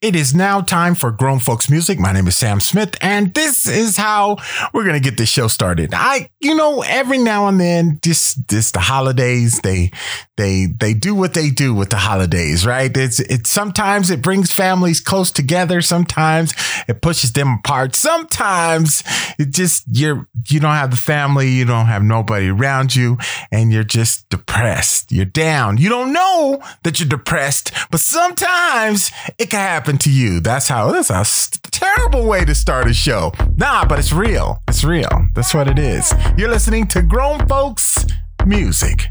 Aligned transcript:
It 0.00 0.14
is 0.14 0.32
now 0.32 0.60
time 0.60 0.94
for 0.94 1.10
Grown 1.10 1.40
Folks 1.40 1.68
Music. 1.68 1.98
My 1.98 2.12
name 2.12 2.28
is 2.28 2.36
Sam 2.36 2.60
Smith, 2.60 2.94
and 3.00 3.34
this 3.34 3.66
is 3.66 3.96
how 3.96 4.36
we're 4.72 4.84
gonna 4.84 5.00
get 5.00 5.16
this 5.16 5.28
show 5.28 5.48
started. 5.48 5.90
I, 5.92 6.30
you 6.38 6.54
know, 6.54 6.82
every 6.82 7.18
now 7.18 7.48
and 7.48 7.58
then, 7.58 7.98
just 8.00 8.46
just 8.46 8.74
the 8.74 8.78
holidays, 8.80 9.58
they 9.64 9.90
they 10.36 10.66
they 10.66 10.94
do 10.94 11.16
what 11.16 11.34
they 11.34 11.50
do 11.50 11.74
with 11.74 11.90
the 11.90 11.96
holidays, 11.96 12.64
right? 12.64 12.96
It's 12.96 13.18
it's 13.18 13.50
sometimes 13.50 14.08
it 14.12 14.22
brings 14.22 14.52
families 14.52 15.00
close 15.00 15.32
together, 15.32 15.82
sometimes 15.82 16.54
it 16.86 17.02
pushes 17.02 17.32
them 17.32 17.58
apart, 17.58 17.96
sometimes 17.96 19.02
it 19.36 19.50
just 19.50 19.82
you're 19.90 20.28
you 20.48 20.60
don't 20.60 20.74
have 20.74 20.92
the 20.92 20.96
family, 20.96 21.48
you 21.48 21.64
don't 21.64 21.86
have 21.86 22.04
nobody 22.04 22.50
around 22.50 22.94
you, 22.94 23.18
and 23.50 23.72
you're 23.72 23.82
just 23.82 24.28
depressed. 24.30 25.10
You're 25.10 25.24
down. 25.24 25.78
You 25.78 25.88
don't 25.88 26.12
know 26.12 26.62
that 26.84 27.00
you're 27.00 27.08
depressed, 27.08 27.72
but 27.90 27.98
sometimes 27.98 29.10
it 29.38 29.50
can 29.50 29.58
happen 29.58 29.87
to 29.96 30.10
you. 30.10 30.40
That's 30.40 30.68
how 30.68 30.92
that's 30.92 31.08
a 31.08 31.24
terrible 31.70 32.26
way 32.26 32.44
to 32.44 32.54
start 32.54 32.90
a 32.90 32.92
show. 32.92 33.32
Nah, 33.56 33.86
but 33.86 33.98
it's 33.98 34.12
real. 34.12 34.62
It's 34.68 34.84
real. 34.84 35.28
That's 35.34 35.54
what 35.54 35.66
it 35.66 35.78
is. 35.78 36.12
You're 36.36 36.50
listening 36.50 36.86
to 36.88 37.00
Grown 37.00 37.48
Folks 37.48 38.04
Music. 38.44 39.06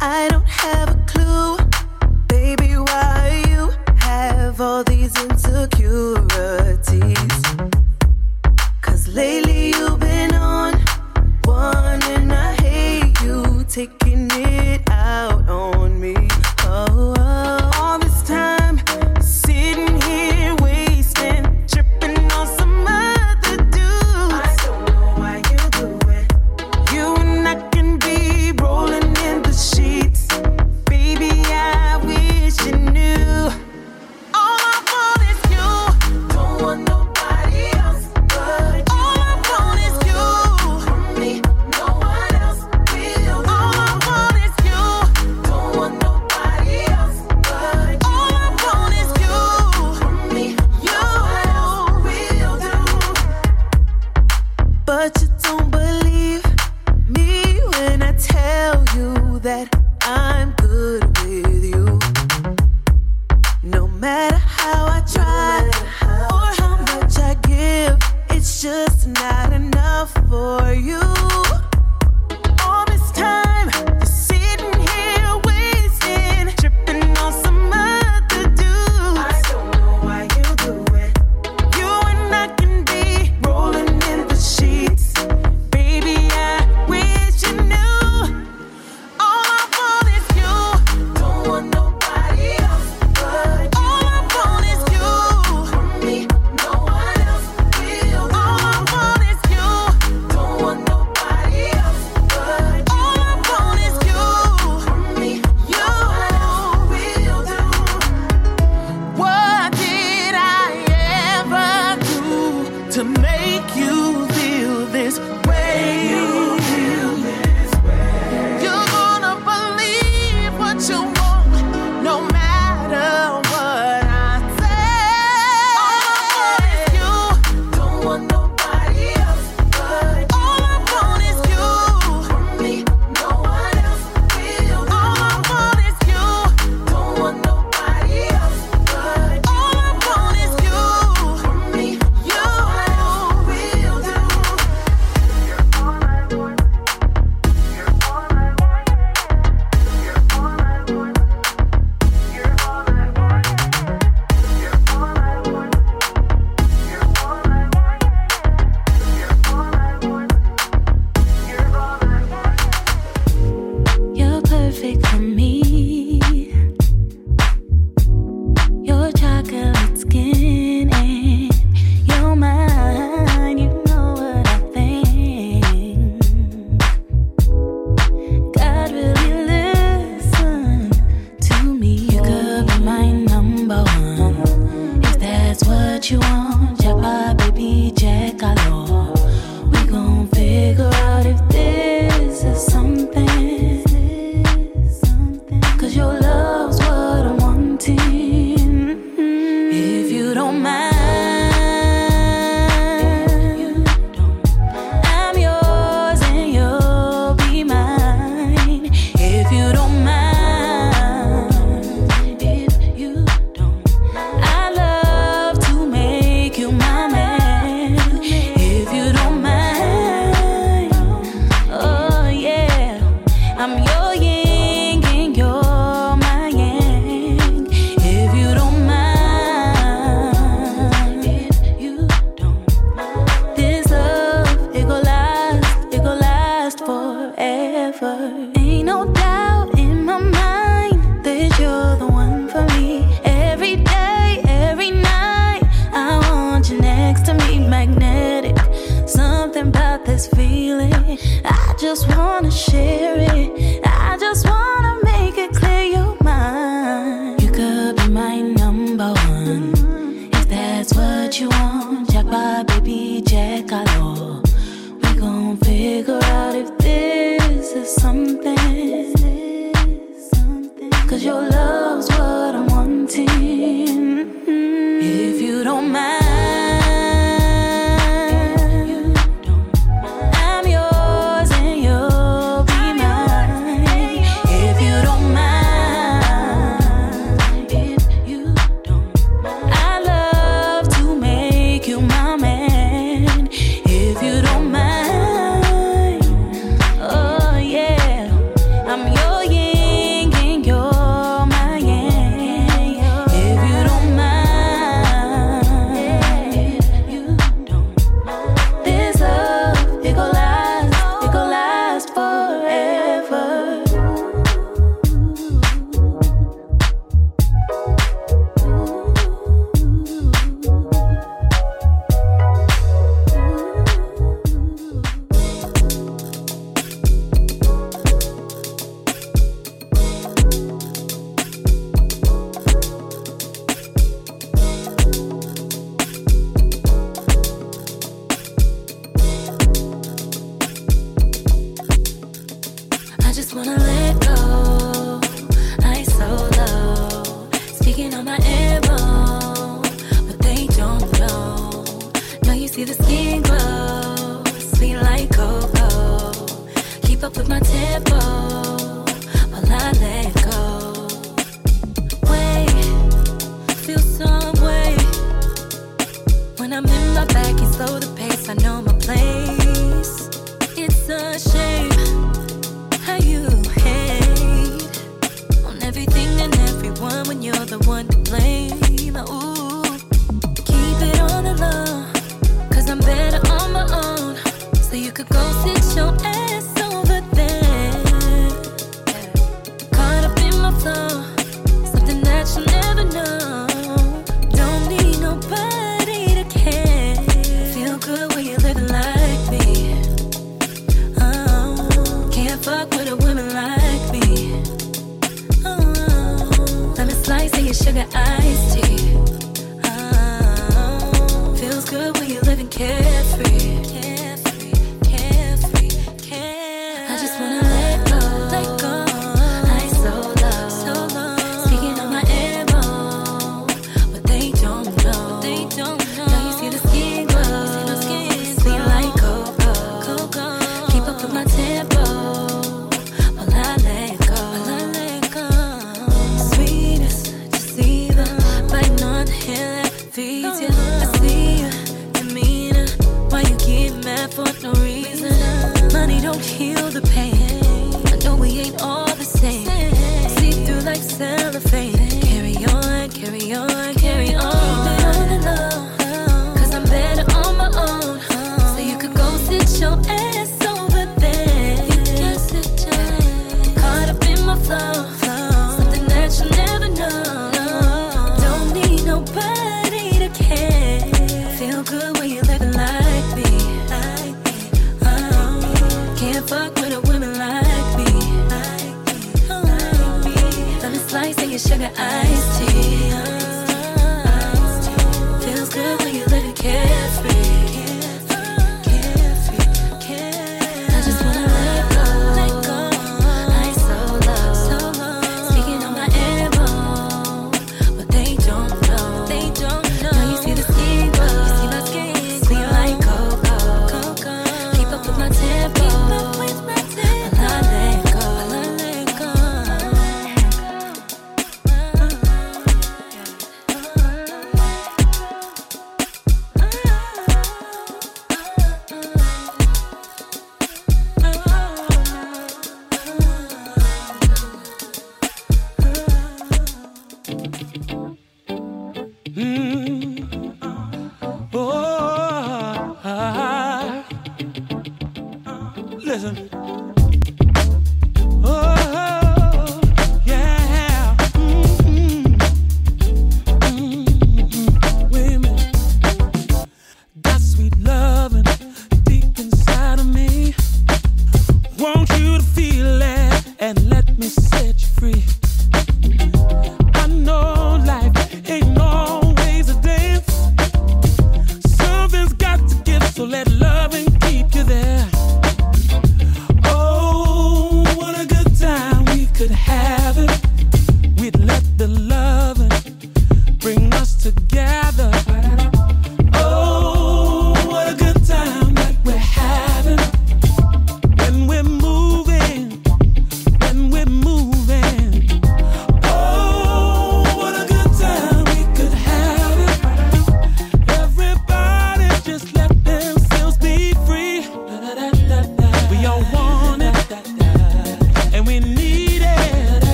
I 0.00 0.26
don't 0.28 0.48
have 0.48 0.88
a 0.88 0.96
clue, 1.06 1.58
baby, 2.26 2.74
why 2.74 3.44
you 3.48 3.70
have 4.00 4.60
all 4.60 4.82
these 4.82 5.16
insecurities. 5.22 7.59
Lately 9.12 9.70
you've 9.70 9.98
been 9.98 10.32
on 10.36 10.74
one, 11.42 12.02
and 12.04 12.32
I 12.32 12.54
hate 12.62 13.20
you 13.22 13.64
taking 13.68 14.28
it 14.30 14.82
out 14.88 15.48
on 15.48 15.98
me. 15.98 16.14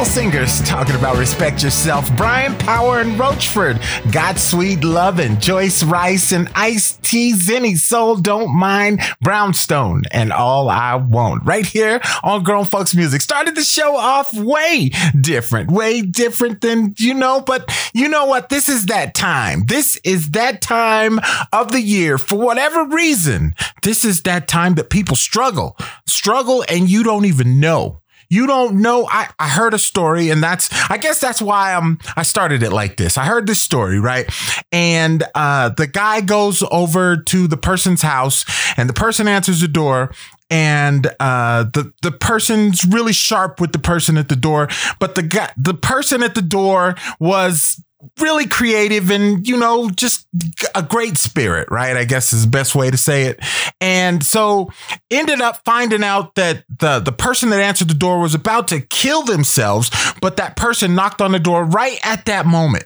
Staple 0.00 0.32
singers 0.32 0.62
talking 0.62 0.94
about 0.94 1.18
respect 1.18 1.62
yourself. 1.62 2.14
Brian 2.16 2.56
Power 2.56 3.00
and 3.00 3.18
Roachford, 3.18 3.78
Got 4.12 4.38
Sweet 4.38 4.82
Lovin', 4.82 5.38
Joyce 5.40 5.82
Rice 5.82 6.32
and 6.32 6.48
Ice 6.54 6.94
T 7.02 7.34
Zenny 7.34 7.76
Soul 7.76 8.16
Don't 8.16 8.50
Mind, 8.54 9.00
Brownstone, 9.20 10.04
and 10.10 10.32
All 10.32 10.70
I 10.70 10.94
Want. 10.94 11.44
Right 11.44 11.66
here 11.66 12.00
on 12.22 12.42
Grown 12.42 12.64
Folks 12.64 12.94
Music. 12.94 13.20
Started 13.20 13.54
the 13.54 13.62
show 13.62 13.96
off 13.96 14.32
way 14.32 14.90
different, 15.20 15.70
way 15.70 16.00
different 16.00 16.62
than 16.62 16.94
you 16.98 17.12
know, 17.12 17.40
but 17.40 17.70
you 17.92 18.08
know 18.08 18.24
what? 18.24 18.48
This 18.48 18.68
is 18.68 18.86
that 18.86 19.14
time. 19.14 19.66
This 19.66 20.00
is 20.02 20.30
that 20.30 20.62
time 20.62 21.20
of 21.52 21.72
the 21.72 21.82
year. 21.82 22.16
For 22.16 22.38
whatever 22.38 22.86
reason, 22.86 23.54
this 23.82 24.04
is 24.04 24.22
that 24.22 24.48
time 24.48 24.76
that 24.76 24.88
people 24.88 25.16
struggle, 25.16 25.76
struggle, 26.06 26.64
and 26.70 26.88
you 26.88 27.02
don't 27.02 27.26
even 27.26 27.60
know. 27.60 28.00
You 28.30 28.46
don't 28.46 28.80
know. 28.80 29.08
I, 29.10 29.28
I 29.38 29.48
heard 29.48 29.74
a 29.74 29.78
story, 29.78 30.30
and 30.30 30.42
that's 30.42 30.70
I 30.88 30.96
guess 30.98 31.18
that's 31.18 31.42
why 31.42 31.74
I'm 31.74 31.98
I 32.16 32.22
started 32.22 32.62
it 32.62 32.70
like 32.70 32.96
this. 32.96 33.18
I 33.18 33.24
heard 33.24 33.46
this 33.46 33.60
story, 33.60 33.98
right? 33.98 34.30
And 34.70 35.24
uh 35.34 35.70
the 35.70 35.88
guy 35.88 36.20
goes 36.20 36.62
over 36.70 37.16
to 37.16 37.48
the 37.48 37.56
person's 37.56 38.02
house, 38.02 38.44
and 38.78 38.88
the 38.88 38.94
person 38.94 39.26
answers 39.26 39.60
the 39.60 39.68
door, 39.68 40.12
and 40.50 41.06
uh, 41.20 41.64
the 41.64 41.92
the 42.02 42.10
person's 42.12 42.84
really 42.84 43.12
sharp 43.12 43.60
with 43.60 43.72
the 43.72 43.78
person 43.78 44.16
at 44.16 44.28
the 44.28 44.36
door, 44.36 44.68
but 44.98 45.14
the 45.14 45.22
guy, 45.22 45.50
the 45.56 45.74
person 45.74 46.22
at 46.22 46.34
the 46.34 46.42
door 46.42 46.96
was 47.18 47.82
really 48.18 48.46
creative 48.46 49.10
and 49.10 49.46
you 49.46 49.58
know 49.58 49.90
just 49.90 50.26
a 50.74 50.82
great 50.82 51.16
spirit 51.16 51.68
right? 51.70 51.96
I 51.96 52.04
guess 52.04 52.32
is 52.32 52.44
the 52.44 52.50
best 52.50 52.74
way 52.74 52.90
to 52.90 52.96
say 52.96 53.24
it. 53.24 53.40
And 53.80 54.24
so 54.24 54.70
ended 55.10 55.40
up 55.40 55.64
finding 55.64 56.04
out 56.04 56.34
that 56.36 56.64
the 56.78 57.00
the 57.00 57.12
person 57.12 57.50
that 57.50 57.60
answered 57.60 57.88
the 57.88 57.94
door 57.94 58.20
was 58.20 58.34
about 58.34 58.68
to 58.68 58.80
kill 58.80 59.22
themselves 59.22 59.90
but 60.20 60.36
that 60.36 60.56
person 60.56 60.94
knocked 60.94 61.20
on 61.20 61.32
the 61.32 61.38
door 61.38 61.64
right 61.64 61.98
at 62.04 62.26
that 62.26 62.46
moment. 62.46 62.84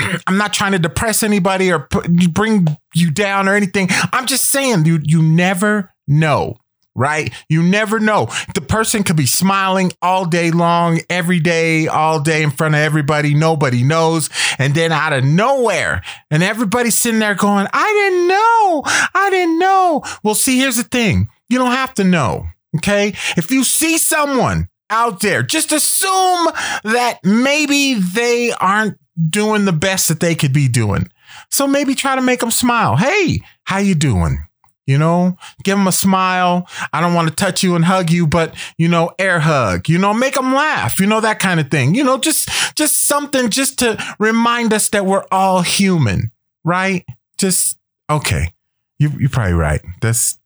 I'm 0.26 0.36
not 0.36 0.52
trying 0.52 0.72
to 0.72 0.78
depress 0.78 1.22
anybody 1.22 1.72
or 1.72 1.80
put, 1.80 2.08
bring 2.32 2.66
you 2.94 3.10
down 3.10 3.48
or 3.48 3.54
anything. 3.54 3.88
I'm 4.12 4.26
just 4.26 4.46
saying 4.46 4.86
you 4.86 5.00
you 5.02 5.22
never 5.22 5.92
know 6.06 6.58
right? 6.94 7.32
You 7.48 7.62
never 7.62 7.98
know. 7.98 8.28
The 8.54 8.60
person 8.60 9.02
could 9.02 9.16
be 9.16 9.26
smiling 9.26 9.92
all 10.00 10.24
day 10.24 10.50
long, 10.50 11.00
every 11.10 11.40
day, 11.40 11.88
all 11.88 12.20
day 12.20 12.42
in 12.42 12.50
front 12.50 12.74
of 12.74 12.80
everybody. 12.80 13.34
Nobody 13.34 13.82
knows. 13.82 14.30
And 14.58 14.74
then 14.74 14.92
out 14.92 15.12
of 15.12 15.24
nowhere, 15.24 16.02
and 16.30 16.42
everybody's 16.42 16.98
sitting 16.98 17.20
there 17.20 17.34
going, 17.34 17.66
I 17.72 17.92
didn't 17.92 18.28
know. 18.28 18.82
I 19.14 19.30
didn't 19.30 19.58
know. 19.58 20.02
Well, 20.22 20.34
see, 20.34 20.58
here's 20.58 20.76
the 20.76 20.84
thing 20.84 21.28
you 21.48 21.58
don't 21.58 21.72
have 21.72 21.94
to 21.94 22.04
know. 22.04 22.46
Okay. 22.76 23.08
If 23.36 23.50
you 23.50 23.64
see 23.64 23.98
someone 23.98 24.68
out 24.90 25.20
there, 25.20 25.42
just 25.42 25.72
assume 25.72 26.48
that 26.84 27.18
maybe 27.22 27.94
they 27.94 28.52
aren't 28.52 28.98
doing 29.30 29.64
the 29.64 29.72
best 29.72 30.08
that 30.08 30.20
they 30.20 30.34
could 30.34 30.52
be 30.52 30.68
doing. 30.68 31.08
So 31.50 31.66
maybe 31.66 31.94
try 31.94 32.16
to 32.16 32.22
make 32.22 32.40
them 32.40 32.50
smile. 32.50 32.96
Hey, 32.96 33.40
how 33.64 33.78
you 33.78 33.94
doing? 33.94 34.44
You 34.86 34.98
know, 34.98 35.38
give 35.62 35.78
them 35.78 35.86
a 35.86 35.92
smile. 35.92 36.68
I 36.92 37.00
don't 37.00 37.14
want 37.14 37.28
to 37.28 37.34
touch 37.34 37.62
you 37.62 37.74
and 37.74 37.84
hug 37.84 38.10
you, 38.10 38.26
but 38.26 38.54
you 38.76 38.88
know, 38.88 39.12
air 39.18 39.40
hug. 39.40 39.88
You 39.88 39.98
know, 39.98 40.12
make 40.12 40.34
them 40.34 40.54
laugh. 40.54 40.98
You 40.98 41.06
know 41.06 41.20
that 41.20 41.38
kind 41.38 41.58
of 41.58 41.70
thing. 41.70 41.94
You 41.94 42.04
know, 42.04 42.18
just 42.18 42.50
just 42.74 43.06
something 43.06 43.48
just 43.48 43.78
to 43.78 43.96
remind 44.18 44.72
us 44.72 44.90
that 44.90 45.06
we're 45.06 45.24
all 45.30 45.62
human, 45.62 46.32
right? 46.64 47.04
Just 47.38 47.78
okay. 48.10 48.52
You 48.98 49.10
you're 49.18 49.30
probably 49.30 49.54
right. 49.54 49.80
That's 50.02 50.38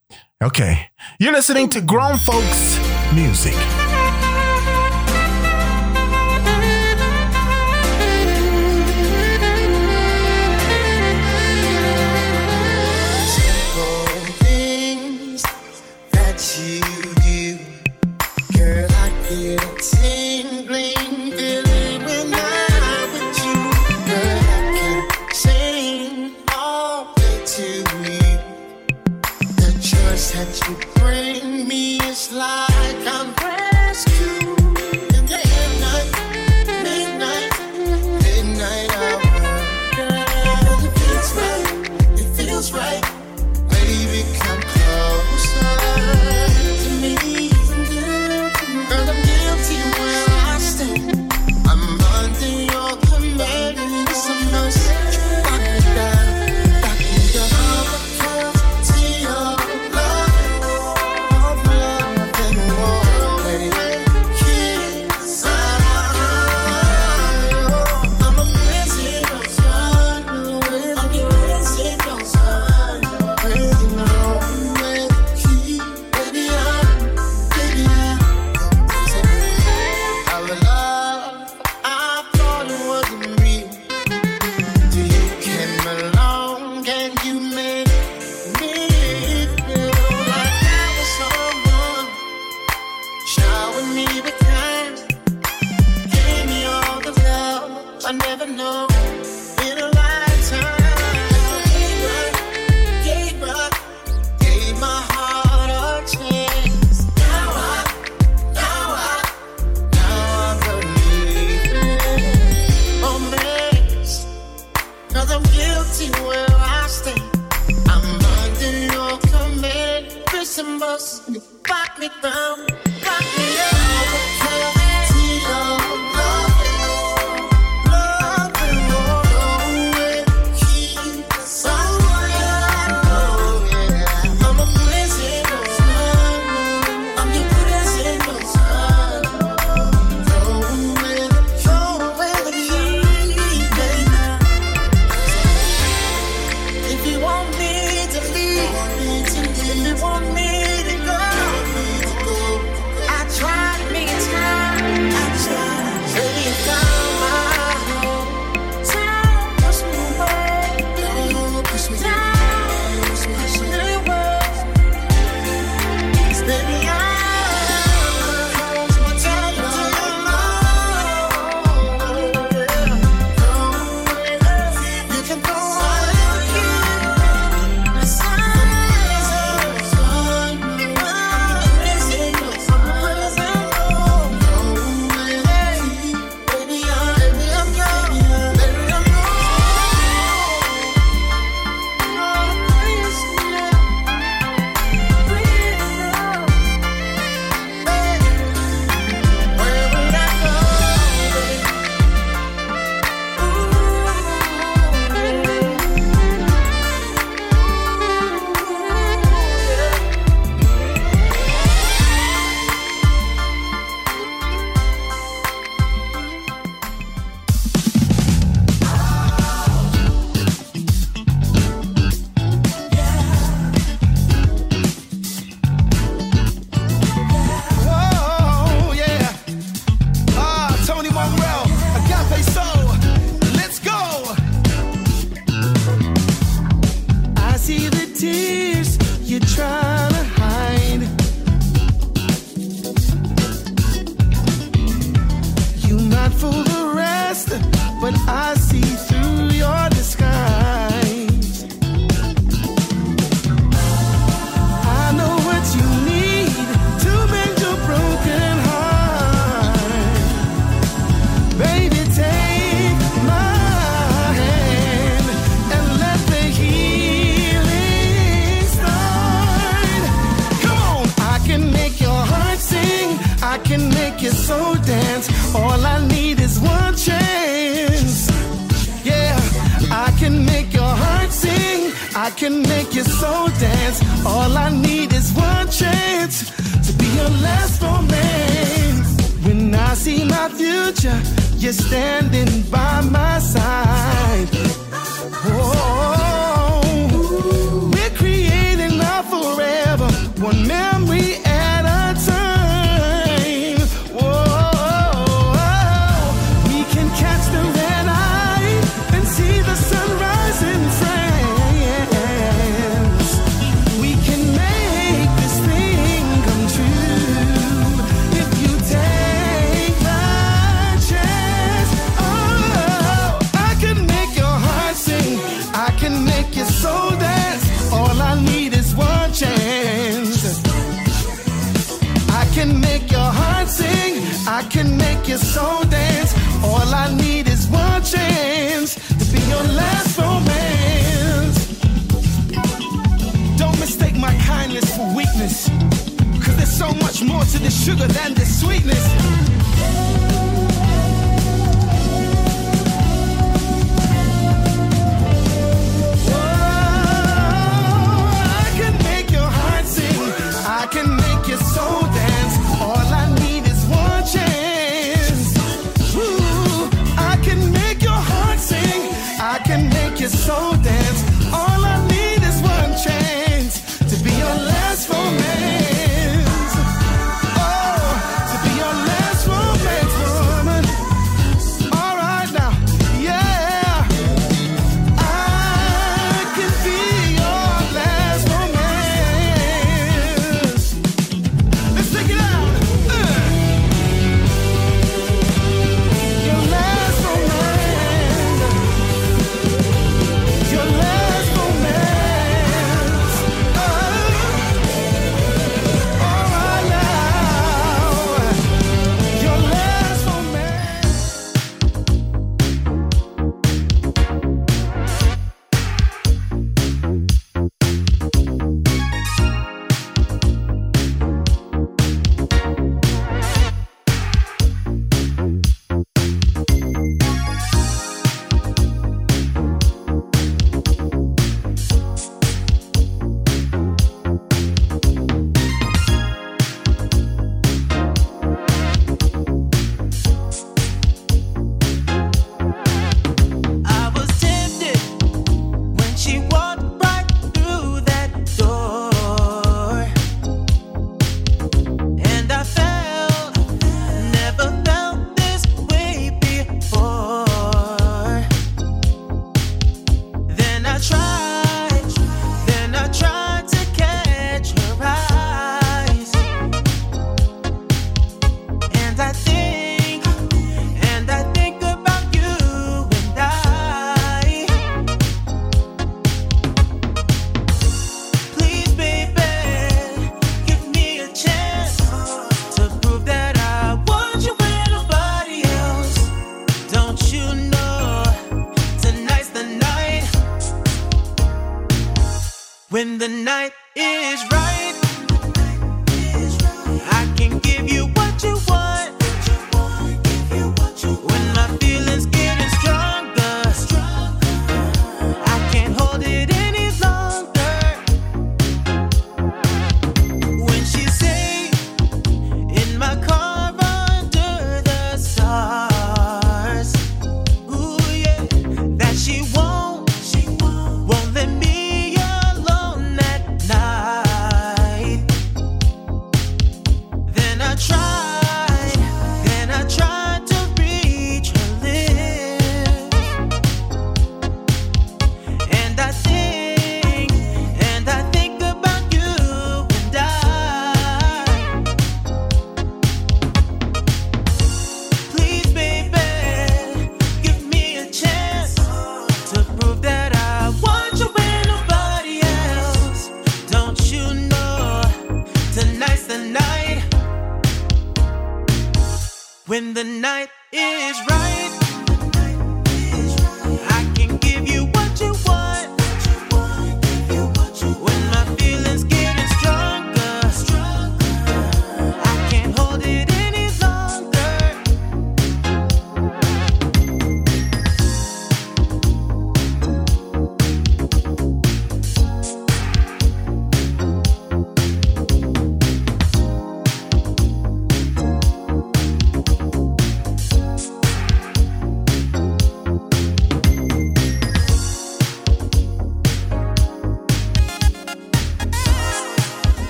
okay. 0.43 0.91
You're 1.19 1.33
listening 1.33 1.69
to 1.71 1.81
grown 1.81 2.17
folks 2.17 2.79
music. 3.13 3.55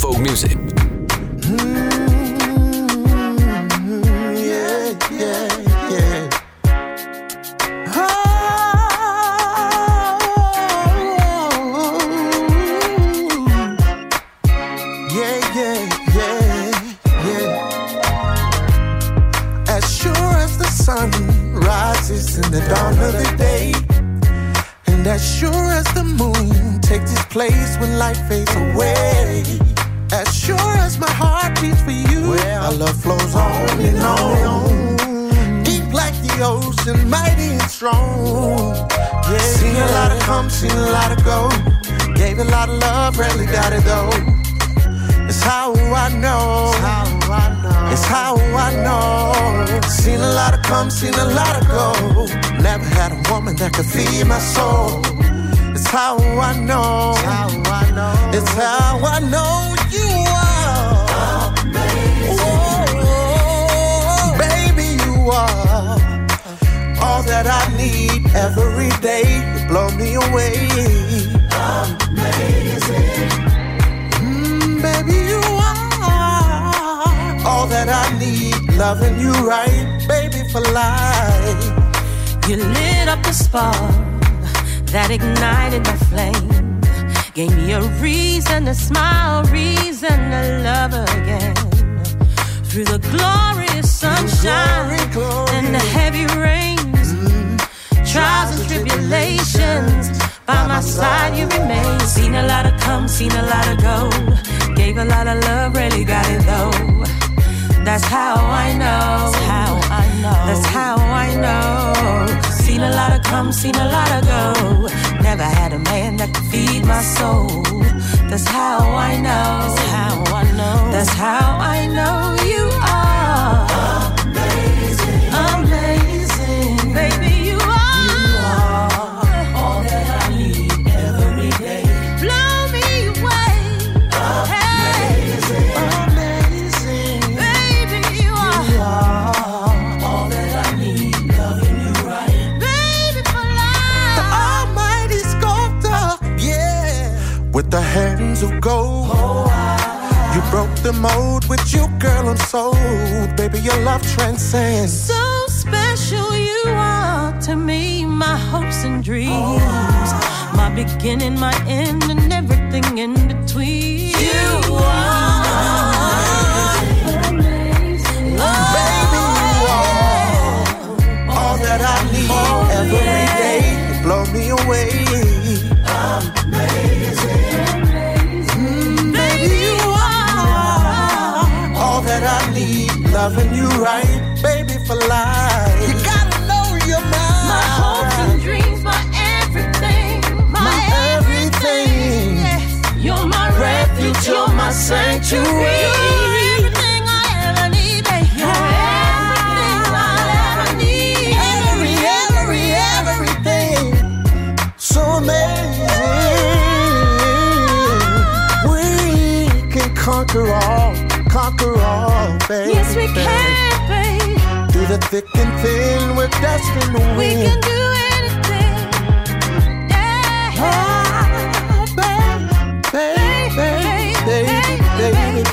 Folk 0.00 0.18
music. 0.18 0.59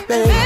baby. 0.08 0.37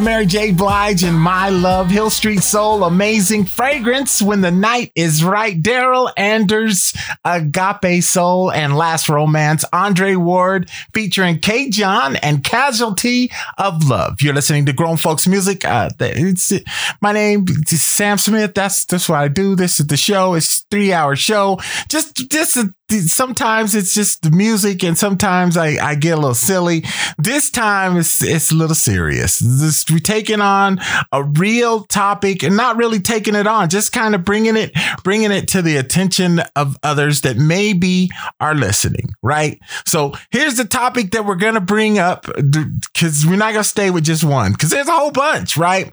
Mary 0.00 0.26
J. 0.26 0.52
Blige 0.52 1.02
and 1.02 1.18
My 1.18 1.48
Love, 1.48 1.90
Hill 1.90 2.10
Street 2.10 2.42
Soul, 2.42 2.84
Amazing 2.84 3.44
Fragrance, 3.44 4.22
When 4.22 4.40
the 4.40 4.50
Night 4.50 4.92
is 4.94 5.24
Right, 5.24 5.60
Daryl 5.60 6.12
Anders, 6.16 6.92
Agape 7.24 8.02
Soul, 8.02 8.50
and 8.52 8.76
Last 8.76 9.08
Romance, 9.08 9.64
Andre 9.72 10.14
Ward, 10.14 10.70
featuring 10.92 11.40
K. 11.40 11.70
John 11.70 12.16
and 12.16 12.44
Casualty 12.44 13.30
of 13.56 13.88
Love. 13.88 14.22
You're 14.22 14.34
listening 14.34 14.66
to 14.66 14.72
Grown 14.72 14.96
Folks 14.96 15.26
Music. 15.26 15.64
Uh, 15.64 15.90
it's, 16.00 16.52
my 17.00 17.12
name 17.12 17.46
is 17.70 17.82
Sam 17.82 18.18
Smith. 18.18 18.54
That's, 18.54 18.84
that's 18.84 19.08
what 19.08 19.18
I 19.18 19.28
do. 19.28 19.54
This 19.54 19.80
is 19.80 19.86
the 19.88 19.96
show. 19.96 20.34
It's 20.34 20.47
three 20.70 20.92
hour 20.92 21.16
show. 21.16 21.58
Just, 21.88 22.30
just 22.30 22.56
uh, 22.56 22.64
sometimes 23.06 23.74
it's 23.74 23.92
just 23.92 24.22
the 24.22 24.30
music, 24.30 24.82
and 24.82 24.96
sometimes 24.96 25.56
I, 25.56 25.76
I 25.76 25.94
get 25.94 26.14
a 26.14 26.20
little 26.20 26.34
silly. 26.34 26.84
This 27.18 27.50
time 27.50 27.96
it's 27.96 28.22
it's 28.22 28.50
a 28.50 28.54
little 28.54 28.74
serious. 28.74 29.38
This, 29.38 29.84
we're 29.90 29.98
taking 29.98 30.40
on 30.40 30.78
a 31.12 31.22
real 31.22 31.84
topic 31.84 32.42
and 32.42 32.56
not 32.56 32.76
really 32.76 33.00
taking 33.00 33.34
it 33.34 33.46
on, 33.46 33.68
just 33.68 33.92
kind 33.92 34.14
of 34.14 34.24
bringing 34.24 34.56
it 34.56 34.72
bringing 35.04 35.32
it 35.32 35.48
to 35.48 35.62
the 35.62 35.76
attention 35.76 36.40
of 36.56 36.76
others 36.82 37.22
that 37.22 37.36
maybe 37.36 38.08
are 38.40 38.54
listening. 38.54 39.10
Right. 39.22 39.58
So 39.86 40.14
here's 40.30 40.56
the 40.56 40.64
topic 40.64 41.10
that 41.10 41.26
we're 41.26 41.36
gonna 41.36 41.60
bring 41.60 41.98
up 41.98 42.26
because 42.26 43.26
we're 43.26 43.36
not 43.36 43.52
gonna 43.52 43.64
stay 43.64 43.90
with 43.90 44.04
just 44.04 44.24
one 44.24 44.52
because 44.52 44.70
there's 44.70 44.88
a 44.88 44.92
whole 44.92 45.12
bunch. 45.12 45.56
Right. 45.56 45.92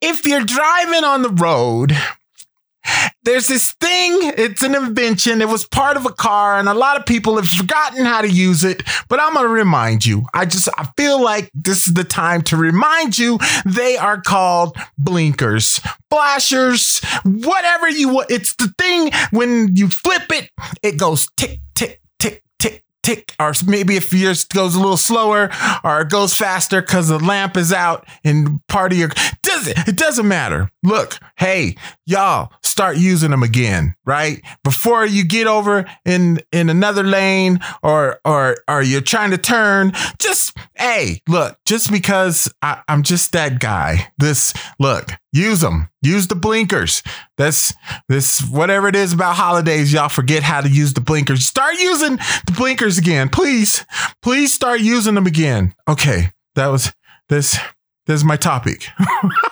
If 0.00 0.24
you're 0.24 0.44
driving 0.44 1.04
on 1.04 1.22
the 1.22 1.30
road 1.30 1.96
there's 3.24 3.46
this 3.46 3.72
thing, 3.80 4.32
it's 4.36 4.62
an 4.62 4.74
invention. 4.74 5.40
It 5.40 5.48
was 5.48 5.66
part 5.66 5.96
of 5.96 6.06
a 6.06 6.12
car, 6.12 6.58
and 6.58 6.68
a 6.68 6.74
lot 6.74 6.96
of 6.96 7.06
people 7.06 7.36
have 7.36 7.48
forgotten 7.48 8.04
how 8.04 8.20
to 8.20 8.28
use 8.28 8.64
it. 8.64 8.82
But 9.08 9.20
I'm 9.20 9.34
gonna 9.34 9.48
remind 9.48 10.04
you. 10.04 10.26
I 10.34 10.44
just 10.44 10.68
I 10.76 10.88
feel 10.96 11.22
like 11.22 11.50
this 11.54 11.86
is 11.86 11.94
the 11.94 12.04
time 12.04 12.42
to 12.42 12.56
remind 12.56 13.18
you. 13.18 13.38
They 13.64 13.96
are 13.96 14.20
called 14.20 14.76
blinkers, 14.98 15.80
flashers, 16.10 17.00
whatever 17.24 17.88
you 17.88 18.08
want. 18.08 18.30
It's 18.30 18.54
the 18.56 18.72
thing 18.78 19.12
when 19.30 19.76
you 19.76 19.88
flip 19.88 20.30
it, 20.30 20.50
it 20.82 20.98
goes 20.98 21.28
tick, 21.36 21.60
tick, 21.74 22.00
tick, 22.18 22.42
tick, 22.58 22.84
tick, 23.04 23.34
or 23.38 23.52
maybe 23.66 23.96
if 23.96 24.12
yours 24.12 24.44
goes 24.46 24.74
a 24.74 24.80
little 24.80 24.96
slower 24.96 25.50
or 25.84 26.00
it 26.00 26.10
goes 26.10 26.34
faster 26.34 26.80
because 26.80 27.08
the 27.08 27.18
lamp 27.20 27.56
is 27.56 27.72
out 27.72 28.06
and 28.24 28.60
part 28.66 28.92
of 28.92 28.98
your 28.98 29.10
does 29.44 29.68
it 29.68 29.78
it 29.86 29.96
doesn't 29.96 30.26
matter 30.26 30.71
look, 30.82 31.18
hey, 31.36 31.76
y'all, 32.06 32.52
start 32.62 32.96
using 32.96 33.30
them 33.30 33.42
again, 33.42 33.94
right? 34.04 34.42
Before 34.64 35.06
you 35.06 35.24
get 35.24 35.46
over 35.46 35.84
in 36.04 36.40
in 36.52 36.68
another 36.68 37.02
lane 37.02 37.60
or 37.82 38.20
or 38.24 38.56
or 38.68 38.82
you're 38.82 39.00
trying 39.00 39.30
to 39.30 39.38
turn, 39.38 39.92
just 40.18 40.56
hey, 40.74 41.22
look, 41.28 41.58
just 41.64 41.90
because 41.90 42.52
I, 42.62 42.82
I'm 42.88 43.02
just 43.02 43.32
that 43.32 43.60
guy. 43.60 44.12
This 44.18 44.52
look, 44.78 45.10
use 45.32 45.60
them, 45.60 45.90
use 46.02 46.28
the 46.28 46.34
blinkers. 46.34 47.02
That's 47.36 47.72
this 48.08 48.40
whatever 48.40 48.88
it 48.88 48.96
is 48.96 49.12
about 49.12 49.36
holidays, 49.36 49.92
y'all 49.92 50.08
forget 50.08 50.42
how 50.42 50.60
to 50.60 50.68
use 50.68 50.94
the 50.94 51.00
blinkers. 51.00 51.46
Start 51.46 51.74
using 51.78 52.16
the 52.46 52.54
blinkers 52.56 52.98
again, 52.98 53.28
please. 53.28 53.84
Please 54.22 54.52
start 54.52 54.80
using 54.80 55.14
them 55.14 55.26
again. 55.26 55.74
Okay, 55.88 56.32
that 56.54 56.68
was 56.68 56.92
this. 57.28 57.58
This 58.06 58.16
is 58.16 58.24
my 58.24 58.36
topic. 58.36 58.88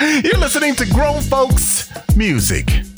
You're 0.00 0.38
listening 0.38 0.74
to 0.76 0.86
Grown 0.86 1.20
Folks 1.20 1.90
Music. 2.16 2.93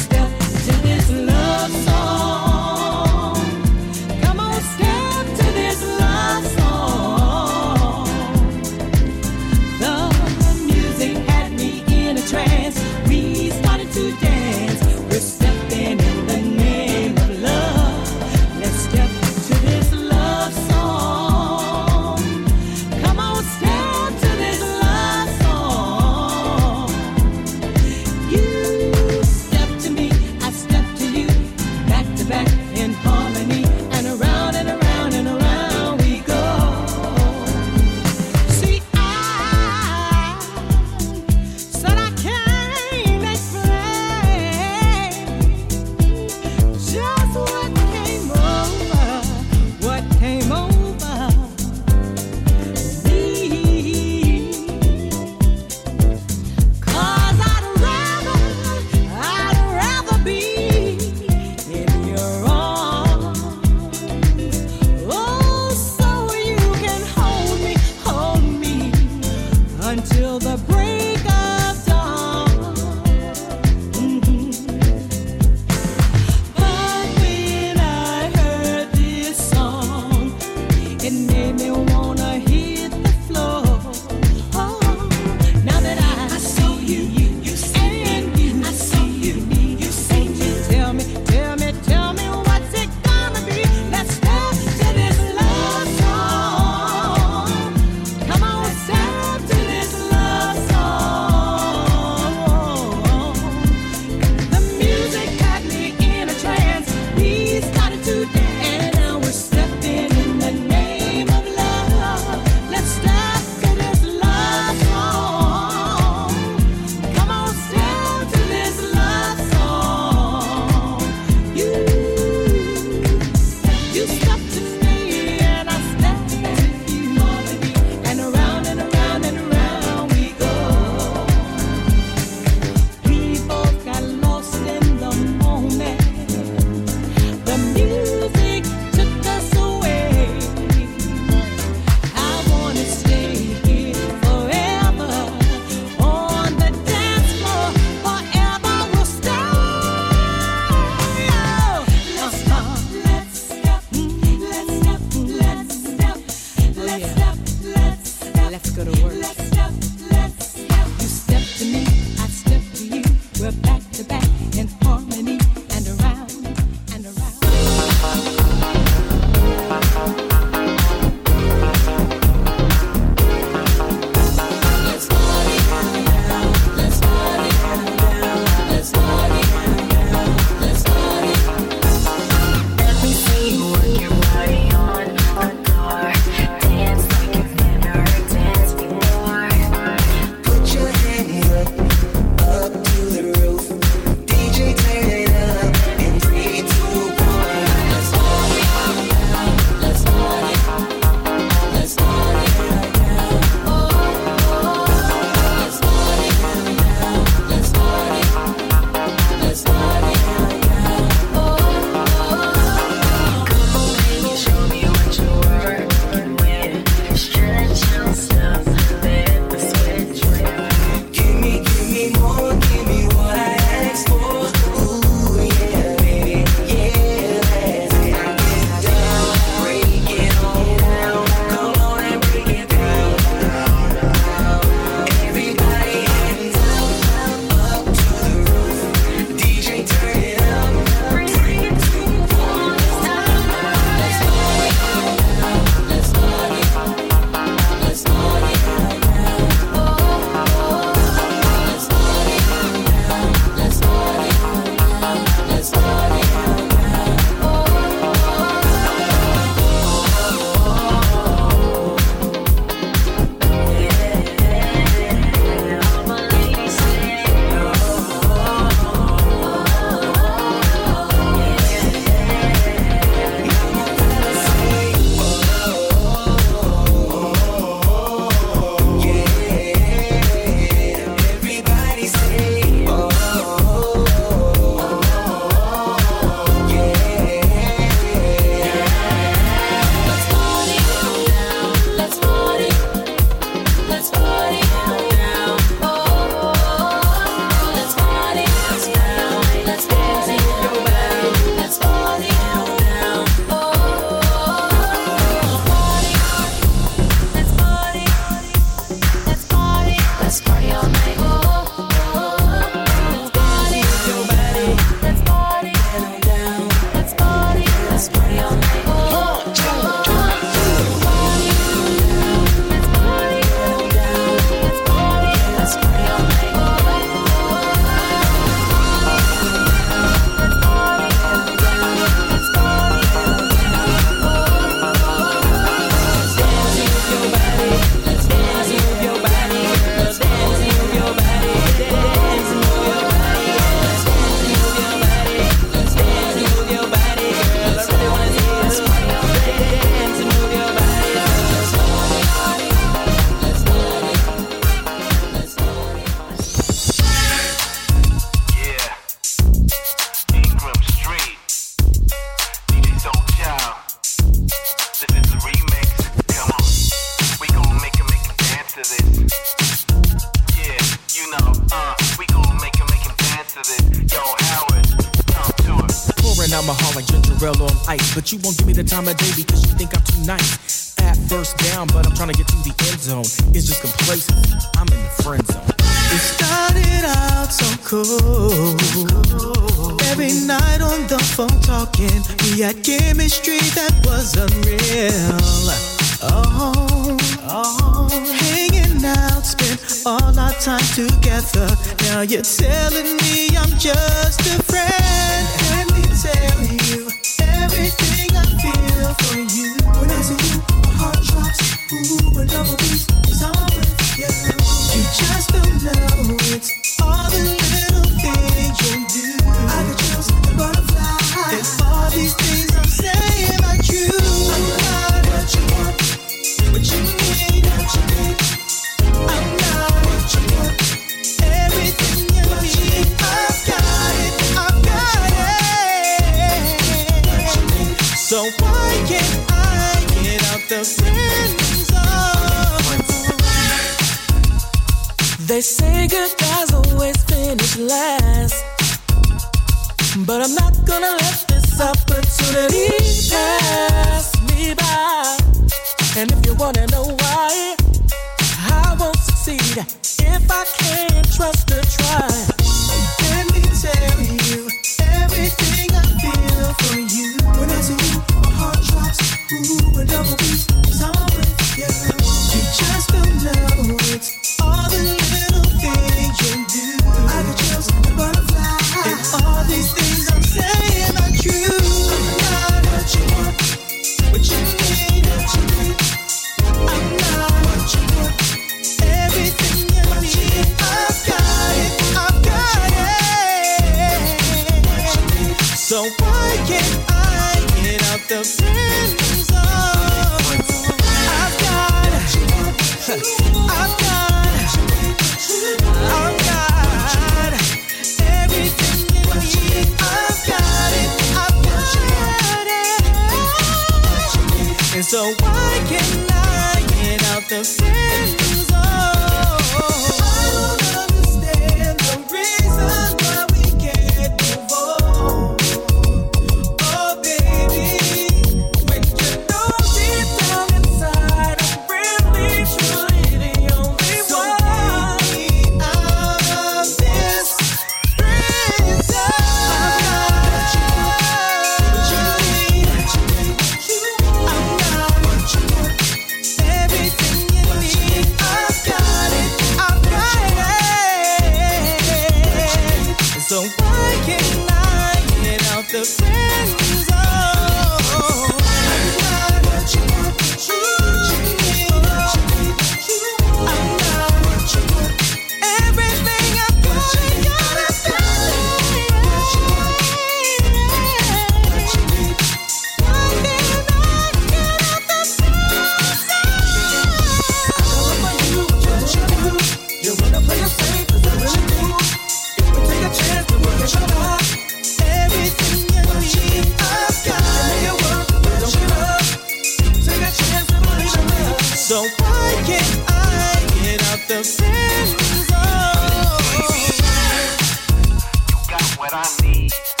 I 599.13 599.27
need. 599.43 600.00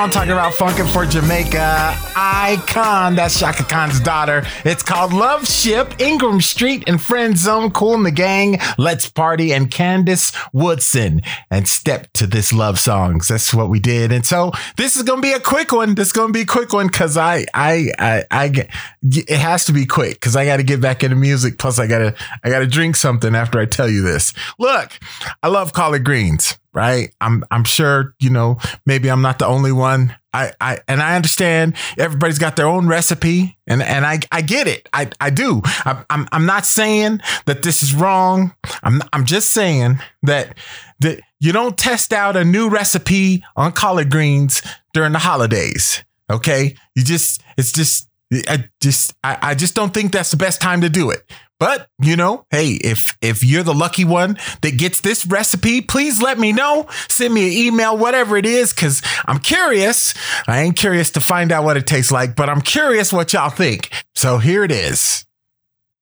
Brown 0.00 0.10
talking 0.10 0.32
about 0.32 0.54
funkin' 0.54 0.90
for 0.94 1.04
Jamaica. 1.04 1.94
Icon, 2.16 3.16
that's 3.16 3.38
Chaka 3.38 3.64
Khan's 3.64 4.00
daughter. 4.00 4.44
It's 4.64 4.82
called 4.82 5.12
Love 5.12 5.46
Ship, 5.46 5.92
Ingram 6.00 6.40
Street 6.40 6.84
and 6.86 6.98
Friend 6.98 7.36
Zone, 7.36 7.70
Kool 7.70 7.96
and 7.96 8.06
the 8.06 8.10
Gang, 8.10 8.58
Let's 8.78 9.10
Party, 9.10 9.52
and 9.52 9.70
Candace 9.70 10.29
Woodson. 10.52 11.22
And 11.50 11.66
step 11.66 12.12
to 12.14 12.26
this 12.26 12.52
love 12.52 12.78
songs. 12.78 13.28
That's 13.28 13.52
what 13.52 13.68
we 13.68 13.80
did. 13.80 14.12
And 14.12 14.24
so 14.24 14.52
this 14.76 14.96
is 14.96 15.02
gonna 15.02 15.22
be 15.22 15.32
a 15.32 15.40
quick 15.40 15.72
one. 15.72 15.94
This 15.94 16.08
is 16.08 16.12
gonna 16.12 16.32
be 16.32 16.42
a 16.42 16.46
quick 16.46 16.72
one 16.72 16.86
because 16.86 17.16
I, 17.16 17.46
I, 17.54 17.90
I, 17.98 18.24
I, 18.30 18.68
it 19.02 19.38
has 19.38 19.64
to 19.66 19.72
be 19.72 19.86
quick 19.86 20.14
because 20.14 20.36
I 20.36 20.44
got 20.44 20.58
to 20.58 20.62
get 20.62 20.80
back 20.80 21.02
into 21.02 21.16
music. 21.16 21.58
Plus, 21.58 21.78
I 21.78 21.86
gotta, 21.86 22.14
I 22.44 22.50
gotta 22.50 22.66
drink 22.66 22.96
something 22.96 23.34
after 23.34 23.58
I 23.58 23.66
tell 23.66 23.88
you 23.88 24.02
this. 24.02 24.32
Look, 24.58 24.98
I 25.42 25.48
love 25.48 25.72
collard 25.72 26.04
greens 26.04 26.56
right? 26.72 27.12
I'm 27.20 27.44
I'm 27.50 27.64
sure, 27.64 28.14
you 28.20 28.30
know, 28.30 28.58
maybe 28.86 29.10
I'm 29.10 29.22
not 29.22 29.38
the 29.38 29.46
only 29.46 29.72
one. 29.72 30.14
I, 30.32 30.52
I 30.60 30.78
and 30.86 31.02
I 31.02 31.16
understand 31.16 31.76
everybody's 31.98 32.38
got 32.38 32.56
their 32.56 32.66
own 32.66 32.86
recipe 32.86 33.56
and 33.66 33.82
and 33.82 34.06
I 34.06 34.20
I 34.30 34.42
get 34.42 34.66
it. 34.66 34.88
I 34.92 35.10
I 35.20 35.30
do. 35.30 35.62
I, 35.64 36.04
I'm 36.10 36.28
I'm 36.32 36.46
not 36.46 36.66
saying 36.66 37.20
that 37.46 37.62
this 37.62 37.82
is 37.82 37.94
wrong. 37.94 38.54
I'm 38.82 39.02
I'm 39.12 39.24
just 39.24 39.50
saying 39.50 39.98
that 40.22 40.56
that 41.00 41.20
you 41.40 41.52
don't 41.52 41.76
test 41.76 42.12
out 42.12 42.36
a 42.36 42.44
new 42.44 42.68
recipe 42.68 43.42
on 43.56 43.72
collard 43.72 44.10
greens 44.10 44.62
during 44.92 45.12
the 45.12 45.18
holidays. 45.18 46.04
Okay? 46.30 46.76
You 46.94 47.02
just 47.02 47.42
it's 47.56 47.72
just 47.72 48.08
I 48.48 48.68
just 48.80 49.14
I, 49.24 49.38
I 49.42 49.54
just 49.54 49.74
don't 49.74 49.92
think 49.92 50.12
that's 50.12 50.30
the 50.30 50.36
best 50.36 50.60
time 50.60 50.82
to 50.82 50.88
do 50.88 51.10
it. 51.10 51.28
But 51.60 51.88
you 52.00 52.16
know, 52.16 52.46
hey, 52.50 52.70
if 52.82 53.16
if 53.20 53.44
you're 53.44 53.62
the 53.62 53.74
lucky 53.74 54.04
one 54.04 54.38
that 54.62 54.78
gets 54.78 55.02
this 55.02 55.26
recipe, 55.26 55.82
please 55.82 56.20
let 56.20 56.38
me 56.38 56.52
know. 56.52 56.88
Send 57.08 57.34
me 57.34 57.46
an 57.46 57.52
email, 57.66 57.96
whatever 57.96 58.38
it 58.38 58.46
is, 58.46 58.72
because 58.72 59.02
I'm 59.28 59.38
curious. 59.38 60.14
I 60.48 60.62
ain't 60.62 60.76
curious 60.76 61.10
to 61.12 61.20
find 61.20 61.52
out 61.52 61.64
what 61.64 61.76
it 61.76 61.86
tastes 61.86 62.10
like, 62.10 62.34
but 62.34 62.48
I'm 62.48 62.62
curious 62.62 63.12
what 63.12 63.34
y'all 63.34 63.50
think. 63.50 63.92
So 64.14 64.38
here 64.38 64.64
it 64.64 64.72
is: 64.72 65.26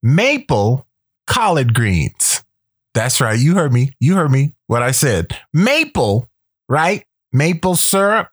maple 0.01 0.87
collard 1.27 1.73
greens. 1.73 2.43
That's 2.93 3.19
right. 3.21 3.37
You 3.37 3.55
heard 3.55 3.73
me. 3.73 3.91
You 3.99 4.15
heard 4.15 4.31
me. 4.31 4.55
What 4.67 4.81
I 4.81 4.91
said. 4.91 5.37
Maple, 5.53 6.29
right? 6.69 7.05
Maple 7.33 7.75
syrup, 7.75 8.29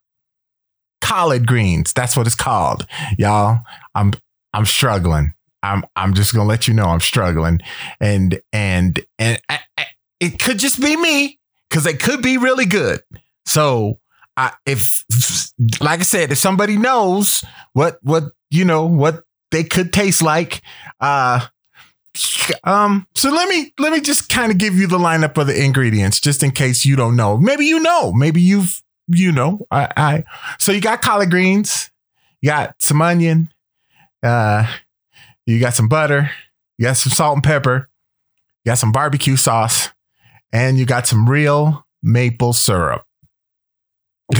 collard 1.00 1.46
greens. 1.46 1.92
That's 1.92 2.16
what 2.16 2.26
it's 2.26 2.36
called. 2.36 2.86
Y'all, 3.18 3.60
I'm 3.96 4.12
I'm 4.52 4.64
struggling. 4.64 5.34
I'm 5.66 5.84
I'm 5.96 6.14
just 6.14 6.32
gonna 6.32 6.48
let 6.48 6.68
you 6.68 6.74
know 6.74 6.86
I'm 6.86 7.00
struggling, 7.00 7.60
and 8.00 8.40
and 8.52 9.04
and 9.18 9.40
I, 9.48 9.60
I, 9.76 9.86
it 10.20 10.38
could 10.40 10.58
just 10.58 10.80
be 10.80 10.96
me 10.96 11.38
because 11.68 11.84
they 11.84 11.94
could 11.94 12.22
be 12.22 12.38
really 12.38 12.66
good. 12.66 13.02
So 13.46 13.98
I 14.36 14.52
if 14.64 15.04
like 15.80 16.00
I 16.00 16.04
said, 16.04 16.32
if 16.32 16.38
somebody 16.38 16.76
knows 16.76 17.44
what 17.72 17.98
what 18.02 18.24
you 18.50 18.64
know 18.64 18.86
what 18.86 19.24
they 19.50 19.64
could 19.64 19.92
taste 19.92 20.22
like, 20.22 20.62
uh 21.00 21.46
um 22.64 23.06
so 23.14 23.30
let 23.30 23.48
me 23.48 23.72
let 23.78 23.92
me 23.92 24.00
just 24.00 24.30
kind 24.30 24.50
of 24.52 24.58
give 24.58 24.74
you 24.74 24.86
the 24.86 24.98
lineup 24.98 25.36
of 25.36 25.46
the 25.46 25.62
ingredients 25.62 26.20
just 26.20 26.42
in 26.42 26.50
case 26.50 26.84
you 26.84 26.96
don't 26.96 27.16
know. 27.16 27.36
Maybe 27.36 27.66
you 27.66 27.80
know, 27.80 28.12
maybe 28.12 28.40
you've 28.40 28.82
you 29.08 29.32
know. 29.32 29.66
I 29.70 29.88
I 29.96 30.24
so 30.58 30.72
you 30.72 30.80
got 30.80 31.02
collard 31.02 31.30
greens, 31.30 31.90
you 32.40 32.50
got 32.50 32.74
some 32.80 33.02
onion, 33.02 33.48
uh 34.22 34.66
you 35.46 35.60
got 35.60 35.74
some 35.74 35.88
butter, 35.88 36.30
you 36.78 36.86
got 36.86 36.96
some 36.96 37.12
salt 37.12 37.36
and 37.36 37.44
pepper, 37.44 37.88
you 38.64 38.70
got 38.70 38.78
some 38.78 38.92
barbecue 38.92 39.36
sauce, 39.36 39.90
and 40.52 40.76
you 40.76 40.84
got 40.84 41.06
some 41.06 41.28
real 41.28 41.86
maple 42.02 42.52
syrup. 42.52 43.04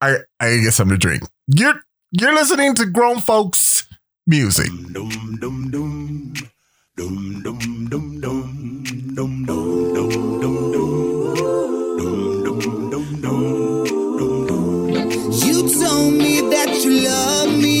I 0.00 0.18
I 0.40 0.56
get 0.58 0.72
something 0.72 0.96
to 0.96 0.98
drink. 0.98 1.22
You're 1.46 1.80
you're 2.10 2.34
listening 2.34 2.74
to 2.76 2.86
grown 2.86 3.20
folks 3.20 3.86
music. 4.26 4.68
You 4.68 4.74
told 15.80 16.14
me 16.14 16.40
that 16.50 16.80
you 16.84 16.90
love 17.04 17.58
me 17.58 17.77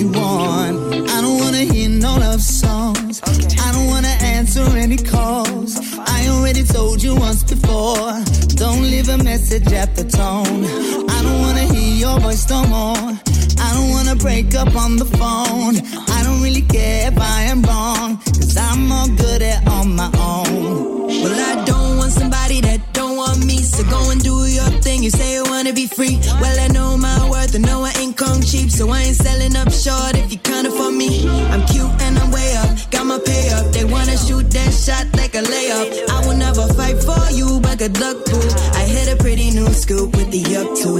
you 0.00 0.08
want. 0.08 0.76
I 1.10 1.20
don't 1.20 1.38
wanna 1.38 1.64
hear 1.72 1.90
no 1.90 2.16
love 2.16 2.40
songs. 2.40 3.20
I 3.66 3.72
don't 3.72 3.86
wanna 3.86 4.14
answer 4.36 4.64
any 4.76 4.96
calls. 4.96 5.72
I 5.98 6.28
already 6.28 6.64
told 6.64 7.02
you 7.02 7.14
once 7.14 7.42
before. 7.44 8.12
Don't 8.62 8.82
leave 8.82 9.08
a 9.08 9.18
message 9.18 9.70
at 9.72 9.94
the 9.96 10.04
tone. 10.04 10.64
I 11.16 11.18
don't 11.22 11.40
wanna 11.44 11.66
hear 11.74 11.94
your 12.04 12.18
voice 12.20 12.48
no 12.48 12.62
more. 12.76 13.06
I 13.66 13.68
don't 13.76 13.90
wanna 13.90 14.16
break 14.16 14.54
up 14.54 14.74
on 14.74 14.96
the 14.96 15.08
phone. 15.18 15.74
I 16.16 16.22
don't 16.24 16.40
really 16.42 16.62
care 16.62 17.12
if 17.12 17.18
I 17.18 17.42
am 17.52 17.62
wrong. 17.62 18.16
Cause 18.38 18.56
I'm 18.56 18.90
all 18.90 19.08
good 19.08 19.42
at 19.42 19.66
on 19.68 19.96
my 19.96 20.10
own. 20.16 21.08
Well, 21.22 21.40
I 21.50 21.64
So 23.70 23.84
go 23.84 24.10
and 24.10 24.20
do 24.22 24.34
your 24.46 24.70
thing. 24.82 25.02
You 25.02 25.10
say 25.10 25.34
you 25.34 25.44
wanna 25.44 25.72
be 25.72 25.86
free. 25.86 26.18
Well, 26.40 26.58
I 26.60 26.68
know 26.68 26.96
my 26.96 27.30
worth. 27.30 27.54
I 27.54 27.58
know 27.58 27.84
I 27.84 27.92
ain't 28.00 28.16
come 28.16 28.40
cheap. 28.42 28.70
So 28.70 28.90
I 28.90 29.00
ain't 29.02 29.16
selling 29.16 29.54
up 29.56 29.70
short 29.72 30.16
if 30.16 30.32
you 30.32 30.38
of 30.66 30.74
for 30.76 30.90
me. 30.90 31.28
I'm 31.52 31.64
cute 31.66 31.90
and 32.02 32.18
I'm 32.18 32.30
way 32.30 32.56
up. 32.56 32.70
Got 32.90 33.06
my 33.06 33.18
pay 33.18 33.50
up. 33.50 33.72
They 33.72 33.84
wanna 33.84 34.16
shoot 34.16 34.50
that 34.50 34.72
shot 34.72 35.06
like 35.16 35.34
a 35.34 35.42
layup. 35.42 35.88
I 36.10 36.26
will 36.26 36.36
never 36.36 36.66
fight 36.74 36.98
for 37.02 37.22
you, 37.32 37.60
but 37.60 37.78
good 37.78 37.98
luck, 38.00 38.16
boo. 38.26 38.42
I 38.74 38.82
hit 38.84 39.12
a 39.14 39.16
pretty 39.16 39.50
new 39.50 39.68
scoop 39.72 40.16
with 40.16 40.30
the 40.30 40.42
up 40.60 40.68
to. 40.80 40.90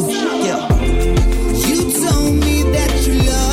Yeah. 0.47 0.61
You 1.67 1.79
told 2.05 2.35
me 2.45 2.63
that 2.73 3.07
you 3.07 3.15
love 3.29 3.50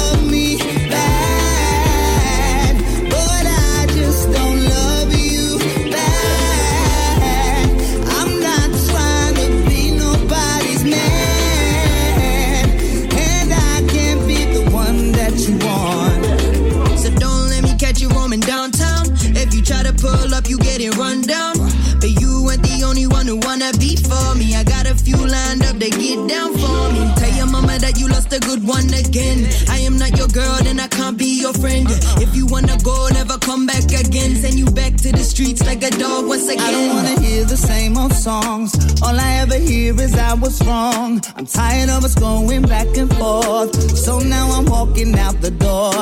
me. 25.06 25.14
I 25.14 25.18
got 25.18 25.30
lined 25.30 25.64
up 25.64 25.78
to 25.80 25.90
get 25.90 26.28
down 26.28 26.54
for 26.54 26.92
me. 26.94 27.12
Tell 27.16 27.34
your 27.36 27.48
mama 27.48 27.78
that 27.80 28.00
you 28.00 28.08
lost 28.08 28.34
a 28.34 28.40
good 28.40 28.66
one 28.66 28.88
again. 28.94 29.48
I 29.70 29.80
am 29.80 29.98
not 29.98 30.18
your 30.18 30.28
girl, 30.28 30.58
then 30.64 30.80
I 30.80 30.88
can't 30.88 31.18
be 31.18 31.42
your 31.42 31.54
friend. 31.54 31.88
If 32.22 32.36
you 32.36 32.46
wanna 32.46 32.78
go, 32.84 33.08
never 33.14 33.38
come 33.38 33.66
back 33.66 33.86
again. 33.86 34.36
Send 34.36 34.56
you 34.56 34.66
back 34.72 34.96
to 35.04 35.12
the 35.12 35.24
streets 35.24 35.66
like 35.66 35.84
a 35.84 35.92
dog 35.92 36.28
once 36.28 36.48
again. 36.48 36.66
I 36.66 36.72
don't 36.72 36.96
wanna 36.96 37.20
hear 37.22 37.46
the 37.46 37.58
same 37.58 37.98
old 37.98 38.14
songs. 38.14 38.74
All 39.02 39.18
I 39.20 39.40
ever 39.44 39.58
hear 39.58 39.94
is 40.02 40.16
I 40.16 40.34
was 40.34 40.62
wrong. 40.66 41.22
I'm 41.36 41.46
tired 41.46 41.90
of 41.90 42.04
us 42.04 42.16
going 42.16 42.64
back 42.64 42.88
and 42.98 43.14
forth. 43.16 43.76
So 43.98 44.20
now 44.20 44.52
I'm 44.52 44.66
walking 44.66 45.18
out 45.18 45.42
the 45.42 45.52
door. 45.52 45.94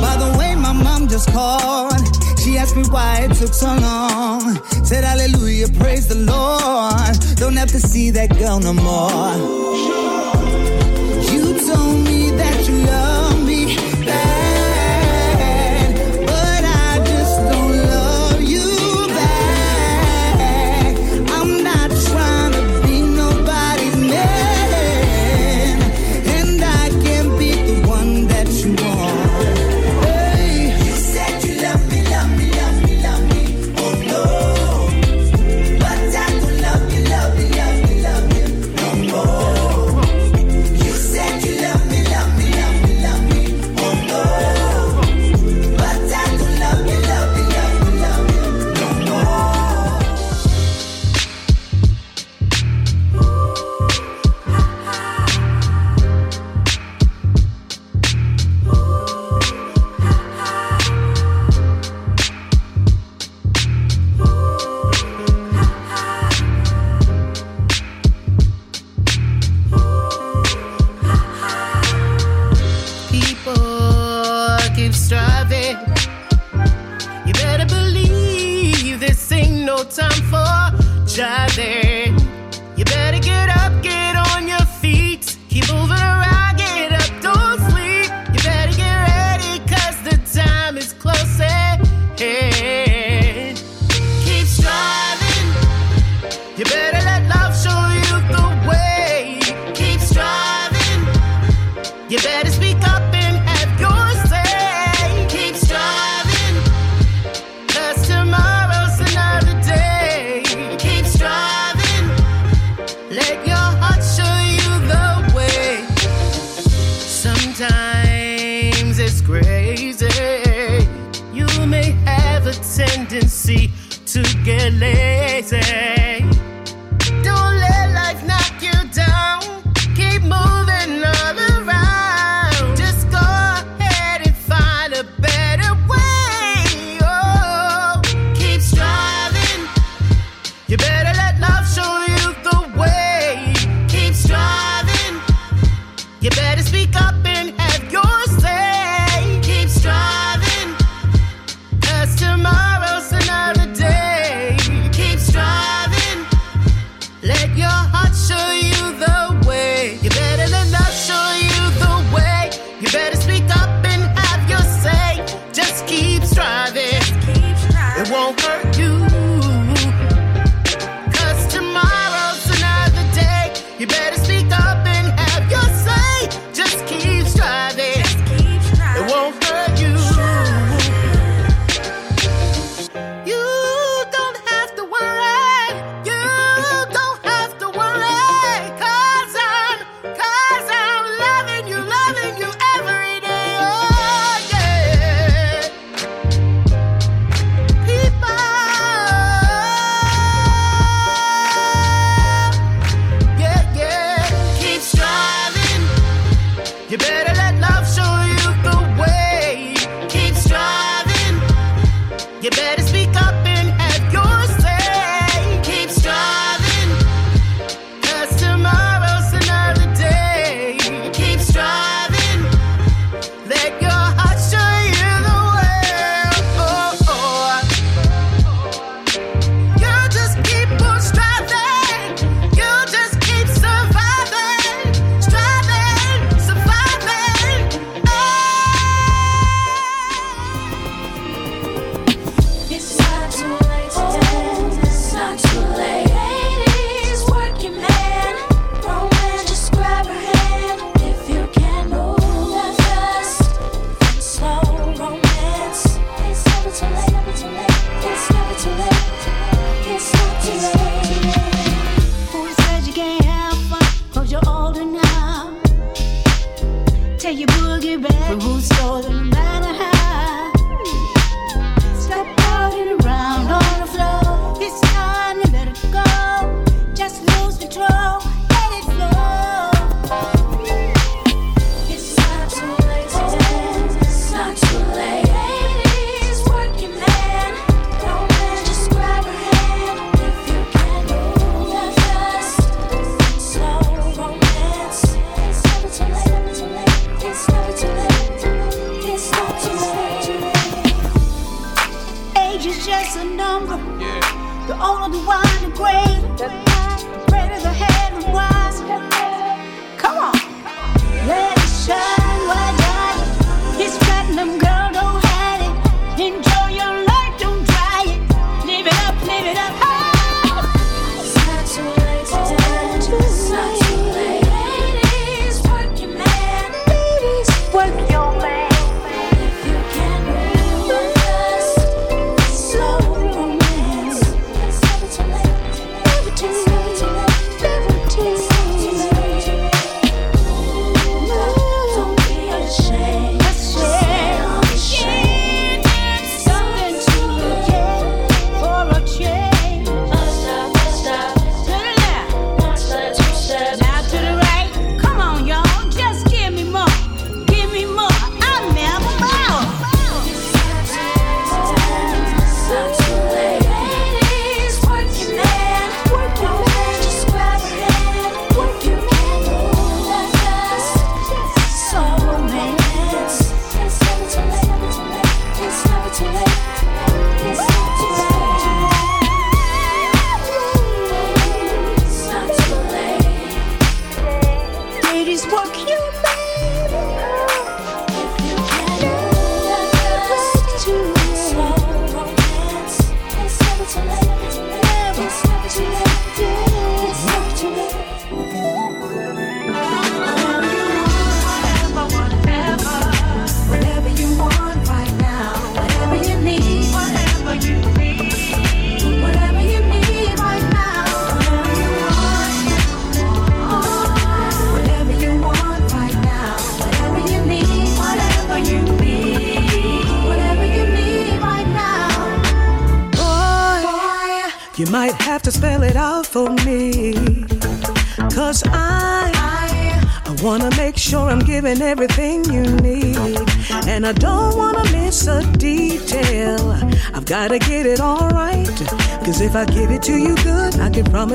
By 0.00 0.16
the 0.16 0.36
way, 0.38 0.54
my 0.54 0.72
mom 0.72 1.08
just 1.08 1.30
called. 1.32 2.00
She 2.44 2.58
asked 2.58 2.76
me 2.76 2.84
why 2.90 3.26
it 3.26 3.34
took 3.36 3.54
so 3.54 3.74
long. 3.74 4.62
Said 4.84 5.02
hallelujah, 5.02 5.68
praise 5.80 6.06
the 6.08 6.16
Lord. 6.16 6.43
Have 7.64 7.72
to 7.72 7.80
see 7.80 8.10
that 8.10 8.28
girl 8.38 8.60
no 8.60 8.74
more. 8.74 9.08
You 11.32 11.44
told 11.66 12.04
me 12.04 12.13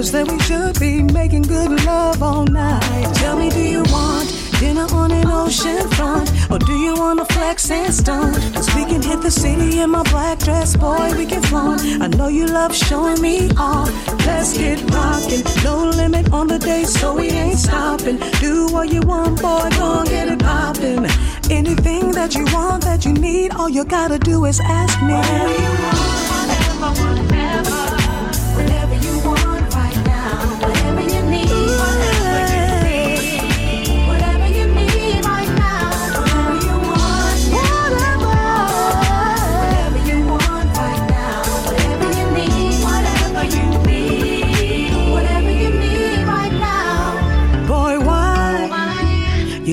seems 0.10 0.28
that 0.28 0.32
we 0.32 0.40
should 0.40 0.80
be 0.80 1.02
making 1.14 1.44
good 1.44 1.86
love 1.86 2.22
all 2.22 2.46
night. 2.46 3.16
Tell 3.16 3.38
me, 3.38 3.50
do 3.50 3.62
you 3.62 3.84
want 3.92 4.28
dinner 4.60 4.88
on 4.94 5.12
an 5.12 5.28
ocean 5.28 5.88
front? 5.90 6.30
Or 6.50 6.60
do 6.60 6.74
you 6.74 6.96
want 6.96 7.20
to 7.20 7.34
flex 7.34 7.70
and 7.72 7.94
stunt? 7.94 8.36
Cause 8.54 8.74
we 8.76 8.86
can 8.86 9.02
hit 9.02 9.22
the 9.22 9.32
city 9.32 9.80
in 9.80 9.90
my 9.92 10.04
black 10.04 10.40
dress, 10.40 10.76
boy, 10.76 11.12
we 11.18 11.26
can 11.26 11.42
flaunt. 11.44 11.82
I 12.02 12.08
know 12.08 12.28
you 12.28 12.46
love 12.46 12.76
showing 12.76 13.22
me 13.22 13.50
off. 13.58 13.90
Let's 14.26 14.58
get 14.58 14.80
rocking. 14.92 15.44
No 15.64 15.90
limit 15.90 16.32
on 16.32 16.48
the 16.48 16.60
day, 16.60 16.84
so 16.84 17.16
we 17.16 17.30
ain't 17.30 17.60
stopping. 17.60 18.18
Do 18.40 18.68
what 18.72 18.90
you 18.90 19.02
want, 19.02 19.42
boy, 19.42 19.70
gon' 19.78 20.06
get 20.06 20.28
it 20.28 20.40
poppin'. 20.40 21.06
Anything 21.52 22.12
that 22.12 22.36
you 22.36 22.46
want, 22.54 22.84
that 22.84 23.06
you 23.06 23.14
need, 23.14 23.54
all 23.54 23.70
you 23.70 23.84
gotta 23.86 24.18
do 24.18 24.46
is 24.46 24.60
ask 24.60 25.02
me. 25.02 25.14
Whatever 25.14 25.62
you 25.66 25.74
want, 25.84 26.00
whatever, 26.32 26.90
whatever. 27.02 27.89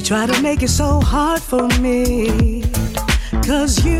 try 0.06 0.24
to 0.24 0.40
make 0.40 0.62
it 0.62 0.68
so 0.68 1.00
hard 1.00 1.42
for 1.42 1.66
me. 1.80 2.62
Cause 3.44 3.84
you 3.84 3.98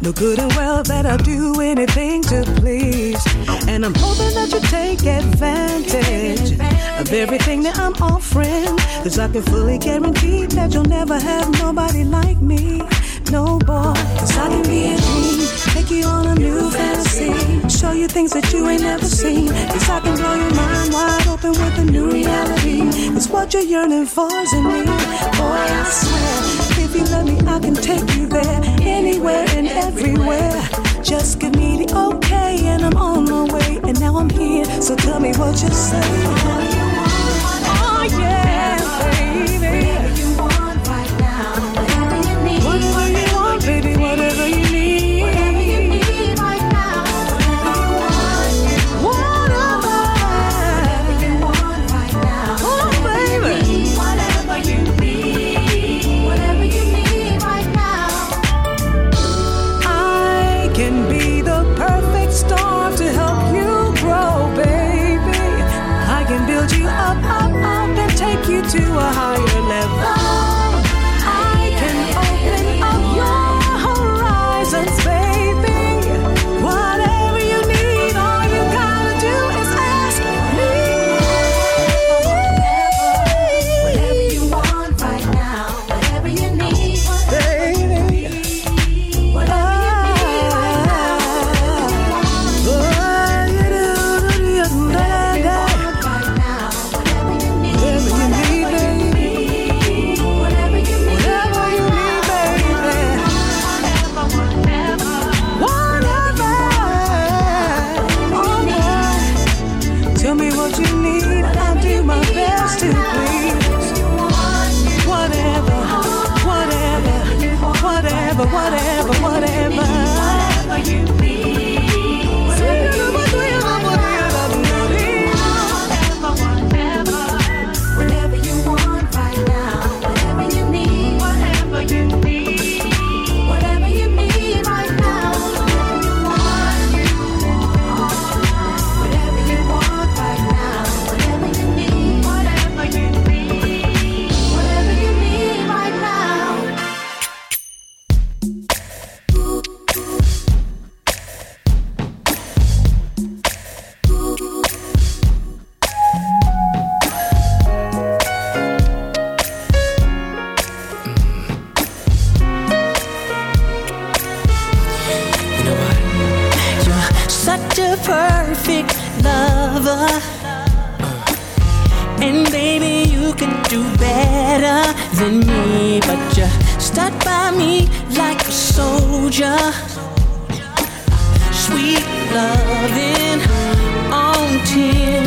know 0.00 0.12
good 0.12 0.38
and 0.38 0.50
well 0.54 0.82
that 0.82 1.04
I'll 1.04 1.18
do 1.18 1.60
anything 1.60 2.22
to 2.22 2.42
please. 2.56 3.20
And 3.68 3.84
I'm 3.84 3.94
hoping 3.94 4.34
that 4.34 4.50
you 4.50 4.60
take 4.68 5.04
advantage 5.04 6.52
of 6.98 7.12
everything 7.12 7.62
that 7.64 7.78
I'm 7.78 7.92
offering. 8.02 8.76
Cause 9.04 9.18
I 9.18 9.28
can 9.28 9.42
fully 9.42 9.76
guarantee 9.76 10.46
that 10.46 10.72
you'll 10.72 10.84
never 10.84 11.18
have 11.20 11.50
nobody 11.60 12.04
like 12.04 12.40
me. 12.40 12.80
No 13.30 13.58
boy, 13.58 13.92
cause 14.20 14.36
I 14.38 14.48
can 14.48 14.62
be 14.62 14.92
a 14.92 14.96
dream, 14.96 15.48
take 15.72 15.90
you 15.90 16.04
on 16.04 16.26
a 16.26 16.34
new 16.34 16.70
fantasy, 16.70 17.32
show 17.68 17.92
you 17.92 18.08
things 18.08 18.32
that 18.32 18.52
you 18.52 18.68
ain't 18.68 18.82
never 18.82 19.06
seen. 19.06 19.48
Cause 19.48 19.88
I 19.88 20.00
can 20.12 20.24
blow 20.24 20.34
your 20.34 20.54
mind 20.54 20.92
wide 20.92 21.26
open 21.28 21.50
with 21.50 21.78
a 21.78 21.84
new 21.84 22.10
reality. 22.10 22.80
It's 23.16 23.28
what 23.28 23.52
you're 23.54 23.62
yearning 23.62 24.06
for 24.06 24.30
is 24.40 24.52
in 24.52 24.64
me. 24.64 24.84
Boy, 24.84 25.66
I 25.80 25.84
swear, 25.90 26.84
if 26.84 26.94
you 26.94 27.04
love 27.04 27.26
me, 27.26 27.38
I 27.46 27.58
can 27.58 27.74
take 27.74 28.14
you 28.16 28.26
there, 28.26 28.60
anywhere 28.80 29.46
and 29.50 29.68
everywhere. 29.68 30.62
Just 31.02 31.38
give 31.40 31.54
me 31.56 31.84
the 31.84 31.96
okay, 31.96 32.66
and 32.66 32.84
I'm 32.84 32.96
on 32.96 33.24
my 33.24 33.44
way. 33.54 33.80
And 33.84 33.98
now 34.00 34.16
I'm 34.16 34.30
here, 34.30 34.64
so 34.80 34.96
tell 34.96 35.20
me 35.20 35.32
what 35.32 35.62
you 35.62 35.70
say. 35.70 36.02
Oh, 37.74 38.06
yeah, 38.18 38.78
baby. 39.58 39.91
to 68.72 68.78
a 68.78 69.12
high 69.12 69.21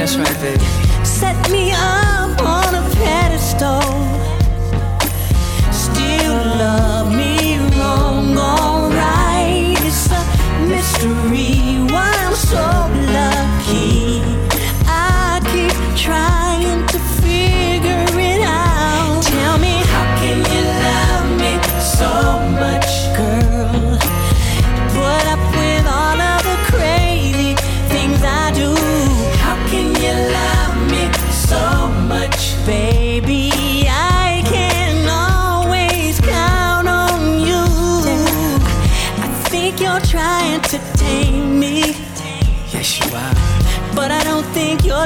That's 0.06 0.18
right, 0.18 0.40
baby. 0.40 0.64
Set 1.03 1.52
me 1.52 1.72
up. 1.72 1.95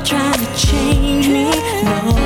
trying 0.02 0.34
to 0.34 0.56
change 0.56 1.28
me. 1.28 1.44
No. 1.84 2.19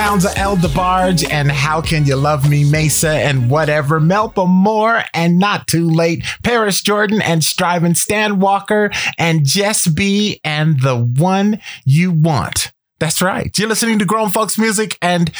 Sounds 0.00 0.24
of 0.24 0.32
El 0.36 0.56
DeBarge 0.56 1.30
and 1.30 1.52
How 1.52 1.82
Can 1.82 2.06
You 2.06 2.16
Love 2.16 2.48
Me, 2.48 2.64
Mesa 2.64 3.10
and 3.10 3.50
whatever, 3.50 4.00
Melba 4.00 4.46
Moore 4.46 5.02
and 5.12 5.38
Not 5.38 5.66
Too 5.66 5.90
Late, 5.90 6.24
Paris 6.42 6.80
Jordan 6.80 7.20
and 7.20 7.44
Striving 7.44 7.92
Stan 7.92 8.38
Walker 8.38 8.90
and 9.18 9.44
Jess 9.44 9.86
B 9.86 10.40
and 10.42 10.80
The 10.80 10.96
One 10.96 11.60
You 11.84 12.12
Want. 12.12 12.72
That's 12.98 13.20
right. 13.20 13.56
You're 13.58 13.68
listening 13.68 13.98
to 13.98 14.06
Grown 14.06 14.30
Folks 14.30 14.58
Music 14.58 14.96
and 15.02 15.30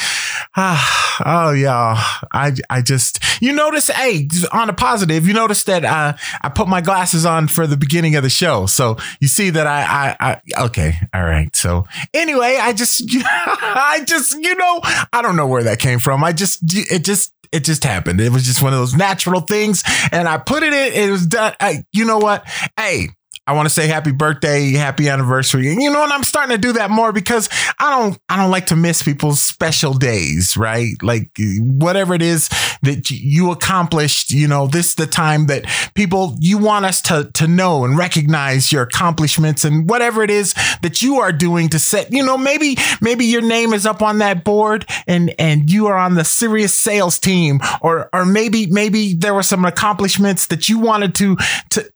ah, 0.57 1.23
oh 1.49 1.53
yeah, 1.53 2.03
I 2.33 2.53
I 2.69 2.83
just 2.83 3.21
you 3.43 3.53
notice, 3.53 3.89
hey, 3.89 4.29
on 4.53 4.71
a 4.71 4.73
positive, 4.73 5.27
you 5.27 5.35
notice 5.35 5.65
that 5.65 5.85
uh, 5.85 6.15
I 6.43 6.49
put 6.49 6.69
my 6.69 6.81
glasses 6.81 7.25
on 7.25 7.49
for 7.49 7.67
the 7.67 7.77
beginning 7.77 8.17
of 8.17 8.23
the 8.23 8.31
show, 8.31 8.67
so 8.67 8.97
you 9.21 9.29
see 9.29 9.51
that 9.51 9.67
I 9.67 9.83
I, 9.83 10.17
I 10.21 10.65
okay, 10.67 10.95
all 11.15 11.25
right. 11.25 11.55
So 11.55 11.87
anyway, 12.15 12.59
I 12.61 12.73
just 12.73 13.05
I 13.25 14.03
just 14.07 14.35
you 14.35 14.55
know 14.55 14.81
I 15.13 15.23
don't 15.23 15.37
know 15.37 15.47
where 15.47 15.65
that 15.65 15.79
came 15.79 15.99
from. 15.99 16.25
I 16.25 16.33
just 16.33 16.61
it 16.63 17.05
just 17.05 17.33
it 17.53 17.65
just 17.65 17.85
happened. 17.85 18.21
It 18.21 18.31
was 18.31 18.45
just 18.45 18.63
one 18.63 18.73
of 18.73 18.79
those 18.79 18.95
natural 18.95 19.41
things, 19.41 19.83
and 20.13 20.29
I 20.29 20.39
put 20.39 20.63
it 20.63 20.73
in. 20.73 21.09
It 21.09 21.11
was 21.11 21.27
done. 21.27 21.55
I, 21.61 21.85
you 21.93 22.05
know 22.05 22.19
what? 22.19 22.45
Hey, 22.77 23.09
I 23.47 23.53
want 23.53 23.67
to 23.67 23.75
say 23.75 23.89
happy 23.89 24.13
birthday, 24.13 24.73
happy 24.73 25.09
anniversary. 25.09 25.73
And 25.73 25.83
you 25.83 25.91
know 25.91 26.01
what? 26.01 26.13
I'm 26.13 26.23
starting 26.23 26.55
to 26.55 26.61
do 26.61 26.73
that 26.75 26.91
more 26.91 27.11
because 27.13 27.49
I 27.79 27.91
don't 27.91 28.19
I 28.29 28.37
don't 28.37 28.51
like 28.51 28.67
to 28.67 28.77
miss 28.77 29.03
people's 29.03 29.41
special 29.41 29.93
days, 29.95 30.57
right? 30.57 30.93
Like 31.03 31.31
whatever 31.59 32.15
it 32.15 32.23
is 32.23 32.49
that 32.83 33.11
you 33.11 33.51
accomplished, 33.51 34.31
you 34.31 34.47
know, 34.47 34.67
this 34.67 34.91
is 34.91 34.95
the 34.95 35.07
time 35.07 35.47
that 35.47 35.65
people 35.95 36.37
you 36.39 36.59
want 36.59 36.85
us 36.85 37.03
to 37.03 37.31
to 37.35 37.49
know 37.49 37.85
and 37.85 37.99
recognize 37.99 38.73
your 38.73 38.83
accomplishments 38.83 39.65
and 39.65 39.89
whatever 39.89 40.23
it 40.23 40.31
is 40.31 40.55
that 40.83 41.03
you 41.03 41.17
are 41.17 41.33
doing 41.33 41.69
to 41.71 41.79
set, 41.79 42.13
you 42.13 42.25
know, 42.25 42.39
maybe 42.39 42.77
maybe 43.01 43.25
your 43.25 43.43
name 43.43 43.73
is 43.73 43.85
up 43.85 44.03
on 44.03 44.19
that 44.19 44.45
board 44.45 44.87
and 45.07 45.35
and 45.39 45.71
you 45.71 45.87
are 45.87 45.97
on 45.97 46.15
the 46.15 46.25
serious 46.25 46.77
sales 46.77 47.19
team 47.19 47.59
or 47.81 48.09
or 48.13 48.25
maybe 48.25 48.67
maybe 48.67 49.15
there 49.15 49.35
were 49.35 49.43
some 49.43 49.65
accomplishments 49.65 50.47
that 50.47 50.69
you 50.69 50.79
wanted 50.79 51.15
to 51.17 51.37
to 51.71 51.91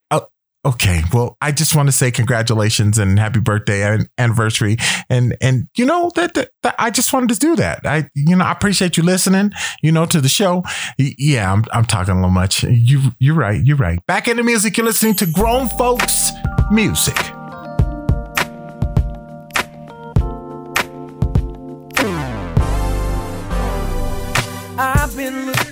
Okay, 0.66 1.02
well, 1.12 1.36
I 1.42 1.52
just 1.52 1.76
want 1.76 1.88
to 1.88 1.92
say 1.92 2.10
congratulations 2.10 2.96
and 2.96 3.18
happy 3.18 3.40
birthday 3.40 3.82
and 3.82 4.08
anniversary, 4.16 4.78
and 5.10 5.36
and 5.42 5.68
you 5.76 5.84
know 5.84 6.10
that, 6.14 6.32
that, 6.34 6.50
that 6.62 6.74
I 6.78 6.90
just 6.90 7.12
wanted 7.12 7.34
to 7.34 7.38
do 7.38 7.56
that. 7.56 7.86
I 7.86 8.08
you 8.14 8.34
know 8.34 8.44
I 8.44 8.52
appreciate 8.52 8.96
you 8.96 9.02
listening, 9.02 9.52
you 9.82 9.92
know, 9.92 10.06
to 10.06 10.22
the 10.22 10.28
show. 10.28 10.64
Yeah, 10.96 11.52
I'm 11.52 11.64
I'm 11.72 11.84
talking 11.84 12.12
a 12.12 12.16
little 12.16 12.30
much. 12.30 12.62
You 12.64 13.12
you're 13.18 13.34
right, 13.34 13.62
you're 13.62 13.76
right. 13.76 13.98
Back 14.06 14.26
into 14.26 14.42
music, 14.42 14.78
you're 14.78 14.86
listening 14.86 15.14
to 15.16 15.26
grown 15.26 15.68
folks 15.68 16.30
music. 16.70 17.16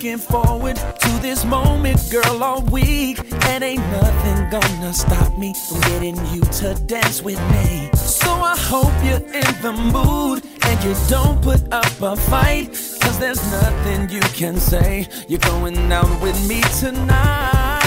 Looking 0.03 0.19
forward 0.19 0.75
to 0.75 1.09
this 1.23 1.45
moment, 1.45 2.01
girl, 2.11 2.43
all 2.43 2.63
week. 2.63 3.21
And 3.47 3.63
ain't 3.63 3.87
nothing 3.93 4.51
gonna 4.51 4.93
stop 4.93 5.39
me 5.39 5.55
from 5.69 5.81
getting 5.83 6.17
you 6.35 6.41
to 6.41 6.75
dance 6.87 7.23
with 7.23 7.39
me. 7.53 7.89
So 7.95 8.29
I 8.29 8.57
hope 8.57 8.93
you're 9.05 9.25
in 9.33 9.55
the 9.63 9.73
mood 9.73 10.43
and 10.67 10.85
you 10.85 10.97
don't 11.09 11.41
put 11.41 11.73
up 11.73 12.01
a 12.01 12.17
fight. 12.17 12.71
Cause 13.01 13.19
there's 13.21 13.43
nothing 13.53 14.11
you 14.11 14.21
can 14.35 14.57
say. 14.57 15.07
You're 15.29 15.39
going 15.39 15.93
out 15.93 16.21
with 16.21 16.49
me 16.49 16.63
tonight. 16.81 17.82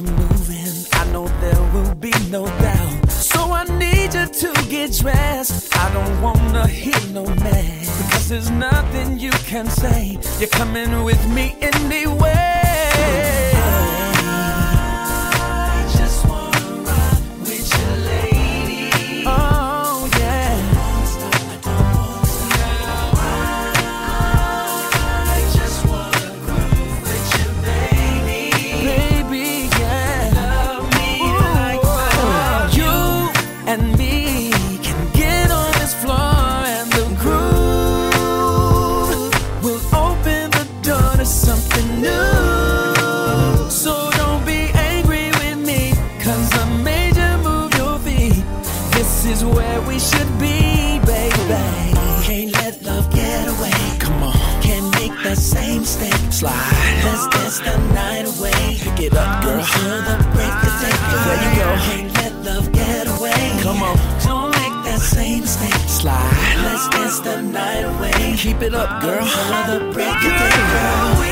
Moving, 0.00 0.86
I 0.92 1.04
know 1.12 1.28
there 1.42 1.62
will 1.74 1.94
be 1.96 2.12
no 2.30 2.46
doubt. 2.46 3.10
So 3.10 3.40
I 3.52 3.64
need 3.64 4.14
you 4.14 4.26
to 4.26 4.66
get 4.70 4.92
dressed. 4.92 5.76
I 5.76 5.92
don't 5.92 6.20
wanna 6.22 6.66
hear 6.66 7.00
no 7.12 7.24
mess. 7.24 8.02
Because 8.02 8.28
there's 8.28 8.50
nothing 8.50 9.18
you 9.18 9.32
can 9.50 9.68
say. 9.68 10.18
You're 10.38 10.48
coming 10.48 11.04
with 11.04 11.22
me 11.28 11.56
anyway. 11.60 12.41
night 67.52 67.82
away. 67.82 68.36
Keep 68.36 68.62
it 68.62 68.74
up, 68.74 69.02
girl. 69.02 69.26
Another 69.48 69.92
break 69.92 70.08
of 70.08 70.22
day, 70.22 70.56
girl. 70.72 71.31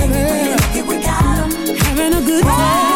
together, 0.00 1.76
having 1.84 2.14
a 2.14 2.20
good 2.20 2.44
time. 2.44 2.95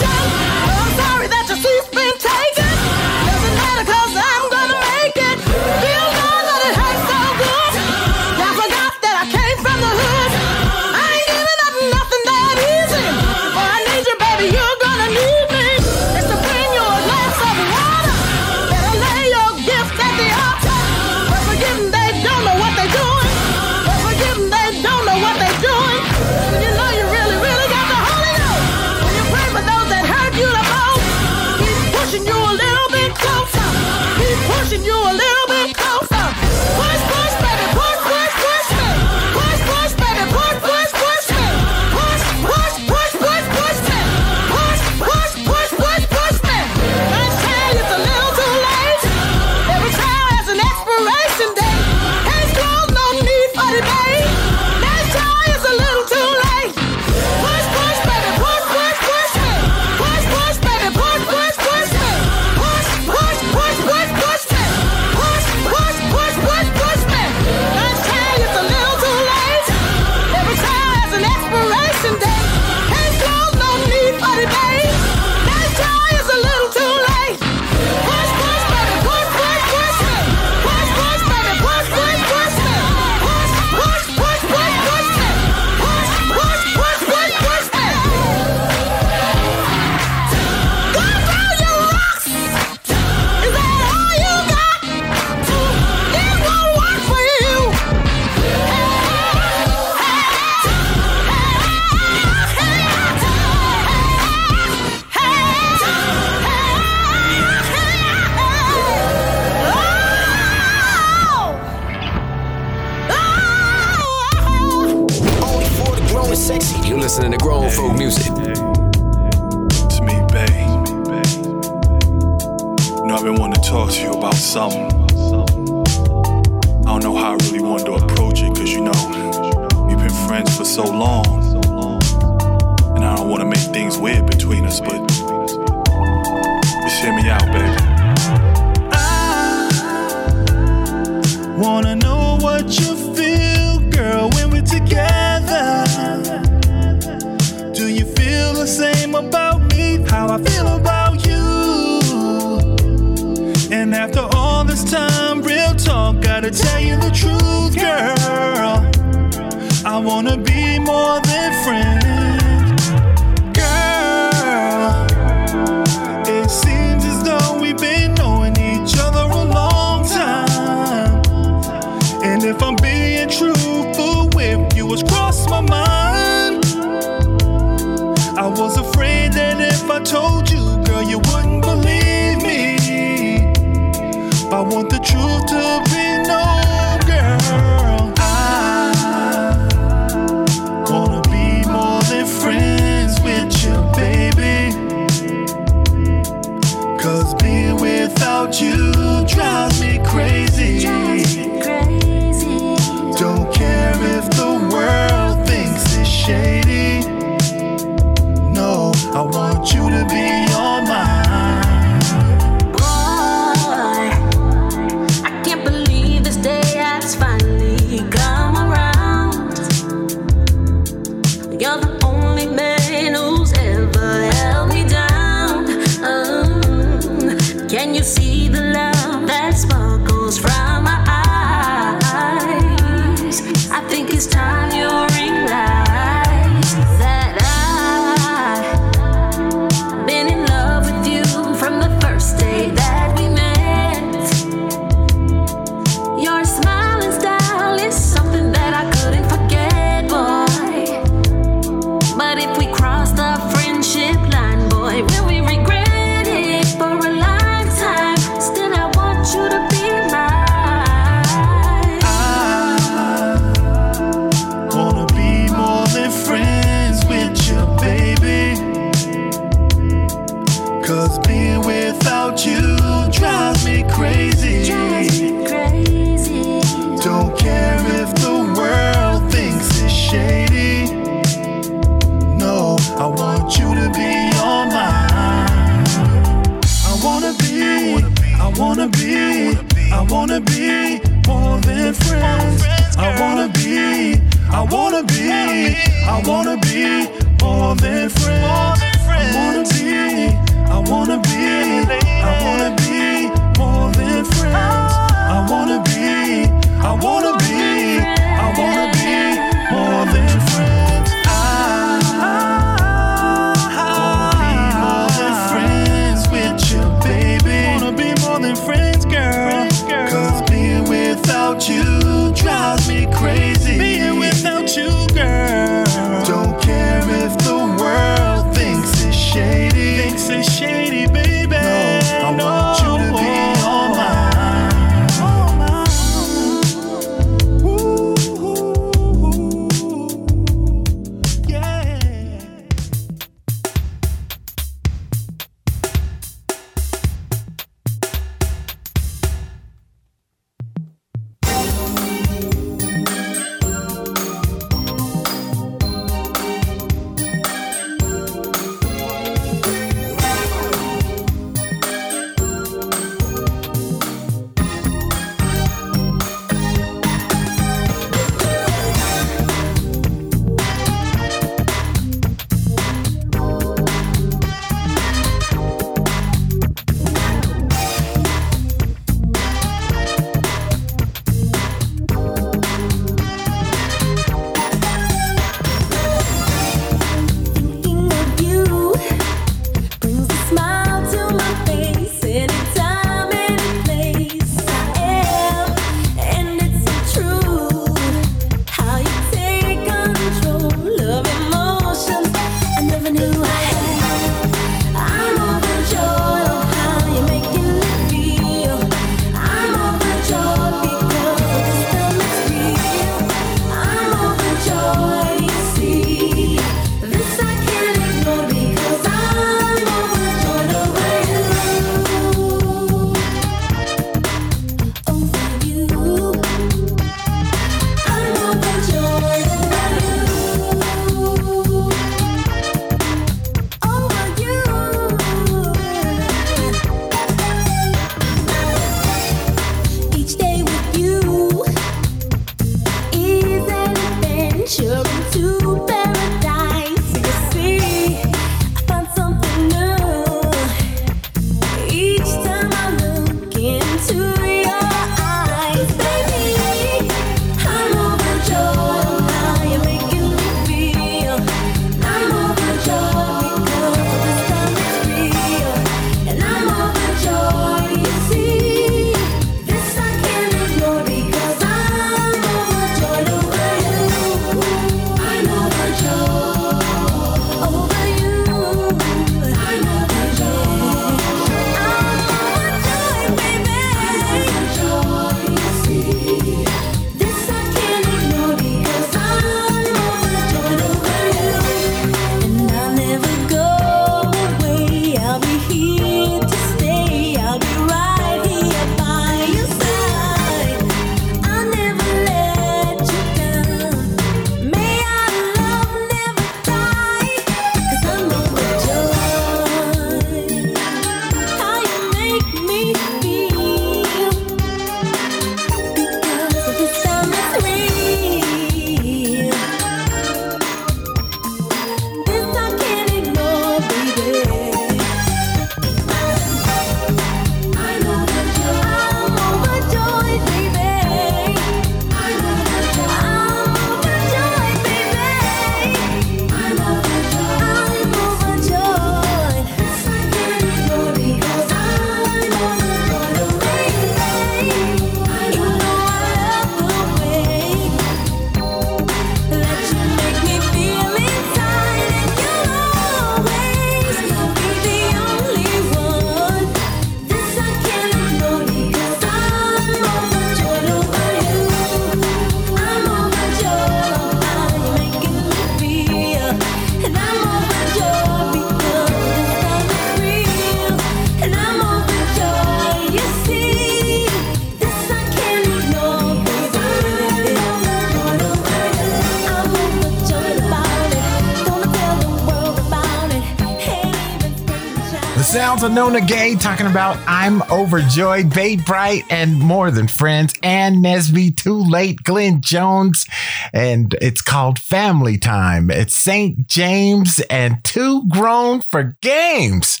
Sounds 585.68 585.82
of 585.82 585.92
Nona 585.92 586.22
Gaye 586.22 586.54
talking 586.54 586.86
about 586.86 587.18
I'm 587.26 587.60
overjoyed, 587.64 588.54
Babe 588.54 588.80
Bright, 588.86 589.24
and 589.28 589.58
more 589.58 589.90
than 589.90 590.08
friends, 590.08 590.54
and 590.62 591.04
Nesby, 591.04 591.54
Too 591.54 591.76
Late, 591.76 592.22
Glenn 592.22 592.62
Jones, 592.62 593.26
and 593.74 594.16
it's 594.22 594.40
called 594.40 594.78
Family 594.78 595.36
Time. 595.36 595.90
It's 595.90 596.14
St. 596.14 596.66
James 596.66 597.40
and 597.50 597.84
Too 597.84 598.26
Grown 598.28 598.80
for 598.80 599.18
Games. 599.20 600.00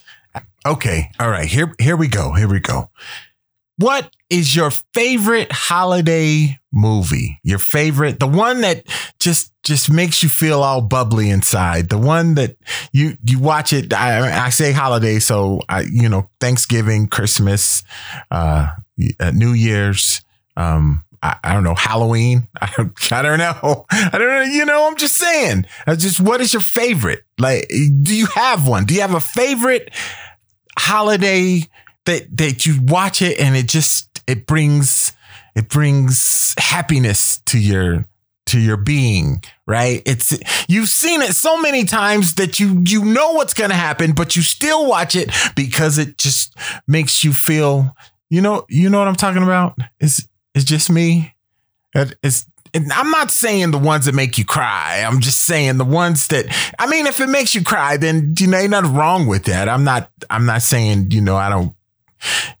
Okay, 0.64 1.10
all 1.20 1.28
right, 1.28 1.46
here, 1.46 1.74
here 1.78 1.98
we 1.98 2.08
go. 2.08 2.32
Here 2.32 2.48
we 2.48 2.60
go. 2.60 2.87
What 3.78 4.10
is 4.28 4.56
your 4.56 4.72
favorite 4.92 5.52
holiday 5.52 6.58
movie? 6.72 7.38
Your 7.44 7.60
favorite, 7.60 8.18
the 8.18 8.26
one 8.26 8.60
that 8.62 8.84
just 9.20 9.52
just 9.62 9.90
makes 9.90 10.20
you 10.22 10.28
feel 10.28 10.64
all 10.64 10.80
bubbly 10.80 11.30
inside. 11.30 11.88
The 11.88 11.98
one 11.98 12.34
that 12.34 12.56
you 12.92 13.16
you 13.22 13.38
watch 13.38 13.72
it. 13.72 13.92
I, 13.92 14.46
I 14.46 14.48
say 14.50 14.72
holiday, 14.72 15.20
so 15.20 15.60
I 15.68 15.82
you 15.82 16.08
know 16.08 16.28
Thanksgiving, 16.40 17.06
Christmas, 17.06 17.84
uh, 18.32 18.70
uh, 19.20 19.30
New 19.30 19.52
Year's. 19.52 20.22
Um, 20.56 21.04
I, 21.22 21.36
I 21.44 21.52
don't 21.54 21.62
know 21.62 21.76
Halloween. 21.76 22.48
I 22.60 22.72
don't, 22.76 23.12
I 23.12 23.22
don't 23.22 23.38
know. 23.38 23.86
I 23.92 24.10
don't 24.18 24.28
know. 24.28 24.42
You 24.42 24.64
know, 24.64 24.88
I'm 24.88 24.96
just 24.96 25.16
saying. 25.16 25.66
I 25.86 25.94
just 25.94 26.20
what 26.20 26.40
is 26.40 26.52
your 26.52 26.62
favorite? 26.62 27.22
Like, 27.38 27.68
do 27.68 28.16
you 28.16 28.26
have 28.26 28.66
one? 28.66 28.86
Do 28.86 28.94
you 28.94 29.02
have 29.02 29.14
a 29.14 29.20
favorite 29.20 29.94
holiday 30.76 31.62
that 32.08 32.36
that 32.36 32.64
you 32.66 32.80
watch 32.82 33.20
it 33.22 33.38
and 33.38 33.54
it 33.54 33.68
just 33.68 34.22
it 34.26 34.46
brings 34.46 35.12
it 35.54 35.68
brings 35.68 36.54
happiness 36.58 37.38
to 37.46 37.58
your 37.58 38.06
to 38.46 38.58
your 38.58 38.78
being 38.78 39.42
right 39.66 40.00
it's 40.06 40.32
you've 40.68 40.88
seen 40.88 41.20
it 41.20 41.34
so 41.34 41.60
many 41.60 41.84
times 41.84 42.34
that 42.36 42.58
you 42.58 42.82
you 42.86 43.04
know 43.04 43.32
what's 43.32 43.52
going 43.52 43.68
to 43.68 43.76
happen 43.76 44.12
but 44.12 44.34
you 44.34 44.40
still 44.42 44.88
watch 44.88 45.14
it 45.14 45.30
because 45.54 45.98
it 45.98 46.16
just 46.16 46.56
makes 46.86 47.22
you 47.22 47.32
feel 47.34 47.94
you 48.30 48.40
know 48.40 48.64
you 48.70 48.88
know 48.88 48.98
what 48.98 49.06
i'm 49.08 49.14
talking 49.14 49.42
about 49.42 49.76
it's 50.00 50.26
it's 50.54 50.64
just 50.64 50.90
me 50.90 51.34
It- 51.94 52.16
it's 52.22 52.46
and 52.74 52.92
I'm 52.92 53.10
not 53.10 53.30
saying 53.30 53.70
the 53.70 53.78
ones 53.78 54.04
that 54.04 54.14
make 54.14 54.36
you 54.36 54.44
cry. 54.44 55.02
I'm 55.06 55.20
just 55.20 55.46
saying 55.46 55.78
the 55.78 55.86
ones 55.86 56.26
that 56.26 56.44
I 56.78 56.86
mean, 56.86 57.06
if 57.06 57.18
it 57.18 57.30
makes 57.30 57.54
you 57.54 57.62
cry, 57.64 57.96
then 57.96 58.34
you 58.38 58.46
know, 58.46 58.66
nothing 58.66 58.94
wrong 58.94 59.26
with 59.26 59.44
that. 59.44 59.70
I'm 59.70 59.84
not 59.84 60.10
I'm 60.28 60.44
not 60.44 60.60
saying, 60.60 61.10
you 61.10 61.22
know, 61.22 61.34
I 61.36 61.48
don't 61.48 61.74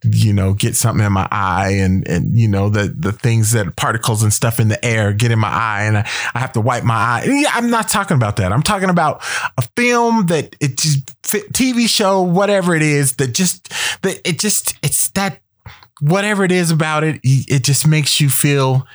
you 0.04 0.32
know, 0.32 0.54
get 0.54 0.76
something 0.76 1.04
in 1.04 1.12
my 1.12 1.28
eye 1.30 1.70
and, 1.80 2.06
and, 2.06 2.38
you 2.38 2.48
know, 2.48 2.68
the, 2.68 2.94
the 2.96 3.12
things 3.12 3.52
that 3.52 3.76
particles 3.76 4.22
and 4.22 4.32
stuff 4.32 4.60
in 4.60 4.68
the 4.68 4.82
air 4.84 5.12
get 5.12 5.30
in 5.30 5.38
my 5.38 5.48
eye 5.48 5.82
and 5.84 5.98
I, 5.98 6.08
I 6.34 6.38
have 6.38 6.52
to 6.52 6.60
wipe 6.60 6.84
my 6.84 6.94
eye. 6.94 7.24
Yeah, 7.26 7.50
I'm 7.52 7.70
not 7.70 7.88
talking 7.88 8.16
about 8.16 8.36
that. 8.36 8.52
I'm 8.52 8.62
talking 8.62 8.90
about 8.90 9.22
a 9.56 9.62
film 9.76 10.26
that 10.26 10.54
it 10.60 10.78
just 10.78 11.06
TV 11.22 11.88
show, 11.88 12.22
whatever 12.22 12.74
it 12.74 12.82
is 12.82 13.16
that 13.16 13.34
just, 13.34 13.68
that 14.02 14.20
it 14.24 14.38
just, 14.38 14.76
it's 14.82 15.10
that, 15.10 15.40
whatever 16.00 16.44
it 16.44 16.52
is 16.52 16.70
about 16.70 17.02
it, 17.02 17.20
it 17.24 17.64
just 17.64 17.86
makes 17.86 18.20
you 18.20 18.30
feel, 18.30 18.86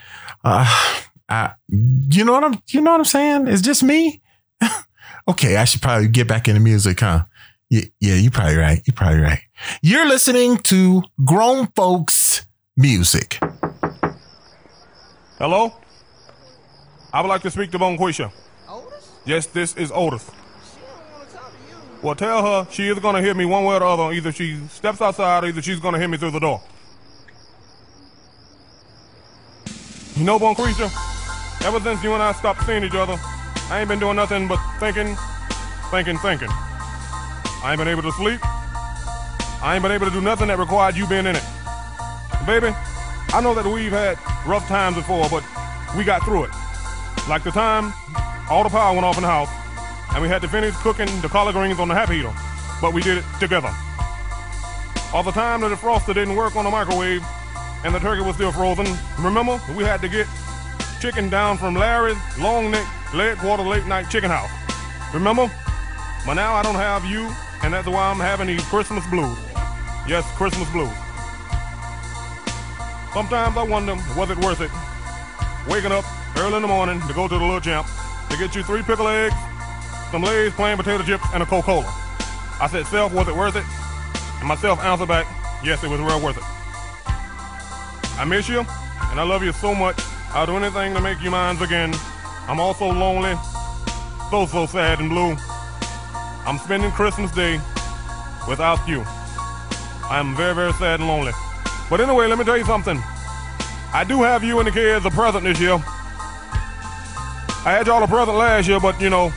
uh, 0.46 0.94
uh, 1.28 1.50
you 1.68 2.24
know 2.24 2.32
what 2.32 2.44
I'm, 2.44 2.62
you 2.70 2.82
know 2.82 2.92
what 2.92 3.00
I'm 3.00 3.06
saying? 3.06 3.48
It's 3.48 3.62
just 3.62 3.84
me. 3.84 4.22
okay. 5.28 5.58
I 5.58 5.66
should 5.66 5.82
probably 5.82 6.08
get 6.08 6.28
back 6.28 6.48
into 6.48 6.62
music, 6.62 7.02
huh? 7.02 7.26
Yeah, 7.74 7.86
yeah, 8.00 8.14
you're 8.14 8.30
probably 8.30 8.58
right. 8.58 8.84
You're 8.86 8.94
probably 8.94 9.22
right. 9.22 9.40
You're 9.82 10.08
listening 10.08 10.58
to 10.58 11.02
grown 11.26 11.66
folks 11.76 12.46
music. 12.78 13.40
Hello? 15.40 15.74
I 17.12 17.22
would 17.22 17.30
like 17.30 17.42
to 17.42 17.50
speak 17.50 17.72
to 17.72 17.80
Bonquisha. 17.80 18.32
Otis? 18.70 19.10
Yes, 19.26 19.48
this 19.48 19.76
is 19.76 19.92
Otis. 19.92 20.30
Well, 22.04 22.14
tell 22.14 22.46
her 22.46 22.72
she 22.72 22.90
is 22.90 23.00
going 23.00 23.16
to 23.16 23.24
hear 23.24 23.34
me 23.34 23.46
one 23.46 23.64
way 23.64 23.74
or 23.74 23.80
the 23.80 23.88
other. 23.88 24.14
Either 24.14 24.32
she 24.32 24.60
steps 24.68 25.02
outside 25.02 25.44
or 25.44 25.48
either 25.48 25.64
she's 25.64 25.80
going 25.80 25.96
to 25.96 26.00
hear 26.00 26.08
me 26.08 26.18
through 26.18 26.30
the 26.30 26.40
door. 26.40 26.62
You 30.16 30.26
know, 30.26 30.38
Bonquisha, 30.38 31.66
ever 31.66 31.80
since 31.80 32.04
you 32.04 32.14
and 32.14 32.22
I 32.22 32.34
stopped 32.34 32.68
seeing 32.68 32.84
each 32.84 32.94
other, 32.94 33.20
I 33.72 33.80
ain't 33.80 33.90
been 33.90 33.98
doing 33.98 34.18
nothing 34.18 34.48
but 34.48 34.60
thinking, 34.80 35.18
thinking, 35.90 36.20
thinking. 36.20 36.50
I 37.64 37.72
ain't 37.72 37.78
been 37.78 37.88
able 37.88 38.02
to 38.02 38.12
sleep. 38.12 38.40
I 39.64 39.72
ain't 39.74 39.82
been 39.82 39.94
able 39.94 40.06
to 40.06 40.12
do 40.12 40.20
nothing 40.20 40.50
that 40.50 40.60
required 40.60 40.98
you 40.98 41.08
being 41.08 41.26
in 41.26 41.36
it. 41.38 41.44
Baby, 42.46 42.76
I 43.32 43.40
know 43.42 43.56
that 43.56 43.66
we've 43.66 43.92
had 43.92 44.20
rough 44.46 44.68
times 44.68 44.98
before, 44.98 45.30
but 45.30 45.44
we 45.96 46.04
got 46.04 46.24
through 46.26 46.44
it. 46.44 46.52
Like 47.30 47.44
the 47.44 47.52
time 47.52 47.94
all 48.50 48.64
the 48.64 48.70
power 48.70 48.94
went 48.94 49.06
off 49.06 49.16
in 49.16 49.24
the 49.24 49.30
house, 49.30 49.48
and 50.14 50.22
we 50.22 50.28
had 50.28 50.42
to 50.42 50.50
finish 50.50 50.76
cooking 50.84 51.08
the 51.22 51.30
collard 51.30 51.56
greens 51.56 51.80
on 51.80 51.88
the 51.88 51.96
happy 51.96 52.18
heater, 52.18 52.34
but 52.82 52.94
we 52.94 53.02
did 53.02 53.20
it 53.20 53.26
together. 53.40 53.72
All 55.14 55.24
the 55.24 55.32
time 55.32 55.62
that 55.62 55.70
the 55.70 55.76
froster 55.76 56.14
didn't 56.14 56.36
work 56.36 56.58
on 56.58 56.66
the 56.66 56.72
microwave, 56.72 57.24
and 57.86 57.96
the 57.96 58.00
turkey 58.00 58.22
was 58.22 58.36
still 58.36 58.52
frozen, 58.52 58.86
remember 59.18 59.62
we 59.74 59.86
had 59.86 60.02
to 60.02 60.10
get 60.10 60.28
chicken 61.00 61.30
down 61.30 61.58
from 61.58 61.76
Larry's 61.76 62.18
long 62.38 62.72
neck 62.72 62.86
leg 63.14 63.38
quarter 63.38 63.64
late 63.64 63.86
night 63.86 64.10
chicken 64.10 64.30
house. 64.30 64.52
Remember? 65.14 65.50
But 66.26 66.34
now 66.36 66.56
I 66.56 66.64
don't 66.64 66.76
have 66.76 67.06
you, 67.06 67.30
and 67.64 67.74
that's 67.74 67.88
why 67.88 68.12
I'm 68.12 68.20
having 68.20 68.48
these 68.48 68.64
Christmas 68.66 69.06
blues. 69.08 69.38
Yes, 70.08 70.30
Christmas 70.36 70.70
blues. 70.72 70.92
Sometimes 73.14 73.56
I 73.56 73.64
wonder, 73.64 73.96
was 74.18 74.30
it 74.30 74.38
worth 74.40 74.60
it? 74.60 74.72
Waking 75.68 75.92
up 75.92 76.04
early 76.38 76.58
in 76.58 76.62
the 76.62 76.68
morning 76.68 77.00
to 77.08 77.14
go 77.14 77.28
to 77.28 77.34
the 77.34 77.44
little 77.44 77.62
champ 77.62 77.88
to 78.30 78.38
get 78.38 78.54
you 78.56 78.64
three 78.64 78.84
pickle 78.84 79.08
eggs, 79.08 79.36
some 80.12 80.24
Lay's 80.24 80.52
plain 80.54 80.76
potato 80.76 81.04
chips, 81.04 81.24
and 81.34 81.42
a 81.42 81.46
Coca-Cola. 81.46 81.86
I 82.60 82.68
said, 82.70 82.86
self, 82.88 83.14
was 83.14 83.28
it 83.28 83.36
worth 83.36 83.56
it? 83.56 83.66
And 84.40 84.48
myself 84.48 84.80
answered 84.80 85.08
back, 85.08 85.26
yes, 85.64 85.84
it 85.84 85.90
was 85.90 86.00
real 86.00 86.20
worth 86.20 86.38
it. 86.38 86.44
I 88.20 88.26
miss 88.28 88.50
you, 88.50 88.60
and 88.60 89.20
I 89.20 89.24
love 89.24 89.44
you 89.44 89.54
so 89.54 89.74
much. 89.74 90.00
I'll 90.32 90.46
do 90.46 90.58
anything 90.58 90.94
to 90.96 91.02
make 91.02 91.22
you 91.22 91.32
mine 91.32 91.62
again. 91.62 91.94
I'm 92.48 92.60
also 92.60 92.88
lonely, 92.88 93.36
so, 94.30 94.46
so 94.48 94.66
sad 94.66 95.00
and 95.00 95.10
blue. 95.10 95.38
I'm 96.46 96.58
spending 96.58 96.92
Christmas 96.92 97.32
Day 97.32 97.60
without 98.48 98.86
you. 98.88 99.04
I 100.10 100.20
am 100.20 100.36
very, 100.36 100.54
very 100.54 100.74
sad 100.74 101.00
and 101.00 101.08
lonely. 101.08 101.32
But 101.90 102.02
anyway, 102.02 102.28
let 102.28 102.38
me 102.38 102.46
tell 102.46 102.58
you 102.58 102.66
something. 102.66 102.98
I 103.94 104.04
do 104.08 104.24
have 104.24 104.44
you 104.44 104.60
and 104.60 104.68
the 104.68 104.72
kids 104.72 105.06
a 105.06 105.12
present 105.12 105.44
this 105.44 105.60
year. 105.60 105.76
I 107.66 107.72
had 107.72 107.88
y'all 107.88 108.04
a 108.04 108.08
present 108.08 108.38
last 108.38 108.68
year, 108.68 108.80
but 108.80 109.00
you 109.00 109.10
know, 109.10 109.32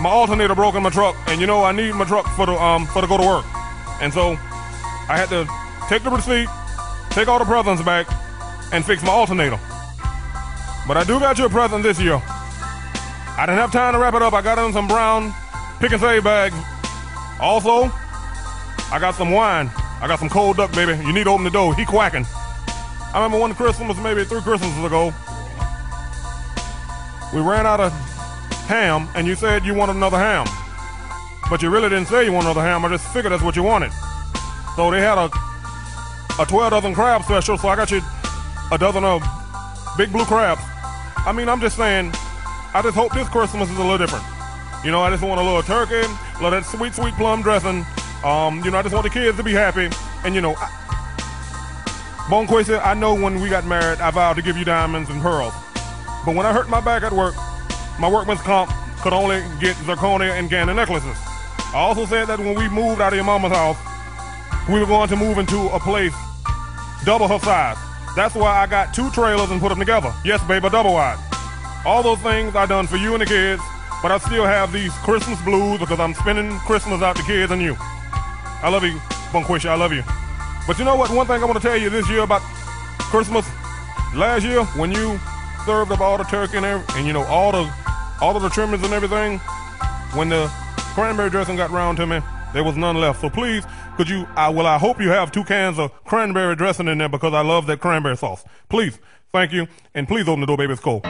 my 0.00 0.08
alternator 0.08 0.54
broke 0.54 0.74
in 0.74 0.82
my 0.82 0.90
truck, 0.90 1.16
and 1.26 1.40
you 1.40 1.46
know 1.46 1.62
I 1.62 1.72
need 1.72 1.94
my 1.94 2.04
truck 2.04 2.26
for 2.34 2.46
the 2.46 2.54
um 2.54 2.86
for 2.86 3.02
to 3.02 3.06
go 3.06 3.18
to 3.18 3.26
work, 3.26 3.44
and 4.00 4.12
so 4.12 4.32
I 5.08 5.18
had 5.18 5.28
to 5.28 5.46
take 5.88 6.02
the 6.02 6.10
receipt, 6.10 6.48
take 7.10 7.28
all 7.28 7.38
the 7.38 7.44
presents 7.44 7.82
back, 7.82 8.06
and 8.72 8.84
fix 8.84 9.02
my 9.02 9.10
alternator. 9.10 9.60
But 10.88 10.96
I 10.96 11.04
do 11.04 11.20
got 11.20 11.38
you 11.38 11.44
a 11.44 11.50
present 11.50 11.82
this 11.82 12.00
year. 12.00 12.22
I 12.24 13.44
didn't 13.46 13.58
have 13.58 13.70
time 13.70 13.92
to 13.92 13.98
wrap 13.98 14.14
it 14.14 14.22
up. 14.22 14.32
I 14.32 14.40
got 14.40 14.58
in 14.58 14.72
some 14.72 14.88
brown 14.88 15.34
pick 15.82 15.90
and 15.90 16.00
save 16.00 16.22
bags. 16.22 16.54
Also, 17.40 17.90
I 18.92 18.98
got 19.00 19.16
some 19.16 19.32
wine. 19.32 19.68
I 20.00 20.06
got 20.06 20.20
some 20.20 20.28
cold 20.28 20.56
duck, 20.56 20.72
baby. 20.72 20.92
You 21.04 21.12
need 21.12 21.24
to 21.24 21.30
open 21.30 21.42
the 21.42 21.50
door. 21.50 21.74
He 21.74 21.84
quacking. 21.84 22.24
I 22.24 23.14
remember 23.16 23.38
one 23.38 23.52
Christmas, 23.52 23.98
maybe 23.98 24.24
three 24.24 24.40
Christmases 24.42 24.84
ago, 24.84 25.12
we 27.34 27.40
ran 27.40 27.66
out 27.66 27.80
of 27.80 27.92
ham, 28.68 29.08
and 29.16 29.26
you 29.26 29.34
said 29.34 29.64
you 29.64 29.74
wanted 29.74 29.96
another 29.96 30.18
ham. 30.18 30.46
But 31.50 31.62
you 31.62 31.68
really 31.68 31.88
didn't 31.88 32.06
say 32.06 32.24
you 32.24 32.32
wanted 32.32 32.50
another 32.50 32.62
ham. 32.62 32.84
I 32.84 32.88
just 32.88 33.12
figured 33.12 33.32
that's 33.32 33.42
what 33.42 33.56
you 33.56 33.64
wanted. 33.64 33.90
So 34.76 34.88
they 34.92 35.00
had 35.00 35.18
a 35.18 35.30
a 36.40 36.46
12 36.46 36.70
dozen 36.70 36.94
crab 36.94 37.24
special, 37.24 37.58
so 37.58 37.68
I 37.68 37.76
got 37.76 37.90
you 37.90 38.00
a 38.70 38.78
dozen 38.78 39.04
of 39.04 39.22
big 39.98 40.12
blue 40.12 40.24
crabs. 40.24 40.62
I 41.26 41.32
mean, 41.32 41.48
I'm 41.48 41.60
just 41.60 41.76
saying, 41.76 42.12
I 42.72 42.80
just 42.82 42.94
hope 42.94 43.12
this 43.12 43.28
Christmas 43.28 43.68
is 43.68 43.76
a 43.76 43.82
little 43.82 43.98
different. 43.98 44.24
You 44.84 44.90
know, 44.90 45.00
I 45.00 45.10
just 45.10 45.22
want 45.22 45.40
a 45.40 45.44
little 45.44 45.62
turkey, 45.62 46.06
a 46.06 46.34
little 46.42 46.50
that 46.50 46.64
sweet, 46.64 46.94
sweet 46.94 47.14
plum 47.14 47.42
dressing. 47.42 47.86
Um, 48.24 48.62
you 48.64 48.70
know, 48.70 48.78
I 48.78 48.82
just 48.82 48.94
want 48.94 49.04
the 49.04 49.10
kids 49.10 49.36
to 49.36 49.42
be 49.42 49.52
happy. 49.52 49.88
And 50.24 50.34
you 50.34 50.40
know, 50.40 50.54
I, 50.56 50.68
Bonquisha, 52.28 52.84
I 52.84 52.94
know 52.94 53.14
when 53.14 53.40
we 53.40 53.48
got 53.48 53.64
married, 53.64 54.00
I 54.00 54.10
vowed 54.10 54.34
to 54.34 54.42
give 54.42 54.56
you 54.56 54.64
diamonds 54.64 55.10
and 55.10 55.20
pearls. 55.20 55.54
But 56.24 56.34
when 56.34 56.46
I 56.46 56.52
hurt 56.52 56.68
my 56.68 56.80
back 56.80 57.02
at 57.02 57.12
work, 57.12 57.34
my 57.98 58.10
workman's 58.10 58.40
comp 58.40 58.70
could 59.00 59.12
only 59.12 59.42
get 59.60 59.76
zirconia 59.76 60.30
and 60.30 60.48
Gannon 60.48 60.76
necklaces. 60.76 61.16
I 61.74 61.78
also 61.78 62.06
said 62.06 62.26
that 62.26 62.38
when 62.38 62.54
we 62.54 62.68
moved 62.68 63.00
out 63.00 63.12
of 63.12 63.16
your 63.16 63.24
mama's 63.24 63.52
house, 63.52 63.76
we 64.68 64.78
were 64.78 64.86
going 64.86 65.08
to 65.08 65.16
move 65.16 65.38
into 65.38 65.68
a 65.68 65.80
place 65.80 66.14
double 67.04 67.26
her 67.26 67.38
size. 67.40 67.76
That's 68.14 68.34
why 68.34 68.60
I 68.60 68.66
got 68.66 68.94
two 68.94 69.10
trailers 69.10 69.50
and 69.50 69.60
put 69.60 69.70
them 69.70 69.78
together. 69.78 70.14
Yes, 70.24 70.42
baby, 70.44 70.68
double 70.68 70.92
wide. 70.92 71.18
All 71.84 72.02
those 72.02 72.18
things 72.18 72.54
I 72.54 72.66
done 72.66 72.86
for 72.86 72.96
you 72.96 73.12
and 73.14 73.22
the 73.22 73.26
kids, 73.26 73.62
but 74.02 74.10
I 74.10 74.18
still 74.18 74.44
have 74.44 74.72
these 74.72 74.92
Christmas 74.98 75.40
blues 75.42 75.78
because 75.78 76.00
I'm 76.00 76.14
spending 76.14 76.58
Christmas 76.60 77.00
out 77.02 77.16
the 77.16 77.22
kids 77.22 77.52
and 77.52 77.62
you. 77.62 77.76
I 77.78 78.68
love 78.68 78.84
you, 78.84 78.98
Bonquisha, 79.32 79.70
I 79.70 79.76
love 79.76 79.92
you. 79.92 80.02
But 80.66 80.78
you 80.78 80.84
know 80.84 80.96
what? 80.96 81.10
One 81.10 81.26
thing 81.26 81.42
I 81.42 81.44
want 81.44 81.60
to 81.60 81.66
tell 81.66 81.76
you 81.76 81.90
this 81.90 82.08
year 82.08 82.22
about 82.22 82.42
Christmas, 83.10 83.46
last 84.14 84.44
year 84.44 84.64
when 84.76 84.92
you 84.92 85.18
served 85.64 85.92
up 85.92 86.00
all 86.00 86.18
the 86.18 86.24
turkey 86.24 86.56
and, 86.56 86.66
every, 86.66 86.84
and 86.96 87.06
you 87.06 87.12
know 87.12 87.24
all 87.24 87.52
the 87.52 87.72
all 88.20 88.36
of 88.36 88.42
the 88.42 88.48
trimmings 88.48 88.84
and 88.84 88.92
everything, 88.92 89.38
when 90.14 90.28
the 90.28 90.46
cranberry 90.94 91.30
dressing 91.30 91.56
got 91.56 91.70
round 91.70 91.96
to 91.98 92.06
me, 92.06 92.20
There 92.52 92.62
was 92.62 92.76
none 92.76 92.96
left. 92.96 93.20
So 93.20 93.30
please, 93.30 93.64
could 93.96 94.08
you, 94.08 94.26
I, 94.36 94.50
well, 94.50 94.66
I 94.66 94.78
hope 94.78 95.00
you 95.00 95.08
have 95.08 95.32
two 95.32 95.44
cans 95.44 95.78
of 95.78 95.90
cranberry 96.04 96.54
dressing 96.54 96.86
in 96.86 96.98
there 96.98 97.08
because 97.08 97.32
I 97.32 97.40
love 97.40 97.66
that 97.66 97.80
cranberry 97.80 98.16
sauce. 98.16 98.44
Please, 98.68 98.98
thank 99.32 99.52
you. 99.52 99.66
And 99.94 100.06
please 100.06 100.28
open 100.28 100.40
the 100.40 100.46
door, 100.46 100.58
baby. 100.58 100.72
It's 100.72 100.82
cold. 100.82 101.02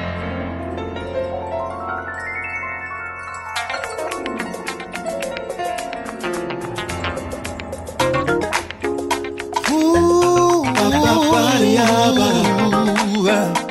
We've 11.83 13.61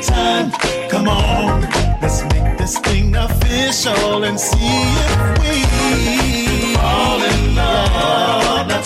time. 0.00 0.50
Come 0.90 1.08
on, 1.08 1.62
let's 2.00 2.22
make 2.24 2.58
this 2.58 2.78
thing 2.78 3.14
official 3.14 4.24
and 4.24 4.38
see 4.38 4.56
if 4.58 5.38
we 5.40 6.74
fall 6.76 7.22
in 7.22 7.54
love. 7.54 8.81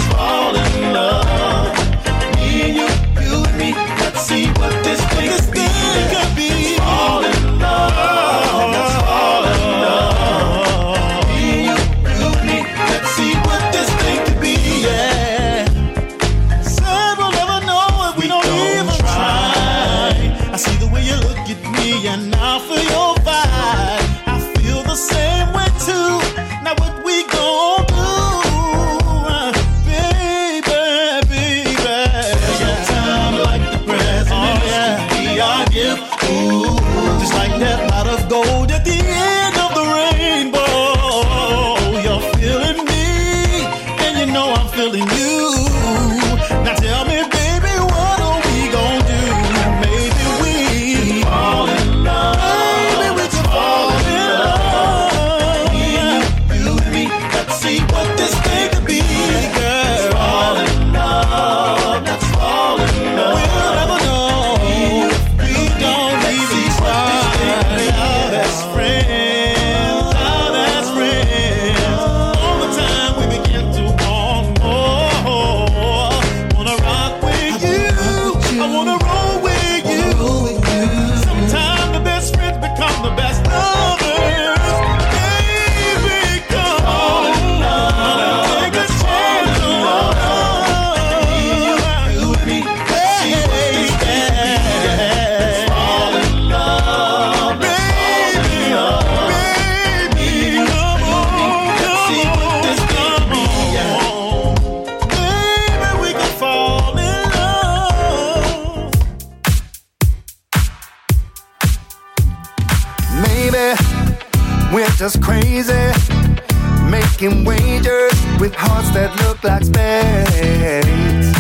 Making 117.19 117.45
wagers 117.45 118.13
with 118.39 118.55
hearts 118.55 118.91
that 118.91 119.11
look 119.25 119.43
like 119.43 119.65
spades. 119.65 121.33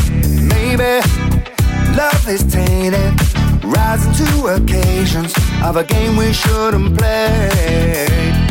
Maybe 0.48 1.04
love 1.94 2.28
is 2.28 2.42
tainted, 2.50 3.12
rising 3.62 4.12
to 4.24 4.56
occasions 4.56 5.34
of 5.62 5.76
a 5.76 5.84
game 5.84 6.16
we 6.16 6.32
shouldn't 6.32 6.96
play. 6.96 8.06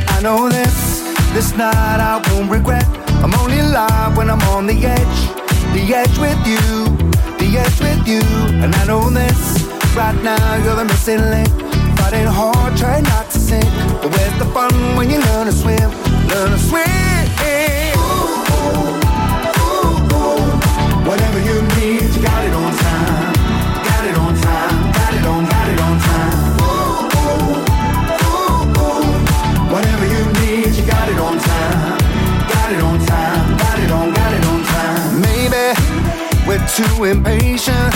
I 0.08 0.20
know 0.22 0.50
this, 0.50 1.02
this 1.34 1.56
night 1.58 2.00
I 2.00 2.22
won't 2.30 2.52
regret. 2.52 2.86
I'm 3.24 3.34
only 3.42 3.60
alive 3.60 4.16
when 4.16 4.30
I'm 4.30 4.42
on 4.54 4.68
the 4.68 4.78
edge, 4.86 5.20
the 5.74 5.84
edge 5.96 6.18
with 6.20 6.42
you, 6.46 6.62
the 7.42 7.58
edge 7.58 7.80
with 7.82 8.08
you. 8.08 8.22
And 8.62 8.76
I 8.76 8.86
know 8.86 9.10
this, 9.10 9.64
right 9.96 10.18
now 10.22 10.64
you're 10.64 10.76
the 10.76 10.86
missing 10.86 11.22
link. 11.32 11.50
Fighting 11.98 12.28
hard, 12.28 12.78
trying 12.78 13.04
not 13.04 13.32
to 13.32 13.40
sink. 13.40 13.66
But 14.02 14.12
where's 14.12 14.38
the 14.38 14.46
fun 14.54 14.72
when 14.96 15.10
you 15.10 15.20
learn 15.22 15.48
to 15.48 15.54
swim? 15.54 16.05
Learn 16.30 16.52
to 16.52 16.58
swim. 16.58 16.86
Whatever 21.06 21.40
you 21.40 21.62
need, 21.78 22.02
you 22.16 22.22
got 22.22 22.44
it 22.44 22.54
on 22.54 22.72
time. 22.76 23.34
Got 23.88 24.06
it 24.10 24.18
on 24.18 24.34
time. 24.42 24.92
Got 24.92 25.14
it 25.14 25.26
on, 25.26 25.46
got 25.46 25.68
it 25.70 25.80
on 25.88 26.00
time. 26.00 26.56
Whatever 29.72 30.06
you 30.06 30.24
need, 30.42 30.76
you 30.76 30.84
got 30.86 31.08
it 31.10 31.20
on 31.20 31.38
time. 31.38 31.98
Got 32.50 32.72
it 32.74 32.82
on 32.82 33.00
time. 33.06 33.58
Got 33.58 33.80
it 33.80 33.92
on, 33.92 34.14
got 34.14 34.34
it 34.34 34.46
on 34.48 34.64
time. 34.64 35.22
Maybe 35.22 35.64
we're 36.48 36.66
too 36.78 37.04
impatient 37.04 37.96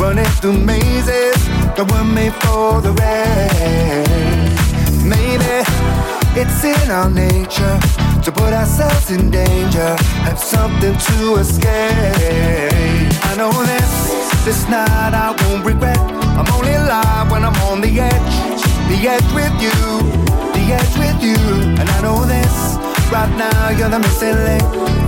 running 0.00 0.30
through 0.40 0.58
mazes 0.58 1.36
that 1.74 1.86
were 1.90 2.04
made 2.04 2.34
for 2.42 2.80
the 2.80 2.92
race. 2.92 4.56
Maybe 5.04 5.89
it's 6.36 6.64
in 6.64 6.90
our 6.90 7.10
nature 7.10 7.78
to 8.22 8.30
put 8.30 8.52
ourselves 8.52 9.10
in 9.10 9.30
danger, 9.30 9.96
have 10.26 10.38
something 10.38 10.94
to 10.96 11.36
escape. 11.36 11.70
I 13.24 13.34
know 13.36 13.52
this, 13.64 14.44
this 14.44 14.68
night 14.68 15.14
I 15.14 15.34
won't 15.42 15.64
regret. 15.64 15.98
I'm 15.98 16.46
only 16.54 16.74
alive 16.74 17.30
when 17.30 17.44
I'm 17.44 17.56
on 17.68 17.80
the 17.80 18.00
edge, 18.00 18.62
the 18.90 18.98
edge 19.08 19.30
with 19.32 19.54
you, 19.60 19.78
the 20.54 20.64
edge 20.78 20.94
with 20.98 21.18
you. 21.22 21.40
And 21.80 21.88
I 21.88 22.00
know 22.02 22.24
this, 22.24 22.76
right 23.10 23.32
now 23.36 23.70
you're 23.70 23.88
the 23.88 23.98
missing 23.98 24.36
link. 24.36 24.62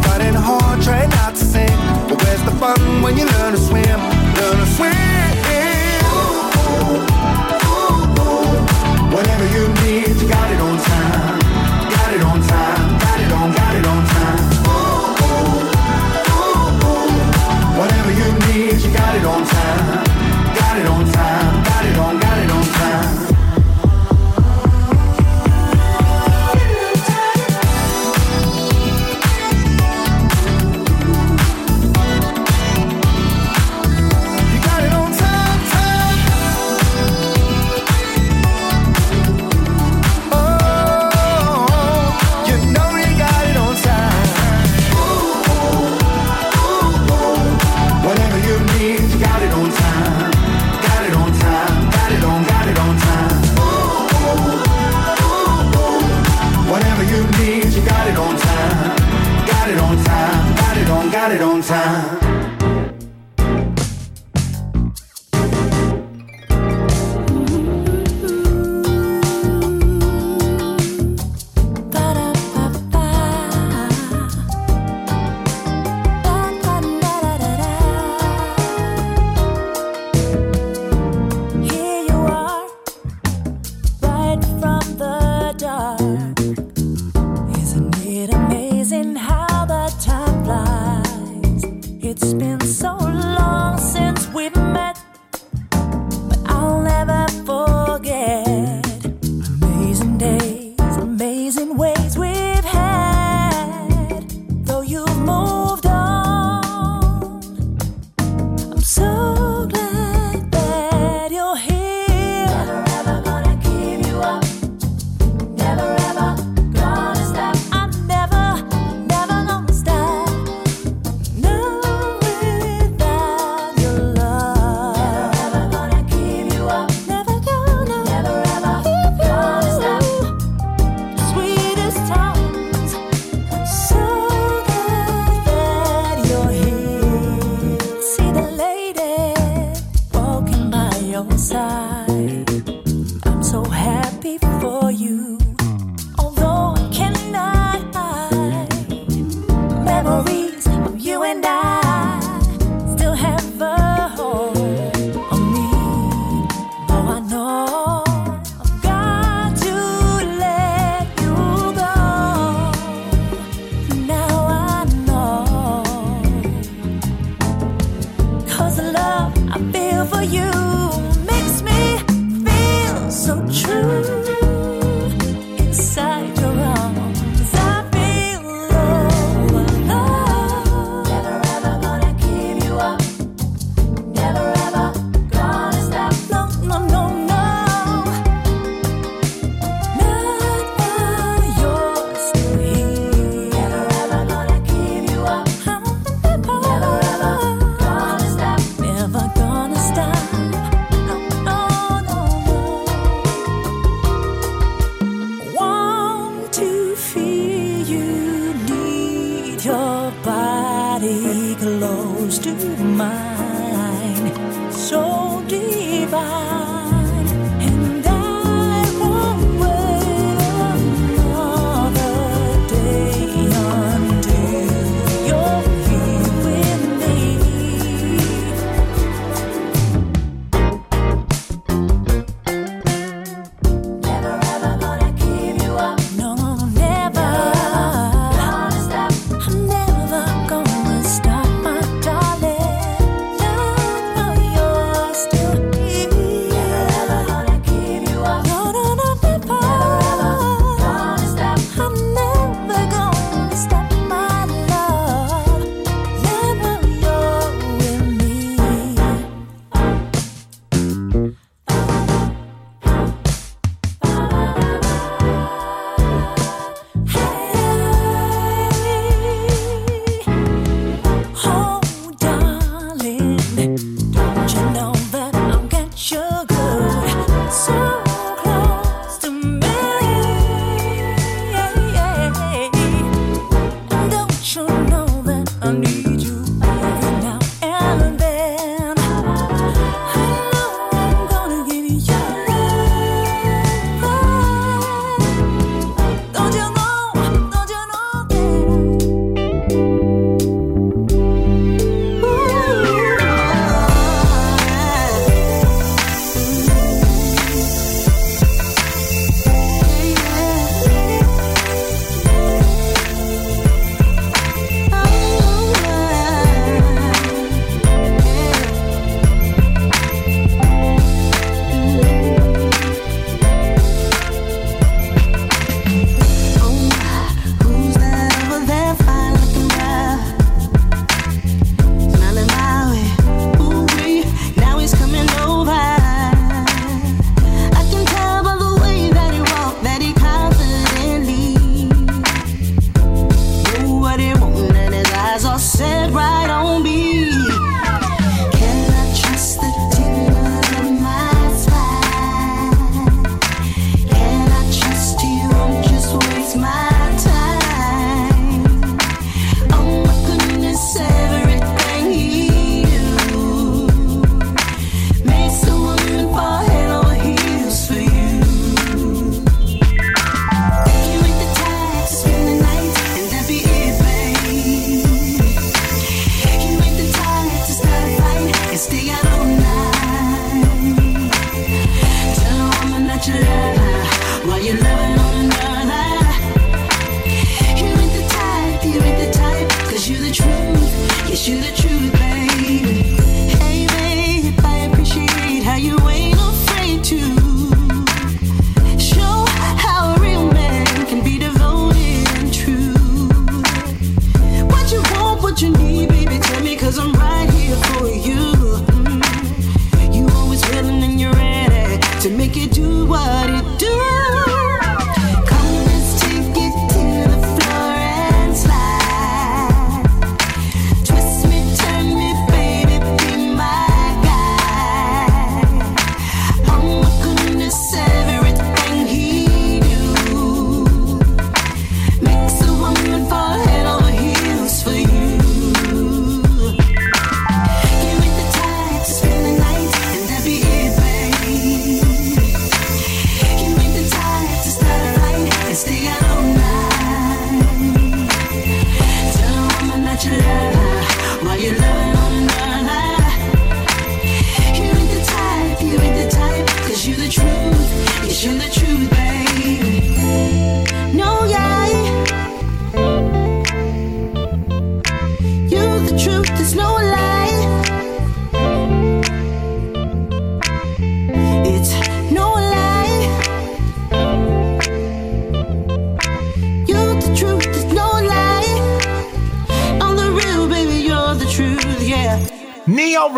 Fighting 0.05 0.35
hard, 0.35 0.83
trying 0.83 1.11
not 1.11 1.35
to 1.35 1.45
sink. 1.45 1.71
But 2.09 2.23
where's 2.23 2.43
the 2.43 2.53
fun 2.53 3.03
when 3.03 3.17
you 3.17 3.27
learn 3.27 3.53
to 3.53 3.59
swim? 3.59 3.99
Learn 4.37 4.57
to 4.59 4.67
swim. 4.77 5.13
Whatever 9.13 9.47
you 9.49 9.69
need, 9.85 10.09
you 10.09 10.27
got 10.27 10.51
it 10.51 10.61
on 10.61 10.79
time. 10.79 11.39
Got 11.91 12.15
it 12.15 12.23
on 12.23 12.41
time. 12.41 12.99
Got 12.99 13.21
it 13.21 13.33
on, 13.33 13.53
got 13.53 13.75
it 13.77 13.87
on 13.87 14.07
time. 14.07 14.39
Whatever 17.79 18.13
you 18.13 18.29
need, 18.47 18.81
you 18.83 18.91
got 18.91 19.15
it 19.15 19.25
on 19.25 19.45
time. 19.45 20.05
Got 20.55 20.79
it 20.79 20.87
on 20.87 21.13
time. 21.13 21.22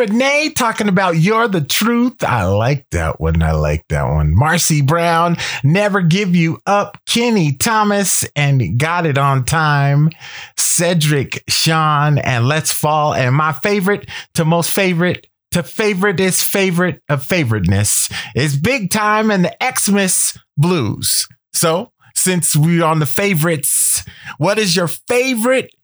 Renee 0.04 0.50
talking 0.50 0.88
about 0.88 1.16
You're 1.16 1.48
the 1.48 1.62
Truth. 1.62 2.22
I 2.24 2.44
like 2.44 2.84
that 2.90 3.22
one. 3.22 3.42
I 3.42 3.52
like 3.52 3.88
that 3.88 4.06
one. 4.06 4.36
Marcy 4.36 4.82
Brown, 4.82 5.38
Never 5.62 6.02
Give 6.02 6.36
You 6.36 6.58
Up. 6.66 6.98
Kenny 7.06 7.52
Thomas, 7.52 8.22
and 8.36 8.78
Got 8.78 9.06
It 9.06 9.16
On 9.16 9.46
Time. 9.46 10.10
Cedric 10.58 11.42
Sean, 11.48 12.18
and 12.18 12.46
Let's 12.46 12.70
Fall. 12.70 13.14
And 13.14 13.34
my 13.34 13.52
favorite 13.52 14.06
to 14.34 14.44
most 14.44 14.72
favorite 14.72 15.26
to 15.52 15.62
favorite 15.62 16.20
is 16.20 16.42
favorite 16.42 17.00
of 17.08 17.24
favoriteness 17.24 18.10
is 18.36 18.58
Big 18.58 18.90
Time 18.90 19.30
and 19.30 19.46
the 19.46 19.56
Xmas 19.78 20.36
Blues. 20.58 21.26
So, 21.54 21.92
since 22.14 22.54
we're 22.54 22.84
on 22.84 22.98
the 22.98 23.06
favorites, 23.06 24.04
what 24.36 24.58
is 24.58 24.76
your 24.76 24.88
favorite 24.88 25.74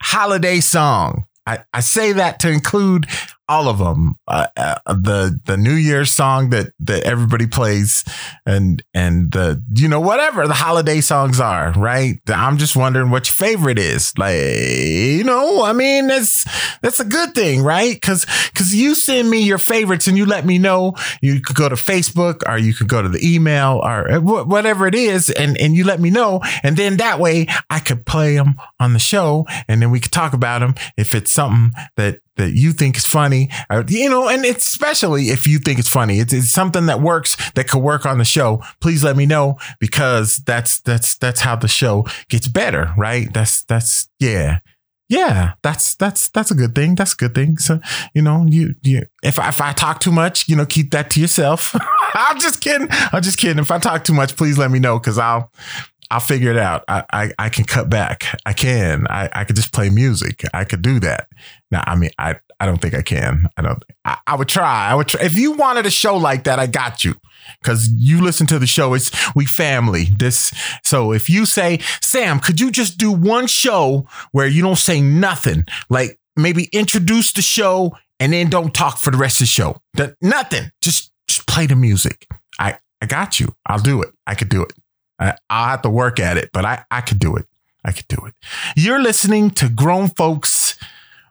holiday 0.00 0.60
song? 0.60 1.26
I, 1.46 1.64
I 1.72 1.80
say 1.80 2.12
that 2.12 2.40
to 2.40 2.50
include 2.50 3.06
all 3.52 3.68
of 3.68 3.78
them. 3.78 4.16
Uh, 4.26 4.46
uh, 4.56 4.78
the 4.86 5.38
the 5.44 5.56
New 5.58 5.74
Year's 5.74 6.10
song 6.10 6.50
that 6.50 6.72
that 6.80 7.02
everybody 7.04 7.46
plays, 7.46 8.02
and 8.46 8.82
and 8.94 9.30
the 9.32 9.62
you 9.74 9.88
know 9.88 10.00
whatever 10.00 10.46
the 10.48 10.54
holiday 10.54 11.00
songs 11.02 11.38
are. 11.38 11.72
Right. 11.72 12.20
I'm 12.28 12.56
just 12.56 12.76
wondering 12.76 13.10
what 13.10 13.28
your 13.28 13.34
favorite 13.48 13.78
is. 13.78 14.14
Like 14.16 14.36
you 14.36 15.24
know, 15.24 15.62
I 15.62 15.74
mean 15.74 16.06
that's 16.06 16.46
that's 16.80 17.00
a 17.00 17.04
good 17.04 17.34
thing, 17.34 17.62
right? 17.62 17.94
Because 17.94 18.24
because 18.52 18.74
you 18.74 18.94
send 18.94 19.28
me 19.28 19.42
your 19.42 19.58
favorites 19.58 20.06
and 20.06 20.16
you 20.16 20.24
let 20.24 20.46
me 20.46 20.56
know. 20.56 20.94
You 21.20 21.40
could 21.42 21.56
go 21.56 21.68
to 21.68 21.74
Facebook 21.74 22.42
or 22.48 22.56
you 22.56 22.72
could 22.72 22.88
go 22.88 23.02
to 23.02 23.08
the 23.08 23.20
email 23.22 23.80
or 23.84 24.18
whatever 24.20 24.86
it 24.86 24.94
is, 24.94 25.28
and 25.28 25.58
and 25.58 25.74
you 25.74 25.84
let 25.84 26.00
me 26.00 26.08
know, 26.10 26.40
and 26.62 26.76
then 26.76 26.96
that 26.96 27.18
way 27.20 27.48
I 27.68 27.80
could 27.80 28.06
play 28.06 28.36
them 28.36 28.54
on 28.80 28.94
the 28.94 28.98
show, 28.98 29.46
and 29.68 29.82
then 29.82 29.90
we 29.90 30.00
could 30.00 30.12
talk 30.12 30.32
about 30.32 30.60
them 30.60 30.74
if 30.96 31.14
it's 31.14 31.30
something 31.30 31.72
that 31.96 32.20
that 32.42 32.54
you 32.54 32.72
think 32.72 32.96
is 32.96 33.06
funny, 33.06 33.48
or, 33.70 33.84
you 33.88 34.10
know, 34.10 34.28
and 34.28 34.44
especially 34.44 35.30
if 35.30 35.46
you 35.46 35.58
think 35.58 35.78
it's 35.78 35.88
funny, 35.88 36.18
it's, 36.18 36.32
it's 36.32 36.50
something 36.50 36.86
that 36.86 37.00
works 37.00 37.36
that 37.52 37.68
could 37.68 37.82
work 37.82 38.04
on 38.06 38.18
the 38.18 38.24
show. 38.24 38.62
Please 38.80 39.04
let 39.04 39.16
me 39.16 39.26
know 39.26 39.58
because 39.78 40.42
that's 40.46 40.80
that's 40.80 41.16
that's 41.16 41.40
how 41.40 41.56
the 41.56 41.68
show 41.68 42.06
gets 42.28 42.48
better, 42.48 42.92
right? 42.96 43.32
That's 43.32 43.62
that's 43.64 44.08
yeah. 44.18 44.58
Yeah, 45.08 45.52
that's 45.62 45.94
that's 45.96 46.30
that's 46.30 46.50
a 46.50 46.54
good 46.54 46.74
thing. 46.74 46.94
That's 46.94 47.12
a 47.12 47.16
good 47.16 47.34
thing. 47.34 47.58
So, 47.58 47.80
you 48.14 48.22
know, 48.22 48.46
you 48.48 48.76
you 48.82 49.04
if 49.22 49.38
I, 49.38 49.48
if 49.50 49.60
I 49.60 49.74
talk 49.74 50.00
too 50.00 50.12
much, 50.12 50.48
you 50.48 50.56
know, 50.56 50.64
keep 50.64 50.90
that 50.92 51.10
to 51.10 51.20
yourself. 51.20 51.76
I'm 52.14 52.40
just 52.40 52.62
kidding. 52.62 52.88
I'm 52.90 53.20
just 53.20 53.36
kidding. 53.36 53.58
If 53.58 53.70
I 53.70 53.78
talk 53.78 54.04
too 54.04 54.14
much, 54.14 54.36
please 54.36 54.56
let 54.56 54.70
me 54.70 54.78
know 54.78 54.98
because 54.98 55.18
I'll 55.18 55.52
I'll 56.12 56.20
figure 56.20 56.50
it 56.50 56.58
out. 56.58 56.84
I, 56.88 57.04
I, 57.10 57.32
I 57.38 57.48
can 57.48 57.64
cut 57.64 57.88
back. 57.88 58.38
I 58.44 58.52
can. 58.52 59.06
I, 59.08 59.30
I 59.32 59.44
could 59.44 59.56
just 59.56 59.72
play 59.72 59.88
music. 59.88 60.44
I 60.52 60.64
could 60.64 60.82
do 60.82 61.00
that. 61.00 61.26
Now, 61.70 61.82
I 61.86 61.96
mean, 61.96 62.10
I, 62.18 62.38
I 62.60 62.66
don't 62.66 62.82
think 62.82 62.92
I 62.92 63.00
can. 63.00 63.46
I 63.56 63.62
don't. 63.62 63.82
I, 64.04 64.18
I 64.26 64.36
would 64.36 64.48
try. 64.48 64.90
I 64.90 64.94
would. 64.94 65.08
Try. 65.08 65.22
If 65.22 65.36
you 65.38 65.52
wanted 65.52 65.86
a 65.86 65.90
show 65.90 66.18
like 66.18 66.44
that, 66.44 66.58
I 66.58 66.66
got 66.66 67.02
you. 67.02 67.14
Because 67.62 67.88
you 67.88 68.20
listen 68.20 68.46
to 68.48 68.58
the 68.58 68.66
show, 68.66 68.92
it's 68.92 69.10
we 69.34 69.46
family. 69.46 70.08
This. 70.18 70.52
So 70.84 71.12
if 71.12 71.30
you 71.30 71.46
say, 71.46 71.78
Sam, 72.02 72.40
could 72.40 72.60
you 72.60 72.70
just 72.70 72.98
do 72.98 73.10
one 73.10 73.46
show 73.46 74.06
where 74.32 74.46
you 74.46 74.60
don't 74.60 74.76
say 74.76 75.00
nothing, 75.00 75.64
like 75.88 76.20
maybe 76.36 76.68
introduce 76.72 77.32
the 77.32 77.42
show 77.42 77.96
and 78.20 78.34
then 78.34 78.50
don't 78.50 78.74
talk 78.74 78.98
for 78.98 79.10
the 79.10 79.16
rest 79.16 79.36
of 79.36 79.46
the 79.46 79.50
show. 79.50 79.78
That 79.94 80.16
nothing. 80.20 80.70
Just 80.82 81.10
just 81.26 81.46
play 81.46 81.66
the 81.66 81.74
music. 81.74 82.26
I 82.58 82.76
I 83.00 83.06
got 83.06 83.40
you. 83.40 83.56
I'll 83.64 83.80
do 83.80 84.02
it. 84.02 84.10
I 84.26 84.34
could 84.34 84.50
do 84.50 84.62
it. 84.62 84.74
I, 85.22 85.36
I'll 85.48 85.68
have 85.68 85.82
to 85.82 85.90
work 85.90 86.18
at 86.18 86.36
it, 86.36 86.50
but 86.52 86.64
I, 86.64 86.84
I 86.90 87.00
could 87.00 87.18
do 87.18 87.36
it. 87.36 87.46
I 87.84 87.92
could 87.92 88.08
do 88.08 88.24
it. 88.26 88.34
You're 88.76 89.00
listening 89.00 89.50
to 89.52 89.68
grown 89.68 90.08
folks 90.08 90.78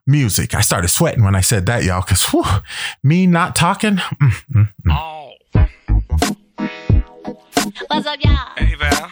music. 0.07 0.53
I 0.53 0.61
started 0.61 0.89
sweating 0.89 1.23
when 1.23 1.35
I 1.35 1.41
said 1.41 1.65
that, 1.65 1.83
y'all, 1.83 2.01
because 2.01 2.25
me 3.03 3.27
not 3.27 3.55
talking. 3.55 3.97
mm, 3.97 4.43
mm, 4.53 4.69
mm. 4.85 5.67
What's 7.87 8.07
up, 8.07 8.19
y'all? 8.23 8.49
Hey, 8.57 8.75
Val. 8.75 9.11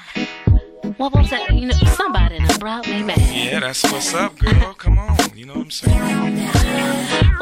What 0.98 1.14
was 1.14 1.30
that? 1.30 1.54
You 1.54 1.68
know, 1.68 1.76
somebody 1.96 2.40
done 2.40 2.60
brought 2.60 2.88
me 2.88 3.04
back. 3.04 3.18
Yeah, 3.18 3.60
that's 3.60 3.84
what's 3.92 4.14
up, 4.14 4.38
girl. 4.38 4.74
Come 4.74 5.00
on. 5.00 5.16
You 5.36 5.46
know 5.46 5.54
what 5.54 5.64
I'm 5.64 5.72
saying? 5.72 6.36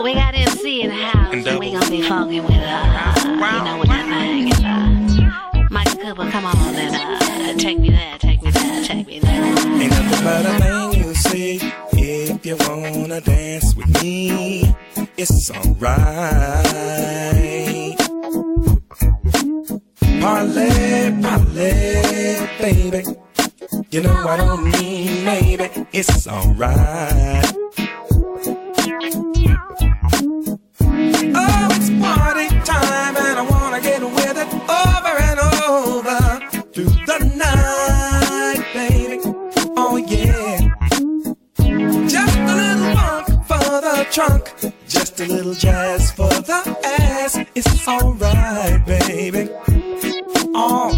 We 0.03 0.13
got 0.13 0.35
MC 0.35 0.81
in 0.81 0.89
the 0.89 0.95
house, 0.95 1.33
And 1.33 1.47
and 1.47 1.59
we 1.59 1.71
gonna 1.71 1.89
be 1.89 2.01
funky 2.03 2.39
with 2.39 2.51
uh, 2.51 3.13
you 3.25 3.63
know, 3.63 3.76
take 8.87 9.07
me. 9.07 9.15
Ain't 9.15 9.91
nothing 9.91 10.23
but 10.23 10.45
a 10.45 10.53
thing 10.59 11.03
you 11.03 11.13
see. 11.13 11.59
if 11.91 12.45
you 12.45 12.55
wanna 12.59 13.19
dance 13.21 13.75
with 13.75 13.89
me. 14.01 14.73
It's 15.17 15.51
alright. 15.51 15.97
Parlay, 20.21 21.21
parlay, 21.21 22.47
baby. 22.59 23.03
You 23.91 24.01
know 24.03 24.15
I 24.33 24.37
don't 24.37 24.63
mean 24.71 25.25
maybe. 25.25 25.67
It's 25.91 26.27
alright. 26.27 27.86
Just 45.17 45.31
a 45.31 45.33
little 45.33 45.53
jazz 45.53 46.11
for 46.11 46.27
the 46.27 46.77
ass. 46.83 47.39
It's 47.55 47.87
alright, 47.87 48.85
baby. 48.85 49.49
Oh. 50.53 50.91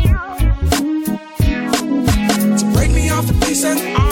So 2.58 2.72
break 2.74 2.92
me 2.92 3.10
off 3.12 3.30
a 3.30 3.34
piece 3.46 3.64
and 3.64 4.09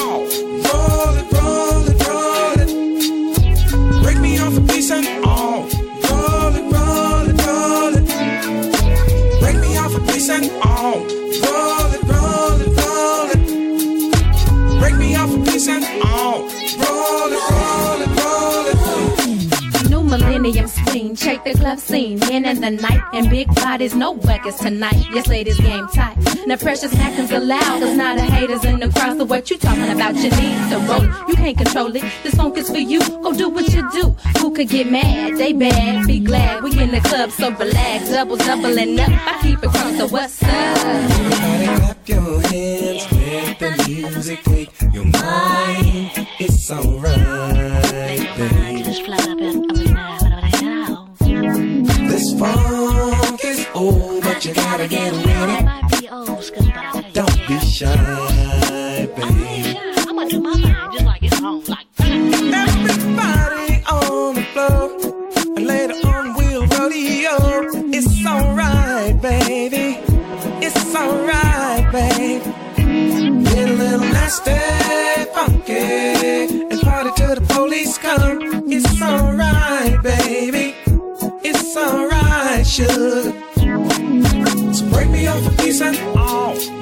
Check 21.17 21.43
the 21.43 21.53
club 21.53 21.79
scene, 21.79 22.19
men 22.19 22.45
in 22.45 22.61
the 22.61 22.69
night, 22.69 23.01
and 23.11 23.27
big 23.29 23.47
bodies, 23.55 23.95
no 23.95 24.13
buckets 24.13 24.59
tonight. 24.59 25.03
Yes, 25.11 25.27
ladies, 25.27 25.59
game 25.59 25.87
tight. 25.87 26.15
Now, 26.45 26.57
precious 26.57 26.93
acting's 26.95 27.31
allowed, 27.31 27.81
cause 27.81 27.97
now 27.97 28.15
the 28.15 28.21
haters 28.21 28.63
in 28.63 28.79
the 28.79 28.89
crowd. 28.89 29.17
So, 29.17 29.25
what 29.25 29.49
you 29.49 29.57
talking 29.57 29.89
about? 29.89 30.15
You 30.15 30.29
need 30.29 30.69
to 30.69 30.77
roll 30.87 31.01
it. 31.03 31.27
You 31.27 31.35
can't 31.35 31.57
control 31.57 31.95
it. 31.95 32.03
This 32.21 32.35
funk 32.35 32.57
is 32.57 32.69
for 32.69 32.77
you. 32.77 32.99
Go 32.99 33.33
do 33.33 33.49
what 33.49 33.67
you 33.73 33.89
do. 33.91 34.15
Who 34.39 34.53
could 34.53 34.69
get 34.69 34.91
mad? 34.91 35.37
They 35.37 35.53
bad. 35.53 36.05
Be 36.05 36.19
glad 36.19 36.63
we 36.63 36.79
in 36.79 36.91
the 36.91 37.01
club, 37.01 37.31
so 37.31 37.49
relax. 37.49 38.09
Double, 38.11 38.37
doubling 38.37 38.99
up. 38.99 39.09
I 39.09 39.39
keep 39.41 39.63
it 39.63 39.69
crunk, 39.71 39.97
so 39.97 40.07
what's 40.07 40.43
up? 40.43 40.49
Everybody 40.49 41.65
clap 41.65 42.07
your 42.07 42.41
hands, 42.41 43.11
let 43.11 43.59
the 43.59 43.83
music 43.87 44.43
take 44.43 44.71
your 44.93 45.05
mind. 45.05 46.27
It's 46.39 46.69
alright, 46.71 47.56
funk 52.37 53.43
is 53.43 53.67
old, 53.73 54.23
but 54.23 54.45
you 54.45 54.53
gotta 54.53 54.87
get 54.87 55.11
with 55.13 55.27
it. 55.27 57.13
Don't 57.13 57.47
be 57.47 57.59
shy, 57.59 59.07
baby. 59.15 59.77
I'ma 60.07 60.25
do 60.25 60.39
my 60.39 60.53
thing 60.53 60.75
just 60.93 61.05
like 61.05 61.23
it's 61.23 61.39
home. 61.39 61.63
Like 61.67 61.87
Everybody 61.99 63.83
on 63.89 64.35
the 64.35 64.43
floor, 64.53 64.85
and 65.57 65.65
later 65.67 65.95
on 66.07 66.33
we'll 66.35 66.65
rodeo. 66.67 67.37
It's 67.97 68.25
alright, 68.25 69.21
baby. 69.21 69.99
It's 70.65 70.95
alright, 70.95 71.91
baby. 71.91 72.43
Get 72.75 73.69
a 73.69 73.73
little 73.73 73.99
nasty, 73.99 74.51
sugar. 82.77 83.33
So 84.73 84.89
break 84.91 85.09
me 85.09 85.25
off 85.25 85.47
a 85.47 85.63
piece 85.63 85.81
and 85.81 85.97
oh, 86.15 86.76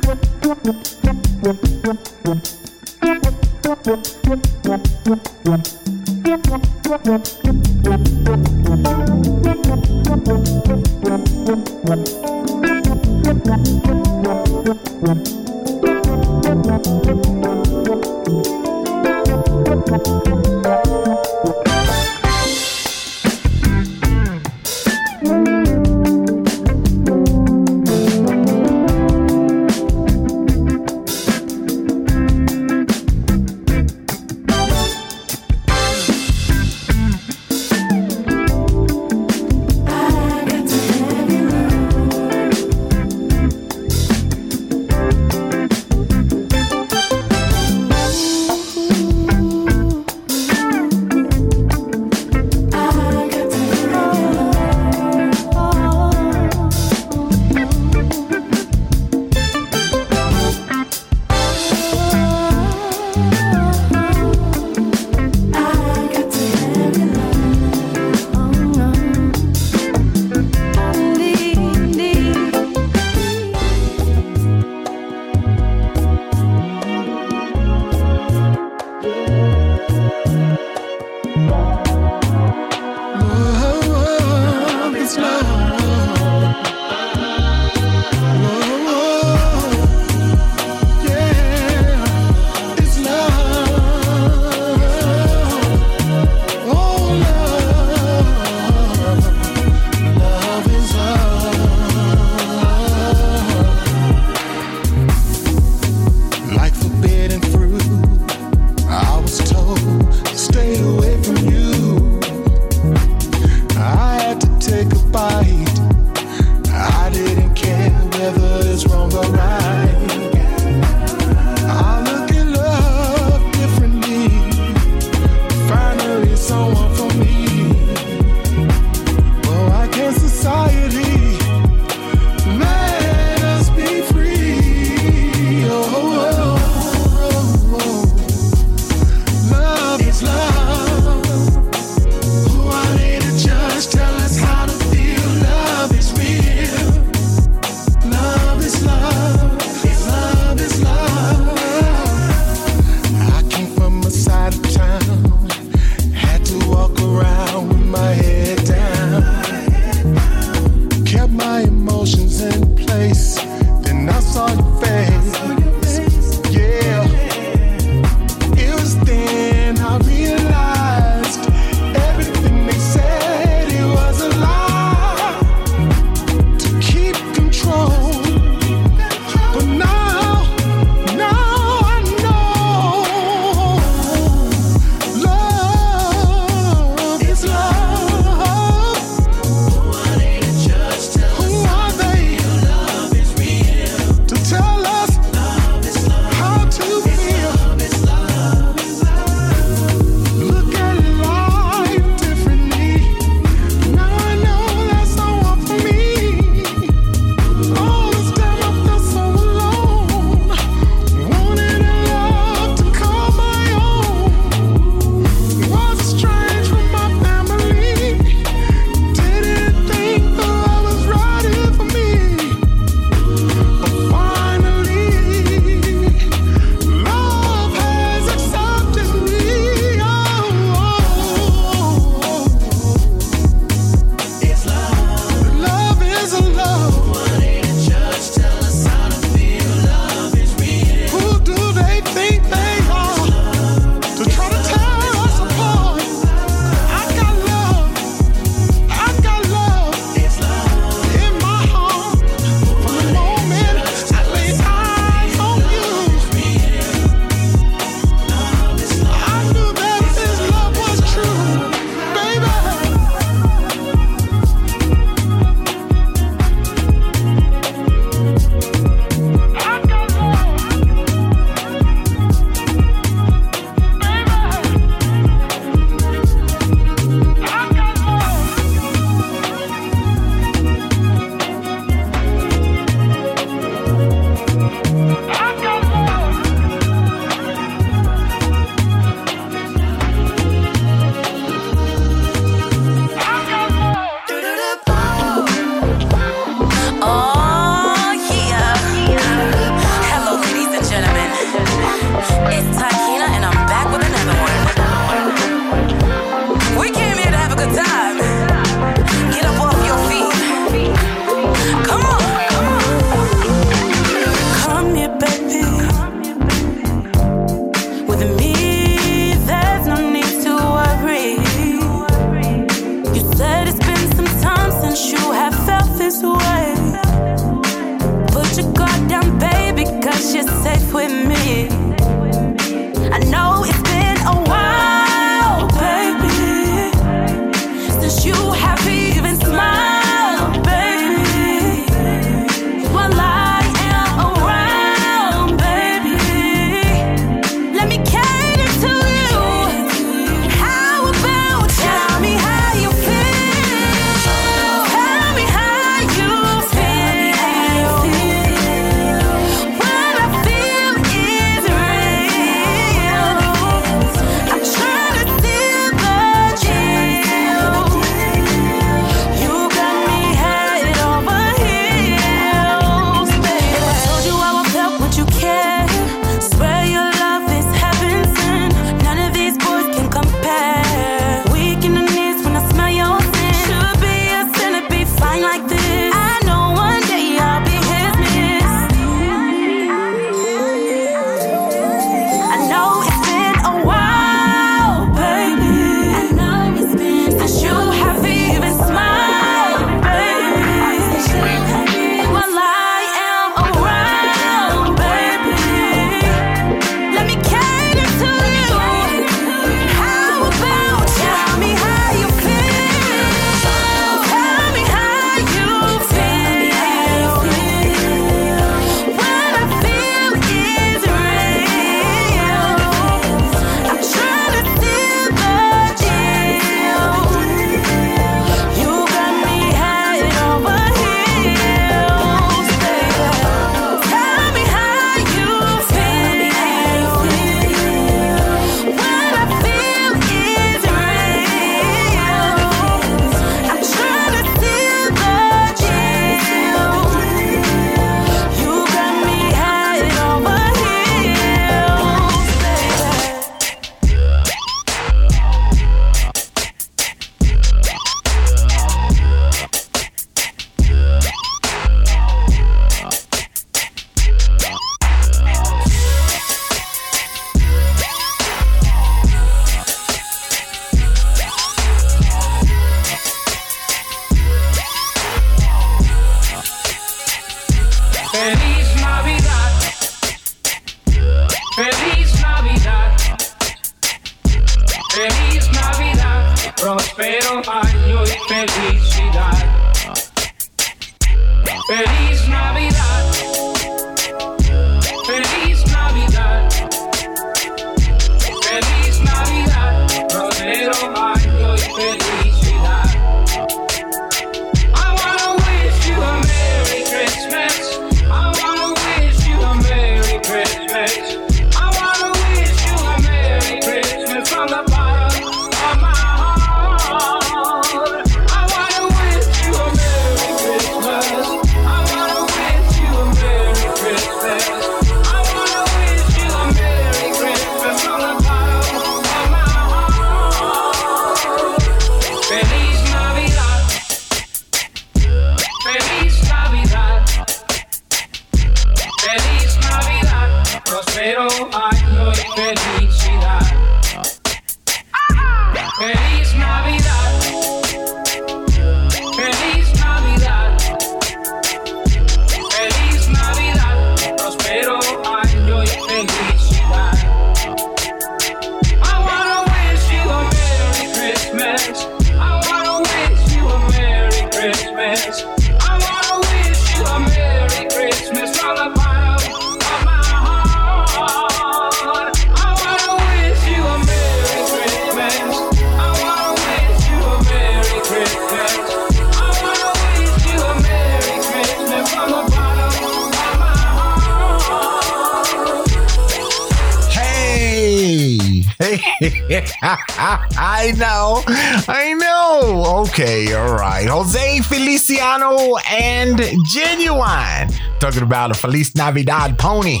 I 589.88 590.92
know. 590.96 591.42
I 591.88 592.14
know. 592.14 593.02
Okay, 593.04 593.54
all 593.54 593.74
right. 593.74 594.08
Jose 594.08 594.60
Feliciano 594.62 595.76
and 595.90 596.38
Ginuwine 596.38 597.72
talking 598.00 598.22
about 598.22 598.50
a 598.50 598.54
Feliz 598.54 598.94
Navidad 598.96 599.58
pony. 599.58 600.00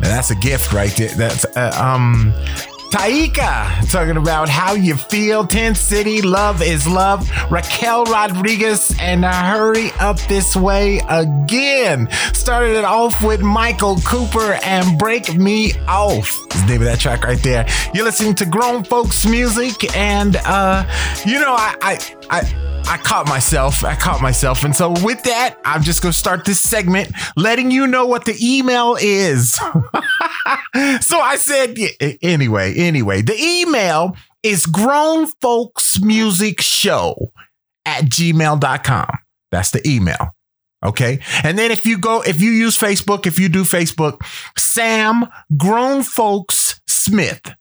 Now 0.00 0.08
that's 0.08 0.30
a 0.30 0.34
gift 0.36 0.72
right 0.72 0.90
there. 0.96 1.14
That's 1.16 1.44
uh, 1.56 1.72
um 1.80 2.34
Taika 2.94 3.90
talking 3.90 4.16
about 4.16 4.48
how 4.48 4.74
you 4.74 4.94
feel. 4.94 5.44
Tent 5.44 5.76
City, 5.76 6.22
love 6.22 6.62
is 6.62 6.86
love. 6.86 7.28
Raquel 7.50 8.04
Rodriguez 8.04 8.94
and 9.00 9.24
Hurry 9.24 9.90
Up 9.98 10.16
This 10.28 10.54
Way 10.54 11.00
again. 11.08 12.08
Started 12.34 12.76
it 12.76 12.84
off 12.84 13.20
with 13.20 13.40
Michael 13.40 13.96
Cooper 14.04 14.60
and 14.62 14.96
Break 14.96 15.34
Me 15.34 15.72
Off. 15.88 16.28
Is 16.54 16.60
the 16.62 16.68
name 16.68 16.82
of 16.82 16.86
that 16.86 17.00
track 17.00 17.24
right 17.24 17.42
there. 17.42 17.66
You're 17.94 18.04
listening 18.04 18.34
to 18.36 18.44
grown 18.44 18.82
folks 18.82 19.24
music, 19.24 19.96
and 19.96 20.34
uh, 20.34 20.84
you 21.24 21.38
know, 21.38 21.54
I, 21.54 21.76
I, 21.80 22.16
I, 22.28 22.82
I 22.88 22.96
caught 22.96 23.28
myself. 23.28 23.84
I 23.84 23.94
caught 23.94 24.20
myself. 24.20 24.64
And 24.64 24.74
so 24.74 24.90
with 25.04 25.22
that, 25.22 25.60
I'm 25.64 25.80
just 25.84 26.02
going 26.02 26.10
to 26.10 26.18
start 26.18 26.44
this 26.44 26.60
segment 26.60 27.12
letting 27.36 27.70
you 27.70 27.86
know 27.86 28.04
what 28.04 28.24
the 28.24 28.36
email 28.42 28.96
is. 29.00 29.52
so 31.00 31.20
I 31.20 31.36
said, 31.38 31.78
anyway, 32.20 32.74
anyway, 32.74 33.22
the 33.22 33.40
email 33.40 34.16
is 34.42 34.66
grown 34.66 35.28
folks 35.40 36.00
music 36.00 36.60
show 36.60 37.32
at 37.86 38.06
gmail.com. 38.06 39.18
That's 39.52 39.70
the 39.70 39.88
email. 39.88 40.34
Okay. 40.84 41.20
And 41.44 41.56
then 41.56 41.70
if 41.70 41.86
you 41.86 41.98
go, 41.98 42.22
if 42.22 42.40
you 42.40 42.50
use 42.50 42.76
Facebook, 42.76 43.24
if 43.24 43.38
you 43.38 43.48
do 43.48 43.62
Facebook, 43.62 44.18
Sam 44.58 45.26
Grown 45.56 46.02
Folks 46.02 46.80
Smith 46.88 47.54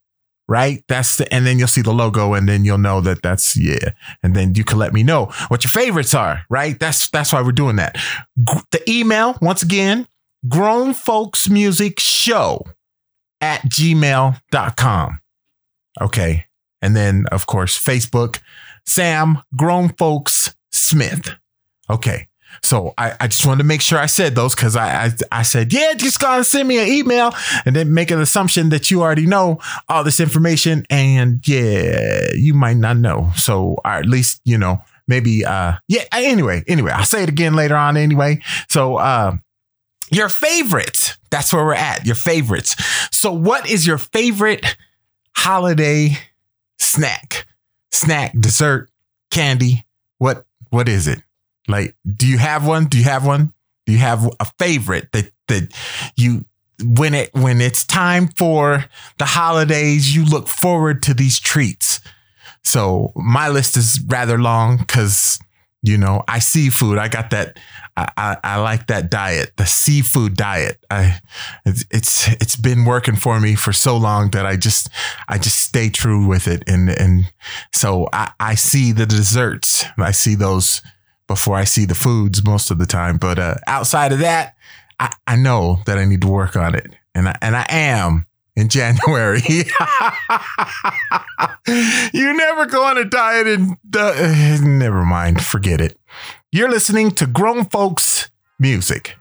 right? 0.48 0.84
That's 0.88 1.18
the, 1.18 1.34
and 1.34 1.46
then 1.46 1.60
you'll 1.60 1.68
see 1.68 1.82
the 1.82 1.94
logo 1.94 2.34
and 2.34 2.48
then 2.48 2.66
you'll 2.66 2.78
know 2.78 3.02
that 3.02 3.22
that's, 3.22 3.56
yeah. 3.58 3.92
And 4.22 4.36
then 4.36 4.56
you 4.56 4.64
can 4.64 4.78
let 4.78 4.94
me 4.94 5.04
know 5.04 5.26
what 5.48 5.64
your 5.64 5.70
favorites 5.70 6.14
are, 6.14 6.44
right? 6.50 6.80
That's, 6.80 7.10
that's 7.10 7.34
why 7.34 7.42
we're 7.42 7.52
doing 7.52 7.78
that. 7.78 7.98
The 8.36 8.82
email, 8.88 9.38
once 9.42 9.64
again, 9.64 10.08
grown 10.48 10.94
folks 10.94 11.50
music 11.50 12.00
show 12.00 12.64
at 13.42 13.62
gmail.com. 13.64 15.20
Okay. 16.02 16.46
And 16.82 16.96
then, 16.96 17.26
of 17.32 17.46
course, 17.46 17.82
Facebook, 17.82 18.40
Sam 18.86 19.40
Grown 19.56 19.90
Folks 19.90 20.54
Smith. 20.72 21.36
Okay. 21.90 22.28
So 22.64 22.94
I, 22.98 23.14
I 23.20 23.28
just 23.28 23.46
wanted 23.46 23.60
to 23.60 23.64
make 23.66 23.82
sure 23.82 24.00
I 24.00 24.06
said 24.06 24.36
those 24.36 24.56
because 24.56 24.76
I, 24.76 25.06
I 25.06 25.12
I 25.32 25.42
said, 25.44 25.74
yeah, 25.74 25.94
just 25.96 26.20
gonna 26.20 26.44
send 26.44 26.68
me 26.68 26.80
an 26.80 26.88
email 26.88 27.34
and 27.66 27.76
then 27.76 27.94
make 27.94 28.10
an 28.10 28.22
assumption 28.22 28.70
that 28.70 28.90
you 28.90 29.02
already 29.02 29.26
know 29.26 29.60
all 29.90 30.04
this 30.04 30.20
information. 30.20 30.86
And 30.90 31.46
yeah, 31.48 32.32
you 32.34 32.54
might 32.54 32.78
not 32.78 32.98
know. 32.98 33.32
So 33.36 33.76
or 33.84 33.92
at 33.92 34.06
least, 34.06 34.40
you 34.46 34.58
know, 34.58 34.82
maybe 35.08 35.44
uh 35.46 35.74
yeah, 35.90 36.04
anyway, 36.14 36.64
anyway, 36.68 36.92
I'll 36.92 37.04
say 37.06 37.24
it 37.24 37.30
again 37.30 37.54
later 37.54 37.76
on 37.76 37.98
anyway. 37.98 38.42
So 38.70 38.96
uh 38.96 39.36
your 40.12 40.30
favorite. 40.30 41.18
That's 41.32 41.54
where 41.54 41.66
we're 41.66 41.74
at. 41.74 42.06
Your 42.06 42.16
favorites. 42.16 42.76
So 43.12 43.32
what 43.34 43.70
is 43.70 43.86
your 43.86 43.98
favorite 43.98 44.78
holiday 45.36 46.18
snack? 46.80 47.48
Snack, 47.92 48.34
dessert, 48.40 48.90
candy. 49.32 49.86
What 50.18 50.46
what 50.70 50.88
is 50.88 51.08
it? 51.08 51.22
Like, 51.68 51.96
do 52.16 52.28
you 52.28 52.38
have 52.38 52.68
one? 52.68 52.86
Do 52.86 52.98
you 52.98 53.06
have 53.06 53.26
one? 53.26 53.54
Do 53.86 53.92
you 53.94 54.00
have 54.00 54.30
a 54.40 54.46
favorite 54.60 55.12
that 55.12 55.32
that 55.48 55.74
you 56.16 56.46
when 56.82 57.14
it 57.14 57.34
when 57.34 57.62
it's 57.62 57.86
time 57.86 58.28
for 58.38 58.86
the 59.18 59.26
holidays, 59.26 60.16
you 60.16 60.26
look 60.26 60.48
forward 60.48 61.02
to 61.04 61.14
these 61.14 61.40
treats? 61.40 62.00
So 62.64 63.12
my 63.16 63.50
list 63.50 63.78
is 63.78 64.00
rather 64.08 64.38
long 64.38 64.78
because 64.78 65.40
you 65.82 65.98
know 65.98 66.24
I 66.28 66.40
seafood. 66.40 66.98
I 66.98 67.08
got 67.08 67.30
that. 67.32 67.60
I, 67.96 68.10
I, 68.18 68.38
I 68.44 68.60
like 68.62 68.88
that 68.88 69.12
diet, 69.12 69.52
the 69.58 69.68
seafood 69.68 70.36
diet. 70.36 70.84
I 70.90 71.20
it's, 71.66 71.86
it's 71.92 72.28
it's 72.42 72.56
been 72.56 72.86
working 72.86 73.16
for 73.16 73.40
me 73.40 73.56
for 73.56 73.72
so 73.74 73.98
long 73.98 74.32
that 74.32 74.46
I 74.46 74.56
just 74.56 74.90
I 75.28 75.38
just 75.38 75.60
stay 75.60 75.90
true 75.90 76.26
with 76.26 76.48
it, 76.48 76.64
and 76.68 76.90
and 76.90 77.32
so 77.74 78.08
I 78.14 78.32
I 78.40 78.56
see 78.56 78.94
the 78.94 79.06
desserts. 79.06 79.86
I 79.98 80.12
see 80.12 80.36
those 80.36 80.82
before 81.34 81.56
I 81.56 81.64
see 81.64 81.86
the 81.86 81.96
foods 81.96 82.46
most 82.46 82.70
of 82.70 82.78
the 82.78 82.86
time. 82.86 83.18
But 83.18 83.40
uh, 83.40 83.56
outside 83.66 84.12
of 84.12 84.20
that, 84.20 84.56
I, 85.00 85.12
I 85.26 85.36
know 85.36 85.80
that 85.88 85.98
I 85.98 86.06
need 86.06 86.22
to 86.22 86.28
work 86.28 86.56
on 86.56 86.76
it, 86.76 86.94
and 87.16 87.28
I, 87.28 87.36
and 87.42 87.56
I 87.56 87.66
am 87.70 88.28
in 88.56 88.70
January. 88.78 89.42
you 92.14 92.38
never 92.38 92.68
go 92.68 92.84
on 92.86 93.00
a 93.00 93.06
diet 93.06 93.48
and 93.48 93.78
uh, 93.96 94.60
never 94.62 95.04
mind, 95.04 95.44
forget 95.44 95.82
it. 95.82 95.98
You're 96.52 96.70
listening 96.70 97.10
to 97.12 97.26
Grown 97.26 97.66
Folks 97.66 98.30
Music. 98.60 99.16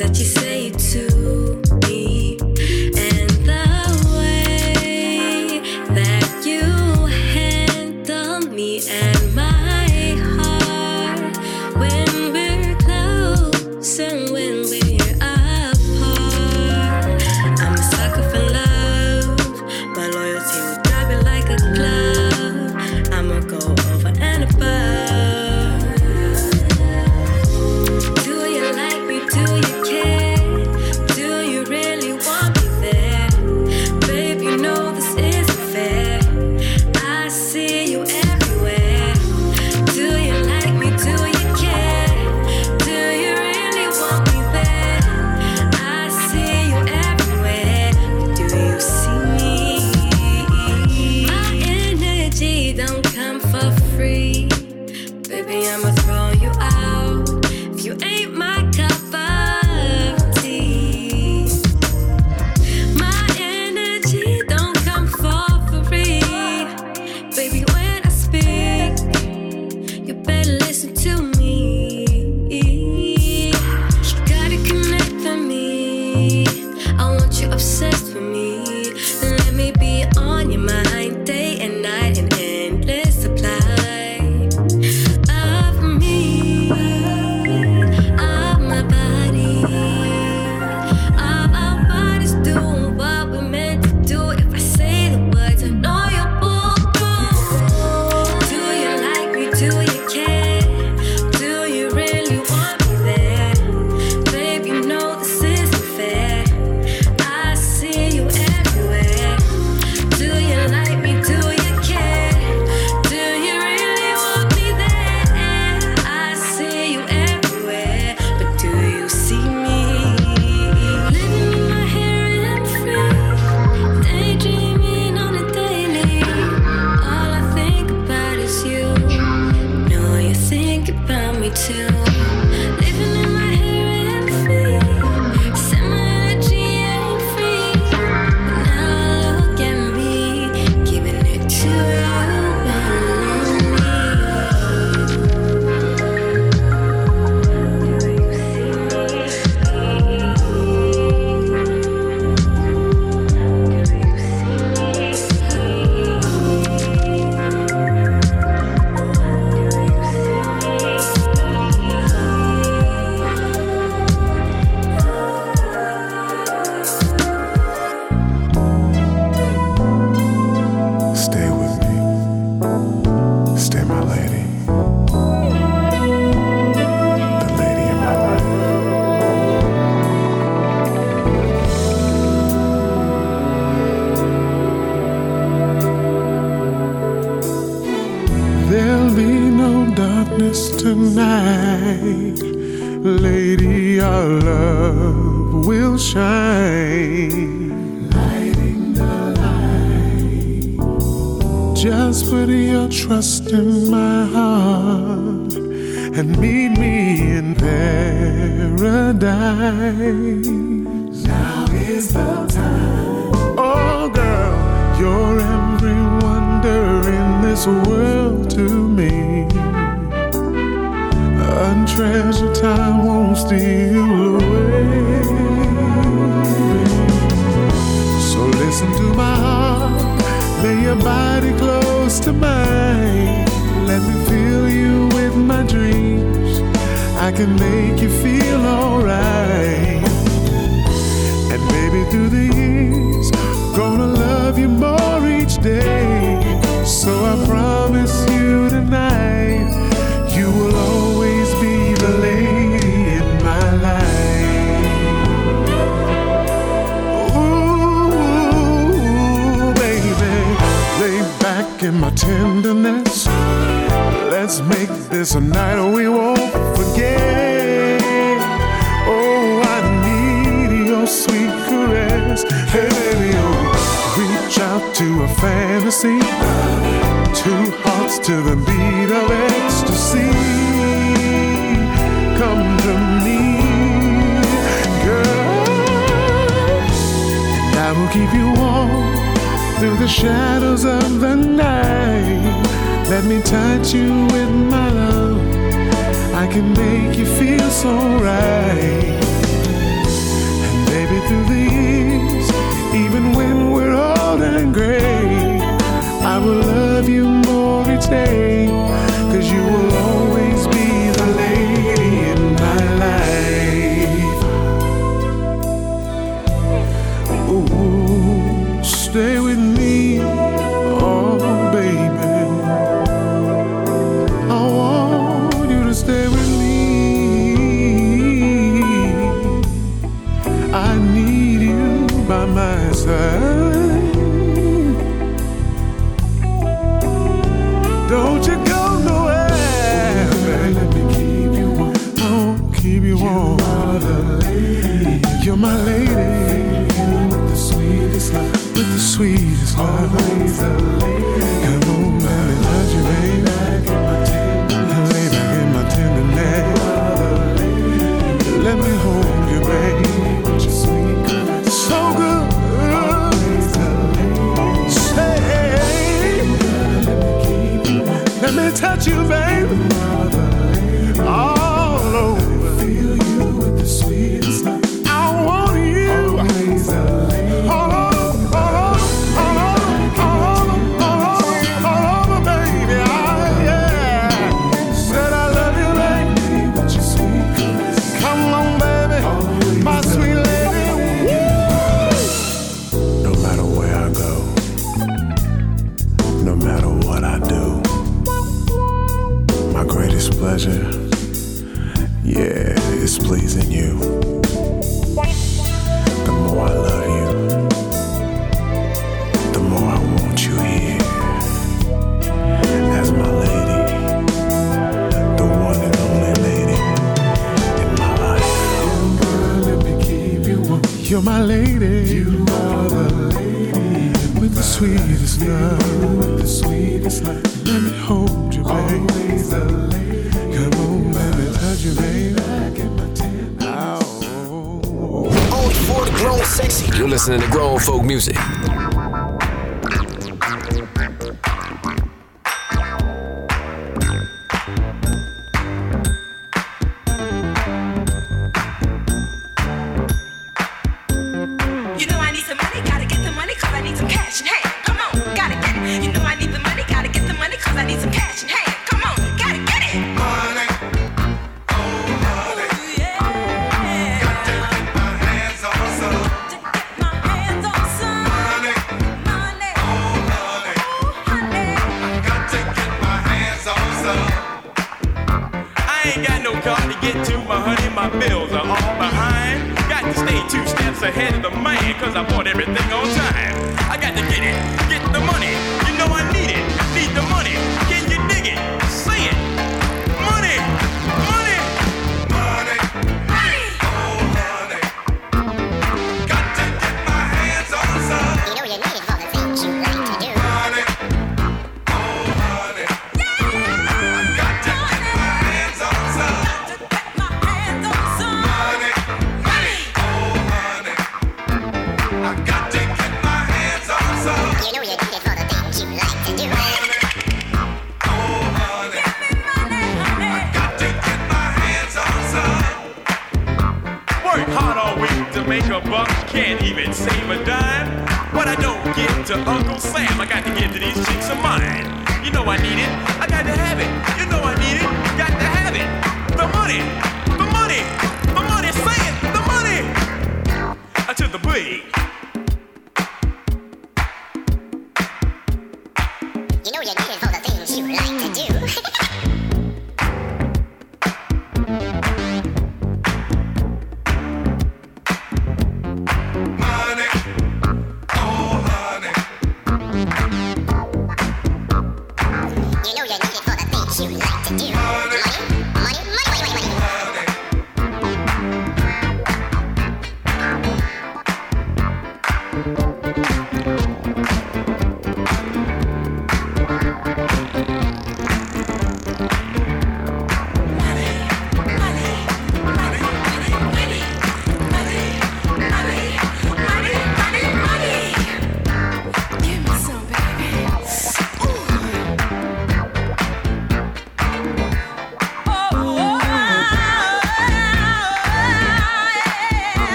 That 0.00 0.18
you 0.18 0.24
say 0.24 0.49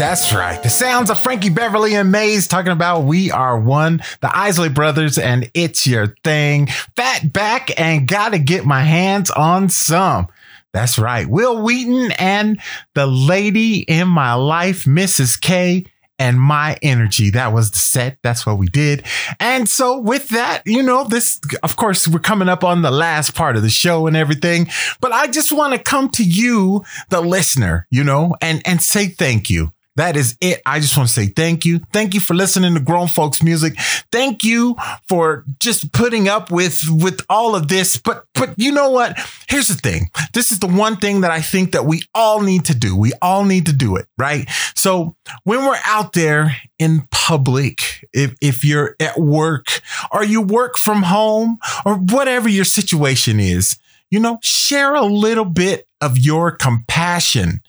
That's 0.00 0.32
right. 0.32 0.62
The 0.62 0.70
sounds 0.70 1.10
of 1.10 1.20
Frankie 1.20 1.50
Beverly 1.50 1.94
and 1.94 2.10
Maze 2.10 2.48
talking 2.48 2.72
about 2.72 3.00
We 3.00 3.30
Are 3.30 3.60
One, 3.60 4.00
the 4.22 4.34
Isley 4.34 4.70
Brothers, 4.70 5.18
and 5.18 5.50
It's 5.52 5.86
Your 5.86 6.16
Thing. 6.24 6.68
Fatback 6.96 7.74
and 7.76 8.08
gotta 8.08 8.38
get 8.38 8.64
my 8.64 8.80
hands 8.80 9.30
on 9.30 9.68
some. 9.68 10.28
That's 10.72 10.98
right. 10.98 11.28
Will 11.28 11.62
Wheaton 11.62 12.12
and 12.12 12.62
the 12.94 13.06
lady 13.06 13.80
in 13.80 14.08
my 14.08 14.32
life, 14.32 14.86
Mrs. 14.86 15.38
K. 15.38 15.84
And 16.18 16.40
my 16.40 16.78
energy. 16.80 17.28
That 17.28 17.52
was 17.52 17.70
the 17.70 17.78
set. 17.78 18.16
That's 18.22 18.46
what 18.46 18.56
we 18.56 18.68
did. 18.68 19.04
And 19.38 19.68
so, 19.68 19.98
with 19.98 20.30
that, 20.30 20.62
you 20.64 20.82
know, 20.82 21.04
this, 21.04 21.38
of 21.62 21.76
course, 21.76 22.08
we're 22.08 22.20
coming 22.20 22.48
up 22.48 22.64
on 22.64 22.80
the 22.80 22.90
last 22.90 23.34
part 23.34 23.56
of 23.56 23.62
the 23.62 23.70
show 23.70 24.06
and 24.06 24.16
everything. 24.16 24.68
But 25.02 25.12
I 25.12 25.26
just 25.26 25.52
want 25.52 25.74
to 25.74 25.78
come 25.78 26.08
to 26.10 26.24
you, 26.24 26.84
the 27.10 27.20
listener, 27.20 27.86
you 27.90 28.02
know, 28.04 28.36
and, 28.40 28.60
and 28.66 28.82
say 28.82 29.06
thank 29.08 29.50
you. 29.50 29.72
That 29.96 30.16
is 30.16 30.36
it. 30.40 30.62
I 30.64 30.78
just 30.80 30.96
want 30.96 31.08
to 31.08 31.14
say 31.14 31.26
thank 31.26 31.64
you. 31.64 31.80
Thank 31.92 32.14
you 32.14 32.20
for 32.20 32.34
listening 32.34 32.74
to 32.74 32.80
grown 32.80 33.08
folks 33.08 33.42
music. 33.42 33.74
Thank 34.12 34.44
you 34.44 34.76
for 35.08 35.44
just 35.58 35.92
putting 35.92 36.28
up 36.28 36.50
with 36.50 36.88
with 36.88 37.20
all 37.28 37.56
of 37.56 37.68
this. 37.68 37.96
But 37.96 38.24
but 38.34 38.54
you 38.56 38.70
know 38.70 38.90
what? 38.90 39.18
Here's 39.48 39.68
the 39.68 39.74
thing. 39.74 40.10
This 40.32 40.52
is 40.52 40.60
the 40.60 40.68
one 40.68 40.96
thing 40.96 41.22
that 41.22 41.32
I 41.32 41.40
think 41.40 41.72
that 41.72 41.86
we 41.86 42.02
all 42.14 42.40
need 42.40 42.66
to 42.66 42.74
do. 42.74 42.96
We 42.96 43.12
all 43.20 43.44
need 43.44 43.66
to 43.66 43.72
do 43.72 43.96
it, 43.96 44.06
right? 44.16 44.48
So 44.76 45.16
when 45.44 45.64
we're 45.64 45.80
out 45.84 46.12
there 46.12 46.56
in 46.78 47.08
public, 47.10 48.06
if 48.12 48.34
if 48.40 48.64
you're 48.64 48.94
at 49.00 49.18
work 49.18 49.82
or 50.12 50.24
you 50.24 50.40
work 50.40 50.78
from 50.78 51.02
home 51.02 51.58
or 51.84 51.96
whatever 51.96 52.48
your 52.48 52.64
situation 52.64 53.40
is, 53.40 53.76
you 54.08 54.20
know, 54.20 54.38
share 54.40 54.94
a 54.94 55.04
little 55.04 55.44
bit 55.44 55.88
of 56.00 56.16
your 56.16 56.52
compassion 56.52 57.60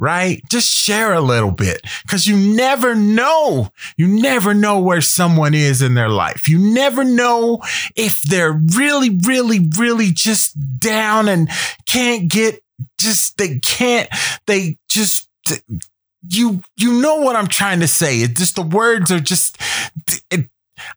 right? 0.00 0.42
Just 0.50 0.66
share 0.66 1.12
a 1.12 1.20
little 1.20 1.50
bit 1.50 1.82
because 2.02 2.26
you 2.26 2.56
never 2.56 2.94
know. 2.94 3.70
You 3.98 4.08
never 4.08 4.54
know 4.54 4.80
where 4.80 5.02
someone 5.02 5.54
is 5.54 5.82
in 5.82 5.94
their 5.94 6.08
life. 6.08 6.48
You 6.48 6.58
never 6.58 7.04
know 7.04 7.60
if 7.94 8.22
they're 8.22 8.58
really, 8.74 9.10
really, 9.10 9.68
really 9.78 10.10
just 10.10 10.56
down 10.80 11.28
and 11.28 11.50
can't 11.86 12.28
get 12.28 12.60
just, 12.98 13.36
they 13.36 13.58
can't, 13.58 14.08
they 14.46 14.78
just, 14.88 15.28
you, 16.28 16.62
you 16.76 17.00
know 17.00 17.16
what 17.16 17.36
I'm 17.36 17.46
trying 17.46 17.80
to 17.80 17.88
say. 17.88 18.20
It 18.20 18.36
just, 18.36 18.56
the 18.56 18.62
words 18.62 19.12
are 19.12 19.20
just, 19.20 19.58
it, 20.30 20.48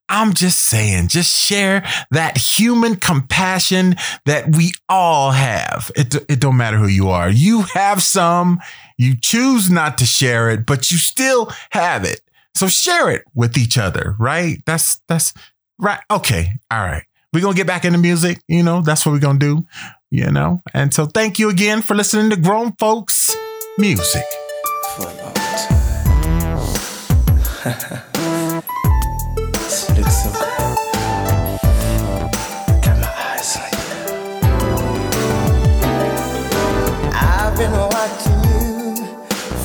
I'm 0.08 0.34
just 0.34 0.60
saying, 0.60 1.10
just 1.10 1.30
share 1.30 1.86
that 2.12 2.38
human 2.38 2.96
compassion 2.96 3.96
that 4.26 4.56
we 4.56 4.72
all 4.88 5.32
have. 5.32 5.92
It, 5.96 6.16
it 6.30 6.40
don't 6.40 6.56
matter 6.56 6.78
who 6.78 6.88
you 6.88 7.10
are. 7.10 7.30
You 7.30 7.64
have 7.74 8.02
some, 8.02 8.60
you 8.98 9.16
choose 9.20 9.70
not 9.70 9.98
to 9.98 10.06
share 10.06 10.50
it, 10.50 10.66
but 10.66 10.92
you 10.92 10.98
still 10.98 11.52
have 11.72 12.04
it. 12.04 12.22
So 12.56 12.68
share 12.68 13.10
it 13.10 13.24
with 13.34 13.58
each 13.58 13.78
other, 13.78 14.16
right? 14.20 14.62
That's, 14.66 15.02
that's 15.08 15.34
right. 15.80 16.00
Okay. 16.12 16.54
All 16.70 16.82
right. 16.82 17.04
We're 17.34 17.42
to 17.56 17.58
get 17.58 17.68
back 17.68 17.84
into 17.84 17.98
music. 17.98 18.40
You 18.48 18.62
know, 18.62 18.82
that's 18.82 19.06
what 19.06 19.12
we're 19.12 19.20
to 19.40 19.46
do, 19.46 19.68
you 20.12 20.32
know? 20.32 20.62
And 20.74 20.94
so 20.94 21.08
thank 21.08 21.40
you 21.40 21.50
again 21.50 21.82
for 21.82 21.96
listening 21.96 22.30
to 22.30 22.36
Grown 22.36 22.74
Folks 22.74 23.36
Music. 23.78 24.24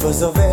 For 0.09 0.15
so 0.15 0.48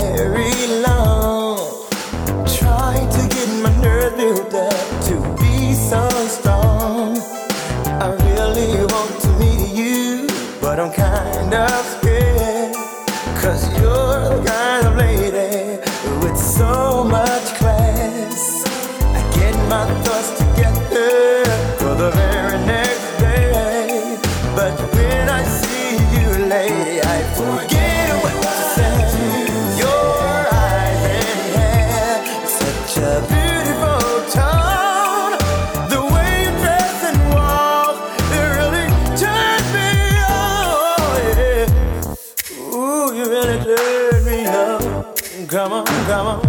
Come 46.16 46.45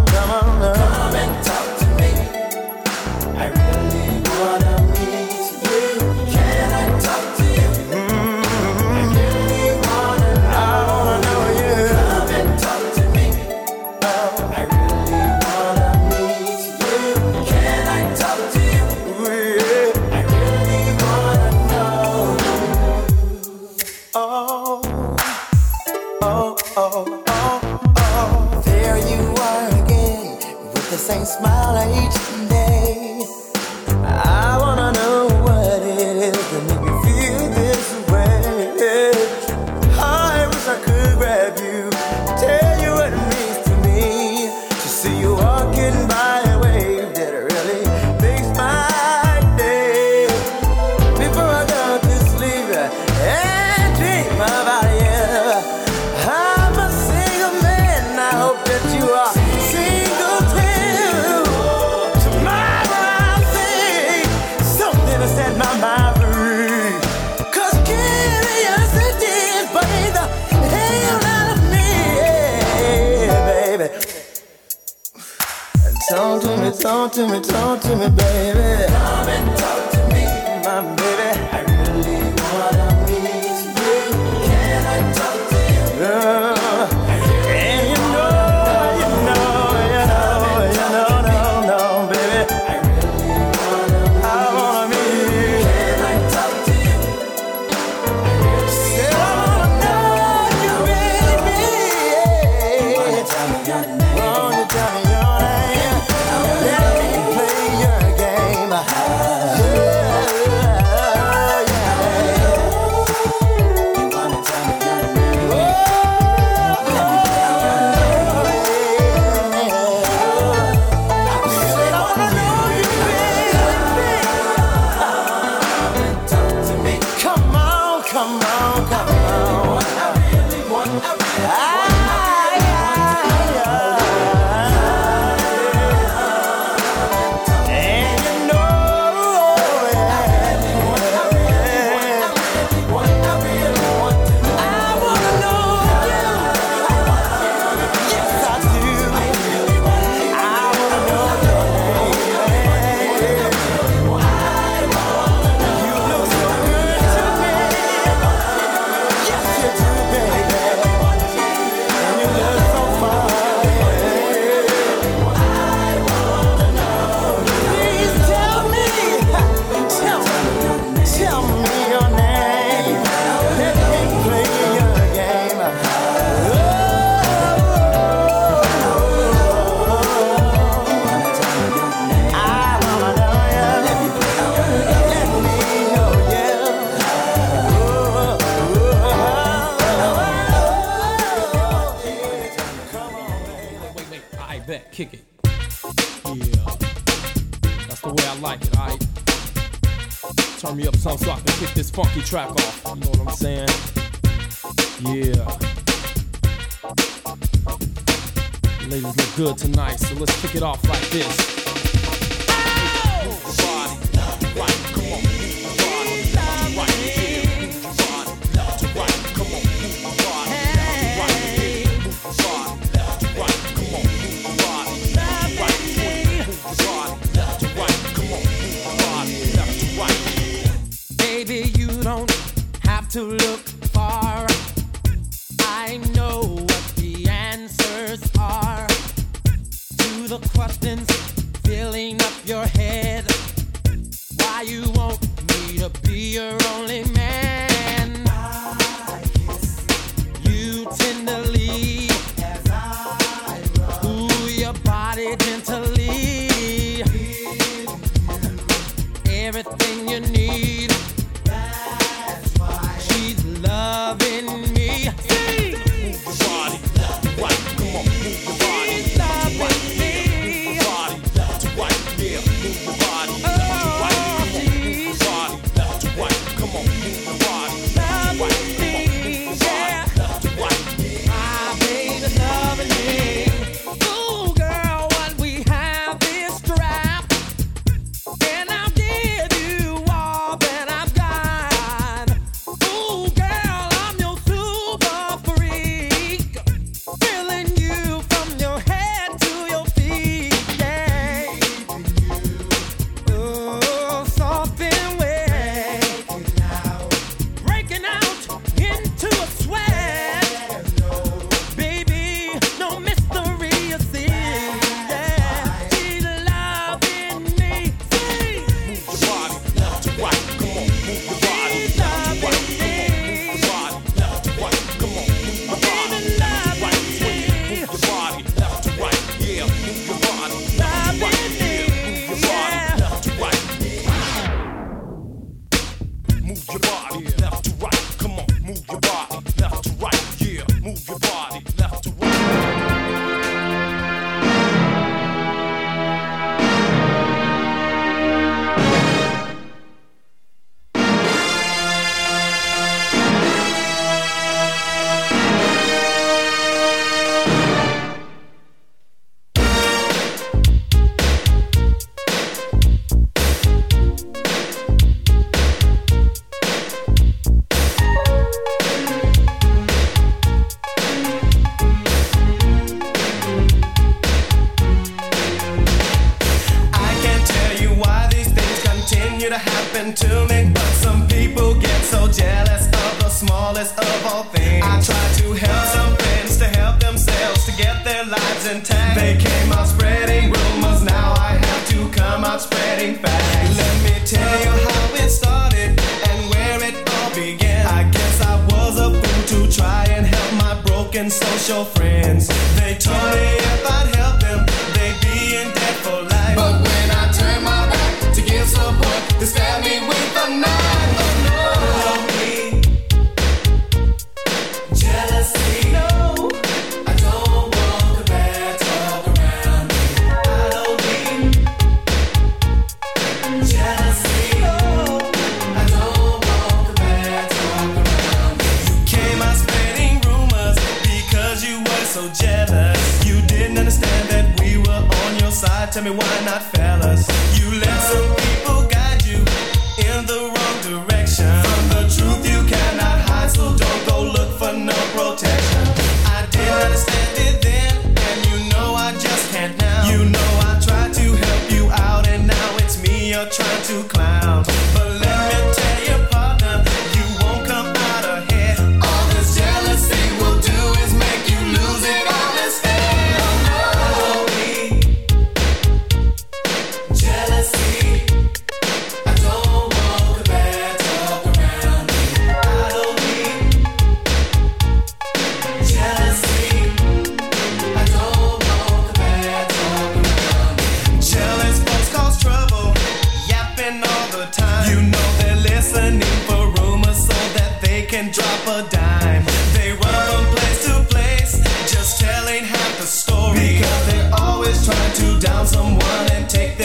Talk 76.81 77.13
to 77.13 77.27
me, 77.27 77.41
talk 77.41 77.81
to 77.81 77.97
me, 77.97 78.09
baby. 78.11 79.76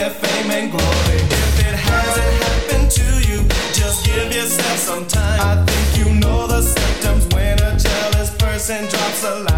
their 0.01 0.09
fame 0.09 0.49
and 0.49 0.71
glory. 0.71 1.19
If 1.45 1.59
it 1.59 1.75
hasn't 1.75 2.33
happened 2.43 2.89
to 2.89 3.07
you, 3.29 3.39
just 3.71 4.03
give 4.03 4.33
yourself 4.33 4.77
some 4.79 5.05
time. 5.05 5.39
I 5.39 5.63
think 5.63 5.87
you 5.99 6.15
know 6.15 6.47
the 6.47 6.63
symptoms 6.63 7.27
when 7.35 7.59
a 7.59 7.77
jealous 7.77 8.35
person 8.35 8.89
drops 8.89 9.23
a 9.23 9.35
line. 9.41 9.50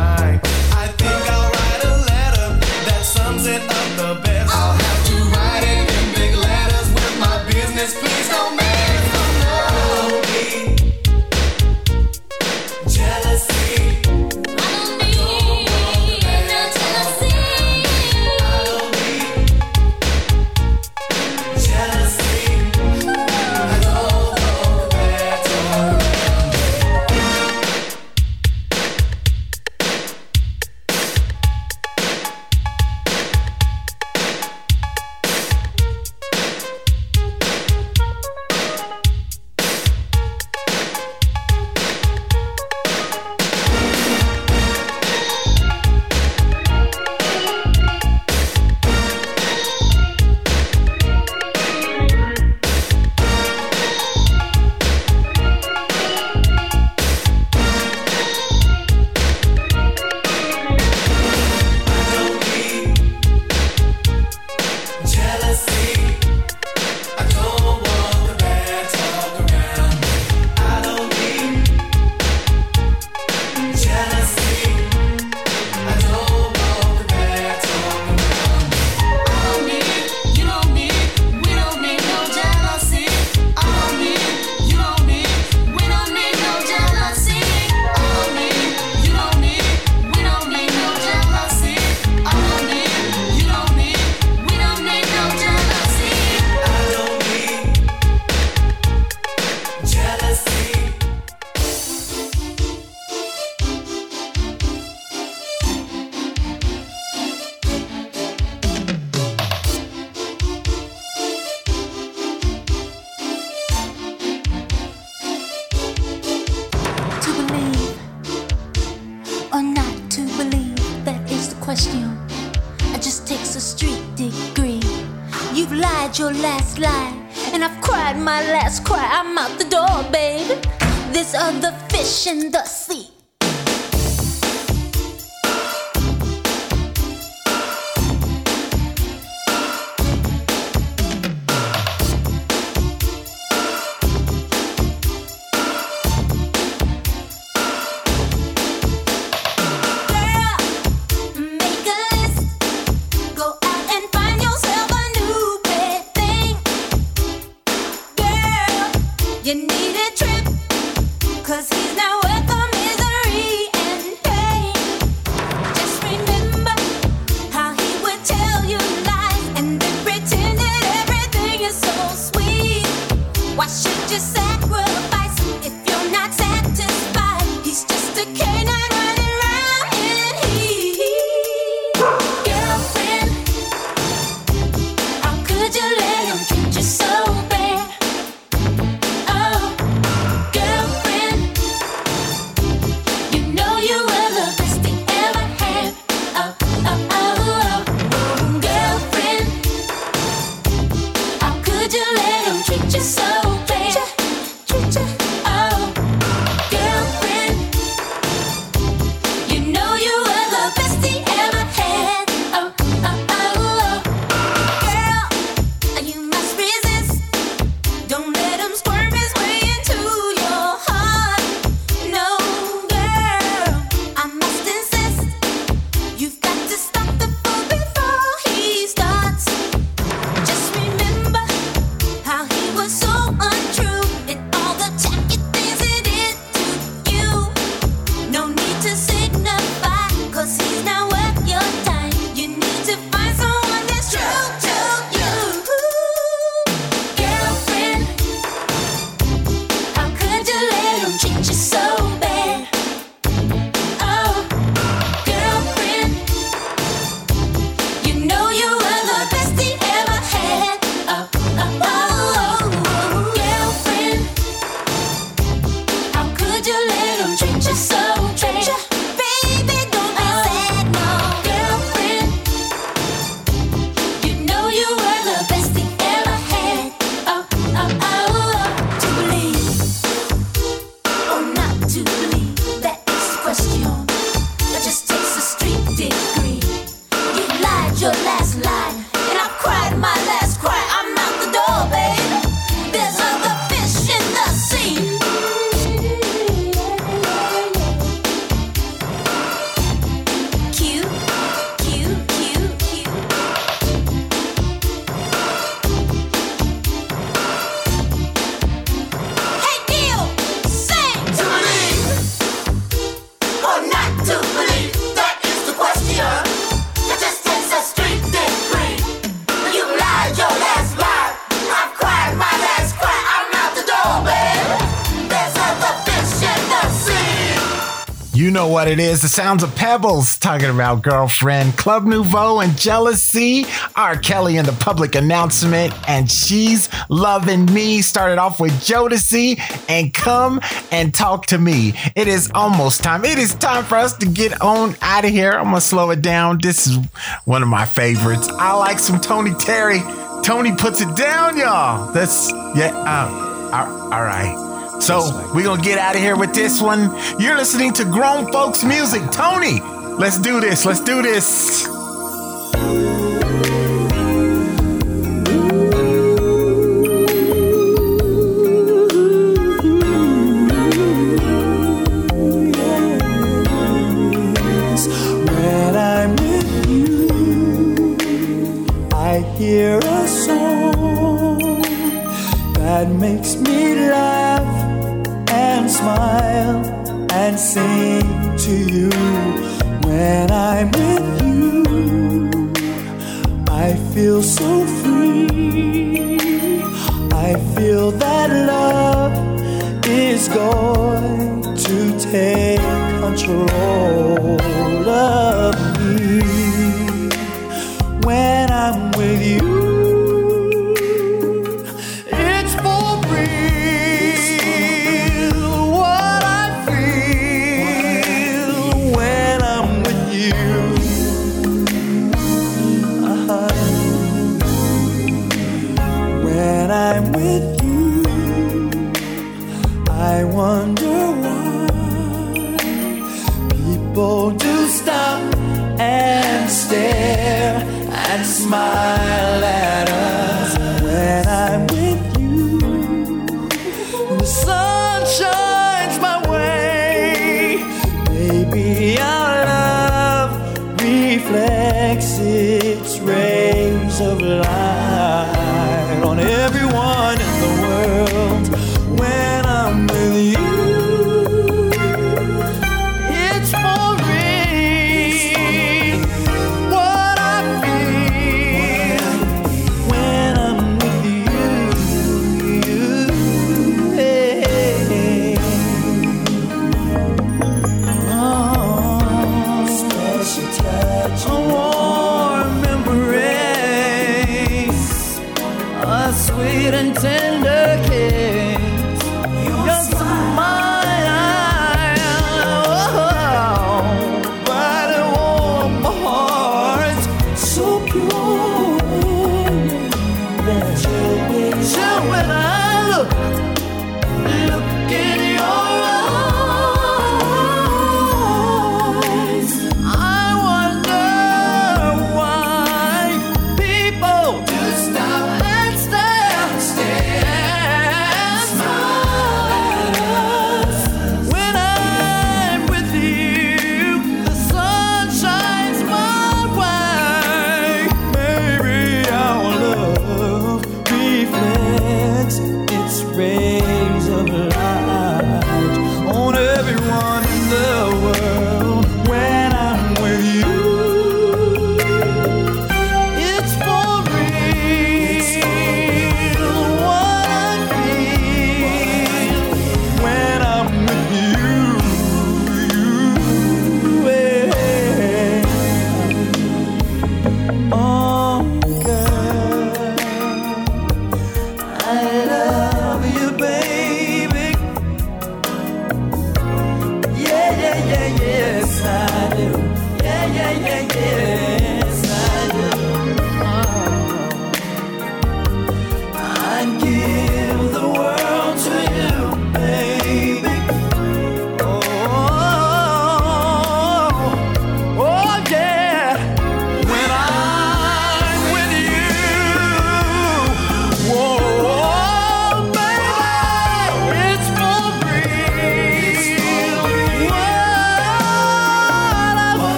Know 328.63 328.69
what 328.69 328.87
it 328.87 328.99
is. 328.99 329.21
The 329.21 329.27
sounds 329.27 329.61
of 329.61 329.75
Pebbles 329.75 330.37
talking 330.37 330.69
about 330.69 331.01
girlfriend, 331.01 331.75
Club 331.75 332.05
Nouveau 332.05 332.59
and 332.61 332.77
jealousy. 332.77 333.65
R. 333.95 334.15
Kelly 334.15 334.55
in 334.55 334.65
the 334.65 334.71
public 334.73 335.15
announcement, 335.15 335.93
and 336.07 336.31
she's 336.31 336.87
loving 337.09 337.65
me. 337.73 338.01
Started 338.01 338.37
off 338.37 338.61
with 338.61 338.71
Jodeci 338.73 339.59
and 339.89 340.13
come 340.13 340.61
and 340.91 341.13
talk 341.13 341.47
to 341.47 341.57
me. 341.57 341.93
It 342.15 342.27
is 342.29 342.49
almost 342.55 343.03
time. 343.03 343.25
It 343.25 343.37
is 343.37 343.53
time 343.55 343.83
for 343.83 343.95
us 343.95 344.15
to 344.17 344.25
get 344.25 344.61
on 344.61 344.95
out 345.01 345.25
of 345.25 345.31
here. 345.31 345.51
I'm 345.51 345.65
gonna 345.65 345.81
slow 345.81 346.11
it 346.11 346.21
down. 346.21 346.59
This 346.61 346.87
is 346.87 346.97
one 347.43 347.63
of 347.63 347.67
my 347.67 347.85
favorites. 347.85 348.47
I 348.49 348.73
like 348.77 348.99
some 348.99 349.19
Tony 349.19 349.53
Terry. 349.55 349.99
Tony 350.45 350.73
puts 350.75 351.01
it 351.01 351.13
down, 351.17 351.57
y'all. 351.57 352.13
That's 352.13 352.49
yeah. 352.75 352.93
Uh, 352.95 353.71
all- 353.73 354.13
all 354.13 354.23
right. 354.23 354.72
So 355.03 355.51
we're 355.53 355.65
gonna 355.65 355.81
get 355.81 355.97
out 355.99 356.15
of 356.15 356.21
here 356.21 356.37
with 356.37 356.53
this 356.53 356.81
one. 356.81 357.13
You're 357.37 357.57
listening 357.57 357.91
to 357.95 358.05
grown 358.05 358.49
folks 358.53 358.85
music. 358.85 359.21
Tony, 359.31 359.81
let's 360.17 360.37
do 360.37 360.61
this. 360.61 360.85
Let's 360.85 361.01
do 361.01 361.21
this. 361.21 361.85